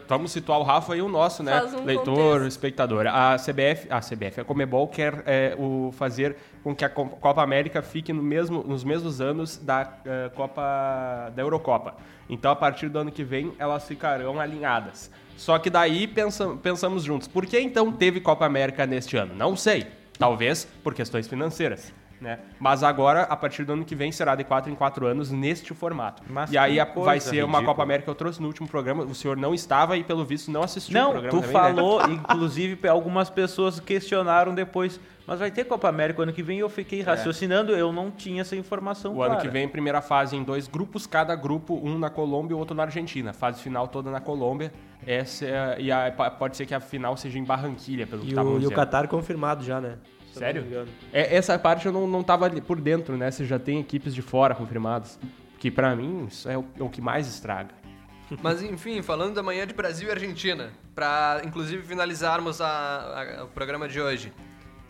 vamos 0.07 0.31
situar 0.31 0.59
o 0.59 0.63
Rafa 0.63 0.95
e 0.95 1.01
o 1.01 1.07
nosso, 1.07 1.43
né? 1.43 1.61
Um 1.79 1.85
Leitor, 1.85 2.05
contexto. 2.15 2.47
espectador. 2.47 3.05
A 3.07 3.37
CBF, 3.37 3.87
a 3.89 3.99
CBF, 4.01 4.41
a 4.41 4.43
Comebol 4.43 4.87
quer 4.87 5.21
é, 5.27 5.55
o 5.59 5.93
fazer 5.95 6.35
com 6.63 6.75
que 6.75 6.85
a 6.85 6.89
Co- 6.89 7.05
Copa 7.07 7.41
América 7.41 7.81
fique 7.81 8.13
no 8.13 8.21
mesmo, 8.21 8.63
nos 8.63 8.83
mesmos 8.83 9.19
anos 9.19 9.57
da 9.57 9.87
eh, 10.05 10.29
Copa 10.35 10.61
da 11.35 11.41
Eurocopa. 11.51 11.95
Então, 12.29 12.49
a 12.51 12.55
partir 12.55 12.87
do 12.89 12.97
ano 12.99 13.11
que 13.11 13.23
vem, 13.23 13.53
elas 13.59 13.85
ficarão 13.87 14.39
alinhadas. 14.39 15.11
Só 15.35 15.57
que 15.59 15.69
daí 15.69 16.07
pensa- 16.07 16.55
pensamos 16.61 17.03
juntos. 17.03 17.27
Por 17.27 17.45
que 17.45 17.59
então 17.59 17.91
teve 17.91 18.21
Copa 18.21 18.45
América 18.45 18.85
neste 18.85 19.17
ano? 19.17 19.35
Não 19.35 19.55
sei. 19.55 19.87
Talvez 20.17 20.65
por 20.83 20.93
questões 20.93 21.27
financeiras. 21.27 21.93
Né? 22.21 22.37
Mas 22.59 22.83
agora, 22.83 23.23
a 23.23 23.35
partir 23.35 23.63
do 23.65 23.73
ano 23.73 23.83
que 23.83 23.95
vem, 23.95 24.11
será 24.11 24.35
de 24.35 24.43
4 24.43 24.71
em 24.71 24.75
4 24.75 25.07
anos 25.07 25.31
neste 25.31 25.73
formato. 25.73 26.21
Mas 26.29 26.51
e 26.51 26.57
aí 26.57 26.79
a- 26.79 26.85
vai 26.85 27.19
ser 27.19 27.43
uma 27.43 27.57
ridícula. 27.57 27.65
Copa 27.65 27.81
América 27.81 28.03
que 28.05 28.09
eu 28.11 28.15
trouxe 28.15 28.39
no 28.39 28.47
último 28.47 28.67
programa. 28.67 29.03
O 29.03 29.15
senhor 29.15 29.35
não 29.35 29.55
estava 29.55 29.97
e, 29.97 30.03
pelo 30.03 30.23
visto, 30.23 30.51
não 30.51 30.61
assistiu 30.61 30.95
o 30.95 31.01
Não, 31.01 31.11
programa 31.13 31.31
tu 31.31 31.41
também, 31.41 31.55
né? 31.55 31.59
falou, 31.75 31.99
inclusive 32.11 32.87
algumas 32.87 33.31
pessoas 33.31 33.79
questionaram 33.79 34.53
depois, 34.53 34.99
mas 35.27 35.39
vai 35.39 35.51
ter 35.51 35.63
Copa 35.65 35.87
América 35.87 36.21
ano 36.23 36.33
que 36.33 36.43
vem? 36.43 36.57
E 36.57 36.61
eu 36.61 36.69
fiquei 36.69 37.01
raciocinando, 37.01 37.71
eu 37.73 37.91
não 37.93 38.09
tinha 38.11 38.41
essa 38.41 38.55
informação 38.55 39.13
É. 39.13 39.15
O 39.15 39.21
ano 39.21 39.29
clara. 39.35 39.41
que 39.41 39.49
vem, 39.53 39.67
primeira 39.67 40.01
fase 40.01 40.35
em 40.35 40.43
dois 40.43 40.67
grupos, 40.67 41.05
cada 41.07 41.35
grupo, 41.35 41.79
um 41.83 41.97
na 41.97 42.09
Colômbia 42.09 42.53
e 42.53 42.55
o 42.55 42.59
outro 42.59 42.75
na 42.75 42.83
Argentina. 42.83 43.31
Fase 43.33 43.61
final 43.61 43.87
toda 43.87 44.09
na 44.11 44.19
Colômbia. 44.19 44.71
Essa 45.05 45.45
é- 45.45 45.75
e 45.81 45.91
a- 45.91 46.11
pode 46.37 46.57
ser 46.57 46.65
que 46.65 46.73
a 46.75 46.79
final 46.79 47.15
seja 47.17 47.39
em 47.39 47.43
Barranquilha, 47.43 48.05
pelo 48.05 48.21
que 48.21 48.27
E 48.27 48.29
estavam 48.31 48.53
o, 48.55 48.61
e 48.61 48.65
o. 48.67 48.71
Qatar 48.71 49.07
confirmado 49.07 49.63
já, 49.63 49.79
né? 49.81 49.97
Sério? 50.33 50.65
É, 51.11 51.35
essa 51.35 51.57
parte 51.59 51.85
eu 51.85 51.91
não, 51.91 52.07
não 52.07 52.23
tava 52.23 52.45
ali 52.45 52.61
por 52.61 52.79
dentro, 52.79 53.17
né? 53.17 53.29
Você 53.29 53.45
já 53.45 53.59
tem 53.59 53.79
equipes 53.79 54.15
de 54.15 54.21
fora 54.21 54.55
confirmadas. 54.55 55.19
Que 55.59 55.69
pra 55.69 55.95
mim, 55.95 56.25
isso 56.27 56.49
é 56.49 56.57
o, 56.57 56.65
é 56.79 56.83
o 56.83 56.89
que 56.89 57.01
mais 57.01 57.27
estraga. 57.27 57.69
Mas 58.41 58.63
enfim, 58.63 59.01
falando 59.01 59.33
da 59.35 59.43
manhã 59.43 59.67
de 59.67 59.73
Brasil 59.73 60.07
e 60.07 60.11
Argentina, 60.11 60.71
pra 60.95 61.41
inclusive 61.45 61.83
finalizarmos 61.83 62.61
a- 62.61 62.67
a- 63.41 63.43
o 63.43 63.47
programa 63.47 63.87
de 63.89 63.99
hoje. 63.99 64.31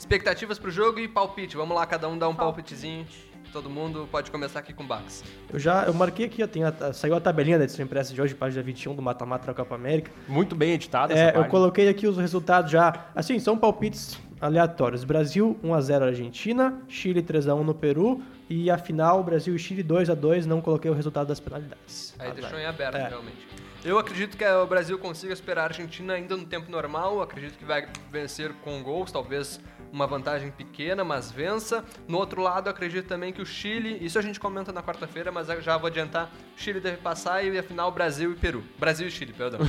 Expectativas 0.06 0.58
pro 0.58 0.72
jogo 0.72 0.98
e 1.00 1.08
palpite. 1.08 1.56
Vamos 1.56 1.76
lá, 1.78 1.86
cada 1.86 2.10
um 2.10 2.18
dá 2.18 2.28
um 2.28 2.34
palpitezinho. 2.34 3.06
Todo 3.54 3.70
mundo 3.70 4.08
pode 4.12 4.32
começar 4.32 4.58
aqui 4.58 4.74
com 4.74 4.82
o 4.84 4.88
Bax. 4.88 5.24
Eu 5.54 5.60
já 5.60 5.84
eu 5.84 5.94
marquei 5.94 6.26
aqui, 6.26 6.42
ó, 6.42 6.48
tem 6.48 6.64
a- 6.64 6.92
saiu 6.92 7.14
a 7.16 7.22
tabelinha 7.22 7.60
da 7.60 7.66
edição 7.66 7.86
impressa 7.86 8.12
de 8.12 8.20
hoje, 8.20 8.34
página 8.34 8.64
21 8.64 8.96
do 8.96 9.02
Mata-Mata 9.04 9.46
da 9.46 9.54
Copa 9.54 9.76
América. 9.76 10.10
Muito 10.28 10.56
bem 10.56 10.72
editado 10.72 11.14
É, 11.14 11.28
essa 11.30 11.38
eu 11.38 11.46
coloquei 11.46 11.88
aqui 11.88 12.08
os 12.08 12.18
resultados 12.18 12.72
já. 12.72 13.06
Assim, 13.14 13.38
são 13.38 13.56
palpites 13.56 14.18
aleatórios. 14.42 15.04
Brasil 15.04 15.56
1x0 15.64 16.02
Argentina, 16.08 16.82
Chile 16.88 17.22
3x1 17.22 17.62
no 17.64 17.76
Peru 17.76 18.24
e 18.50 18.72
a 18.72 18.80
final 18.80 19.24
Brasil 19.24 19.56
e 19.56 19.60
Chile 19.60 19.84
2x2. 19.84 20.46
Não 20.48 20.62
coloquei 20.62 20.90
o 20.90 20.96
resultado 20.96 21.28
das 21.28 21.40
penalidades. 21.40 22.16
Aí 22.18 22.32
deixou 22.32 22.58
em 22.58 22.66
aberto, 22.66 22.96
É. 22.96 23.08
realmente. 23.08 23.48
Eu 23.84 23.98
acredito 23.98 24.38
que 24.38 24.46
o 24.46 24.66
Brasil 24.68 24.98
consiga 25.00 25.36
superar 25.36 25.64
a 25.66 25.68
Argentina 25.68 26.14
ainda 26.14 26.36
no 26.38 26.46
tempo 26.46 26.72
normal. 26.72 27.22
Acredito 27.22 27.58
que 27.58 27.66
vai 27.66 27.88
vencer 28.12 28.52
com 28.64 28.82
gols, 28.84 29.12
talvez 29.12 29.60
uma 29.92 30.08
vantagem 30.08 30.52
pequena, 30.52 31.04
mas 31.04 31.32
vença. 31.32 31.84
No 32.08 32.18
outro 32.18 32.42
lado, 32.42 32.70
acredito 32.70 33.08
também 33.08 33.34
que 33.34 33.42
o 33.42 33.46
Chile, 33.46 33.98
isso 34.02 34.18
a 34.18 34.22
gente 34.22 34.40
comenta 34.40 34.72
na 34.72 34.82
quarta-feira, 34.82 35.32
mas 35.32 35.48
já 35.48 35.78
vou 35.78 35.88
adiantar, 35.88 36.32
o 36.56 36.60
Chile 36.60 36.80
deve 36.80 36.98
passar 36.98 37.44
e 37.44 37.58
a 37.58 37.64
final 37.64 37.92
Brasil 37.92 38.32
e 38.32 38.36
Peru. 38.36 38.64
Brasil 38.80 39.08
e 39.08 39.12
Chile, 39.12 39.34
perdão. 39.34 39.60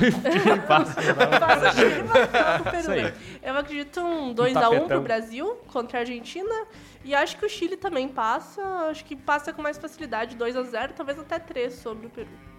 Passa 0.66 1.72
Chile 1.72 2.00
e 2.00 2.02
vai 2.02 2.26
ficar 2.26 2.62
com 2.62 2.68
o 2.68 2.72
Peru. 2.72 2.92
Aí. 2.92 3.14
Eu 3.42 3.56
acredito 3.56 4.00
um 4.00 4.34
2x1 4.34 4.54
tapetão. 4.54 4.86
pro 4.86 5.00
Brasil 5.00 5.56
contra 5.66 5.98
a 5.98 6.00
Argentina. 6.00 6.66
E 7.04 7.14
acho 7.14 7.36
que 7.36 7.44
o 7.44 7.48
Chile 7.48 7.76
também 7.76 8.08
passa. 8.08 8.62
Acho 8.88 9.04
que 9.04 9.16
passa 9.16 9.52
com 9.52 9.60
mais 9.60 9.76
facilidade, 9.76 10.36
2x0, 10.36 10.92
talvez 10.94 11.18
até 11.18 11.38
3 11.38 11.72
sobre 11.74 12.06
o 12.06 12.10
Peru. 12.10 12.51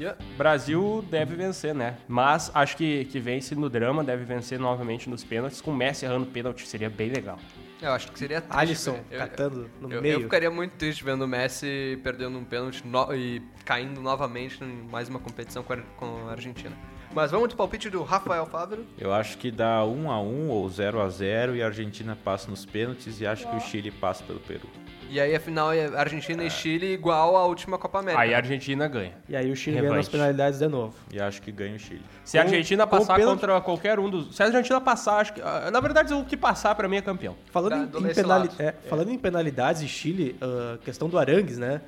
Yeah. 0.00 0.18
Brasil 0.38 1.04
deve 1.10 1.36
vencer, 1.36 1.74
né? 1.74 1.98
Mas 2.08 2.50
acho 2.54 2.74
que, 2.76 3.04
que 3.04 3.20
vence 3.20 3.54
no 3.54 3.68
drama, 3.68 4.02
deve 4.02 4.24
vencer 4.24 4.58
novamente 4.58 5.10
nos 5.10 5.22
pênaltis. 5.22 5.60
Com 5.60 5.72
o 5.72 5.76
Messi 5.76 6.06
errando 6.06 6.24
pênalti, 6.24 6.66
seria 6.66 6.88
bem 6.88 7.10
legal. 7.10 7.38
Eu 7.82 7.92
acho 7.92 8.10
que 8.10 8.18
seria 8.18 8.40
triste. 8.40 8.58
Alisson 8.58 8.92
né? 8.92 9.04
Eu- 9.10 9.18
catando 9.18 9.70
no 9.80 9.92
eu, 9.92 10.00
meio. 10.02 10.14
eu 10.14 10.20
ficaria 10.22 10.50
muito 10.50 10.72
triste 10.72 11.04
vendo 11.04 11.22
o 11.24 11.28
Messi 11.28 12.00
perdendo 12.02 12.38
um 12.38 12.44
pênalti 12.44 12.82
no- 12.86 13.14
e 13.14 13.42
caindo 13.64 14.00
novamente 14.00 14.64
em 14.64 14.88
mais 14.90 15.08
uma 15.10 15.18
competição 15.18 15.62
com 15.62 15.74
a, 15.74 15.76
com 15.98 16.28
a 16.28 16.32
Argentina. 16.32 16.74
Mas 17.12 17.30
vamos 17.30 17.48
do 17.48 17.56
palpite 17.56 17.90
do 17.90 18.02
Rafael 18.02 18.46
Fávero. 18.46 18.86
Eu 18.96 19.12
acho 19.12 19.36
que 19.36 19.50
dá 19.50 19.84
1 19.84 20.10
a 20.10 20.20
1 20.22 20.48
ou 20.48 20.68
0 20.70 21.00
a 21.00 21.08
0 21.08 21.56
e 21.56 21.62
a 21.62 21.66
Argentina 21.66 22.16
passa 22.16 22.48
nos 22.48 22.64
pênaltis 22.64 23.20
e 23.20 23.26
acho 23.26 23.50
que 23.50 23.56
o 23.56 23.60
Chile 23.60 23.90
passa 23.90 24.22
pelo 24.24 24.38
Peru. 24.40 24.68
E 25.10 25.18
aí 25.20 25.34
a 25.34 25.40
final 25.40 25.72
é 25.72 25.86
Argentina 25.96 26.42
e 26.44 26.48
Chile 26.50 26.92
igual 26.92 27.36
à 27.36 27.44
última 27.44 27.76
Copa 27.76 27.98
América. 27.98 28.22
Aí 28.22 28.32
a 28.32 28.36
Argentina 28.36 28.86
ganha. 28.86 29.12
E 29.28 29.34
aí 29.34 29.50
o 29.50 29.56
Chile 29.56 29.76
ganha 29.76 29.88
nas 29.88 29.96
Revanche. 30.06 30.10
penalidades 30.10 30.58
de 30.60 30.68
novo. 30.68 30.94
E 31.12 31.20
acho 31.20 31.42
que 31.42 31.50
ganha 31.50 31.74
o 31.74 31.78
Chile. 31.78 32.02
Se 32.24 32.38
a 32.38 32.42
Com- 32.44 32.48
Argentina 32.50 32.86
com 32.86 32.96
passar 32.98 33.16
pênalti- 33.16 33.40
contra 33.40 33.60
qualquer 33.60 33.98
um 33.98 34.08
dos. 34.08 34.36
Se 34.36 34.42
a 34.42 34.46
Argentina 34.46 34.80
passar, 34.80 35.16
acho 35.18 35.32
que. 35.34 35.42
ah, 35.42 35.68
Na 35.72 35.80
verdade, 35.80 36.14
o 36.14 36.24
que 36.24 36.36
passar 36.36 36.74
pra 36.76 36.88
mim 36.88 36.96
é 36.96 37.02
campeão. 37.02 37.34
Falando, 37.50 37.72
Tá, 37.72 37.78
em, 37.78 37.86
do- 37.86 37.98
em 37.98 38.02
desse 38.04 38.22
penali- 38.22 38.48
lado. 38.48 38.62
é, 38.62 38.72
falando 38.88 39.10
em 39.10 39.18
penalidades 39.18 39.82
e 39.82 39.88
Chile, 39.88 40.36
a 40.40 40.78
questão 40.78 41.08
do 41.08 41.18
Arangues, 41.18 41.58
né? 41.58 41.80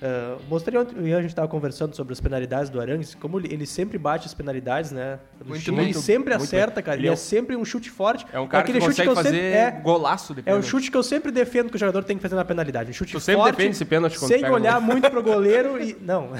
Ah, 0.00 0.36
mostrei 0.48 0.78
ontem, 0.78 0.94
e 1.08 1.12
a 1.12 1.20
gente 1.20 1.30
estava 1.30 1.48
conversando 1.48 1.94
sobre 1.96 2.12
as 2.12 2.20
penalidades 2.20 2.70
do 2.70 2.80
Arangues, 2.80 3.14
como 3.16 3.38
ele, 3.40 3.52
ele 3.52 3.66
sempre 3.66 3.98
bate 3.98 4.26
as 4.26 4.34
penalidades, 4.34 4.92
né? 4.92 5.18
Muito 5.44 5.72
bem. 5.72 5.86
ele 5.86 5.94
sempre 5.94 6.32
Muito 6.34 6.44
acerta, 6.44 6.76
bem. 6.76 6.84
cara. 6.84 6.96
Ele 6.96 7.06
Ele 7.06 7.10
é 7.10 7.12
é, 7.14 7.16
sempre 7.16 7.56
um 7.56 7.64
chute 7.64 7.90
forte. 7.90 8.24
É 8.32 8.38
um 8.38 8.46
cara 8.46 8.62
que 8.62 8.70
aquele 8.70 8.84
chute 8.84 8.90
consegue 8.96 9.08
eu 9.10 9.14
fazer 9.16 9.30
sempre, 9.30 9.46
é, 9.48 9.70
golaço 9.82 10.34
de 10.34 10.40
é 10.40 10.42
um 10.42 10.44
pênalti. 10.44 10.66
chute 10.66 10.90
que 10.90 10.96
eu 10.96 11.02
sempre 11.02 11.32
defendo 11.32 11.68
que 11.70 11.76
o 11.76 11.78
jogador 11.78 12.04
tem 12.04 12.16
que 12.16 12.22
fazer 12.22 12.36
na 12.36 12.44
penalidade. 12.44 12.90
Um 12.90 12.94
chute 12.94 13.12
Tu 13.12 13.20
sempre 13.20 13.40
forte, 13.42 13.56
defende 13.56 13.70
esse 13.72 13.84
pênalti 13.84 14.18
quando 14.18 14.28
sem 14.28 14.48
olhar 14.48 14.80
muito 14.80 15.10
pro 15.10 15.22
goleiro 15.22 15.82
e... 15.82 15.96
Não, 16.00 16.30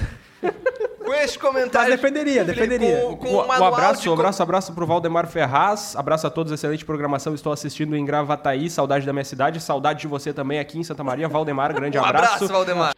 Com 1.03 1.13
este 1.15 1.37
comentário. 1.37 1.89
Mas 1.89 1.99
defenderia, 1.99 2.45
defenderia. 2.45 3.01
Com, 3.01 3.17
com 3.17 3.27
Um, 3.27 3.35
um 3.47 3.51
abraço, 3.51 4.01
de 4.01 4.09
um 4.09 4.13
abraço, 4.13 4.41
abraço 4.41 4.73
pro 4.73 4.85
Valdemar 4.85 5.27
Ferraz. 5.27 5.95
Abraço 5.97 6.25
a 6.25 6.29
todos, 6.29 6.51
excelente 6.53 6.85
programação. 6.85 7.33
Estou 7.35 7.51
assistindo 7.51 7.95
em 7.95 8.05
Gravataí, 8.05 8.69
saudade 8.69 9.05
da 9.05 9.11
minha 9.11 9.25
cidade, 9.25 9.59
saudade 9.59 9.99
de 10.01 10.07
você 10.07 10.31
também 10.31 10.59
aqui 10.59 10.79
em 10.79 10.83
Santa 10.83 11.03
Maria. 11.03 11.27
Valdemar, 11.27 11.73
grande 11.73 11.97
Um 11.99 12.05
abraço. 12.05 12.35
abraço, 12.35 12.47
Valdemar. 12.53 12.93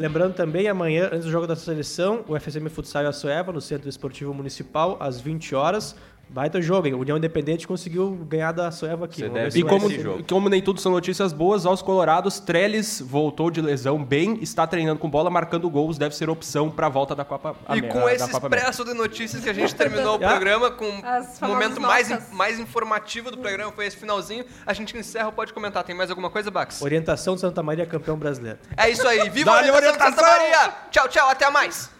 Lembrando 0.00 0.32
também, 0.32 0.66
amanhã, 0.66 1.10
antes 1.12 1.26
do 1.26 1.30
jogo 1.30 1.46
da 1.46 1.54
seleção, 1.54 2.24
o 2.26 2.34
FSM 2.34 2.70
Futsal 2.70 3.02
e 3.02 3.06
a 3.06 3.12
Soeva, 3.12 3.52
no 3.52 3.60
Centro 3.60 3.86
Esportivo 3.86 4.32
Municipal, 4.32 4.96
às 4.98 5.20
20 5.20 5.54
horas. 5.54 5.94
Baita 6.32 6.62
jogo, 6.62 6.86
hein? 6.86 6.94
União 6.94 7.16
Independente 7.16 7.66
conseguiu 7.66 8.10
ganhar 8.28 8.52
da 8.52 8.70
Soeva 8.70 9.04
aqui. 9.06 9.24
E 9.54 9.62
como, 9.64 9.86
esse 9.88 10.00
jogo. 10.00 10.22
como 10.28 10.48
nem 10.48 10.62
tudo 10.62 10.80
são 10.80 10.92
notícias 10.92 11.32
boas, 11.32 11.66
aos 11.66 11.82
Colorados, 11.82 12.38
Trellis 12.38 13.00
voltou 13.00 13.50
de 13.50 13.60
lesão 13.60 14.02
bem, 14.04 14.38
está 14.40 14.64
treinando 14.64 15.00
com 15.00 15.10
bola, 15.10 15.28
marcando 15.28 15.68
gols, 15.68 15.98
deve 15.98 16.14
ser 16.14 16.30
opção 16.30 16.70
para 16.70 16.86
a 16.86 16.88
volta 16.88 17.16
da 17.16 17.24
Copa 17.24 17.56
E 17.68 17.72
América. 17.72 17.92
com 17.92 18.00
da 18.06 18.14
esse 18.14 18.30
expresso 18.30 18.84
de 18.84 18.94
notícias 18.94 19.42
que 19.42 19.50
a 19.50 19.52
gente 19.52 19.74
terminou 19.74 20.18
o 20.18 20.20
Ah. 20.24 20.28
programa 20.30 20.70
com 20.70 20.86
o 20.88 21.48
momento 21.48 21.80
mais, 21.80 22.30
mais 22.32 22.60
informativo 22.60 23.30
do 23.32 23.38
programa 23.38 23.72
foi 23.72 23.86
esse 23.86 23.96
finalzinho. 23.96 24.44
A 24.64 24.72
gente 24.72 24.96
encerra, 24.96 25.32
pode 25.32 25.52
comentar. 25.52 25.82
Tem 25.82 25.96
mais 25.96 26.10
alguma 26.10 26.30
coisa, 26.30 26.50
Bax? 26.50 26.80
Orientação 26.80 27.34
de 27.34 27.40
Santa 27.40 27.62
Maria 27.62 27.86
campeão 27.86 28.16
brasileiro. 28.16 28.58
É 28.76 28.88
isso 28.88 29.06
aí. 29.08 29.28
Viva 29.30 29.50
a 29.50 29.54
orientação 29.56 29.90
de 29.90 30.16
Santa 30.16 30.22
orientação! 30.22 30.60
Maria! 30.62 30.74
Tchau, 30.92 31.08
tchau. 31.08 31.28
Até 31.28 31.50
mais. 31.50 31.90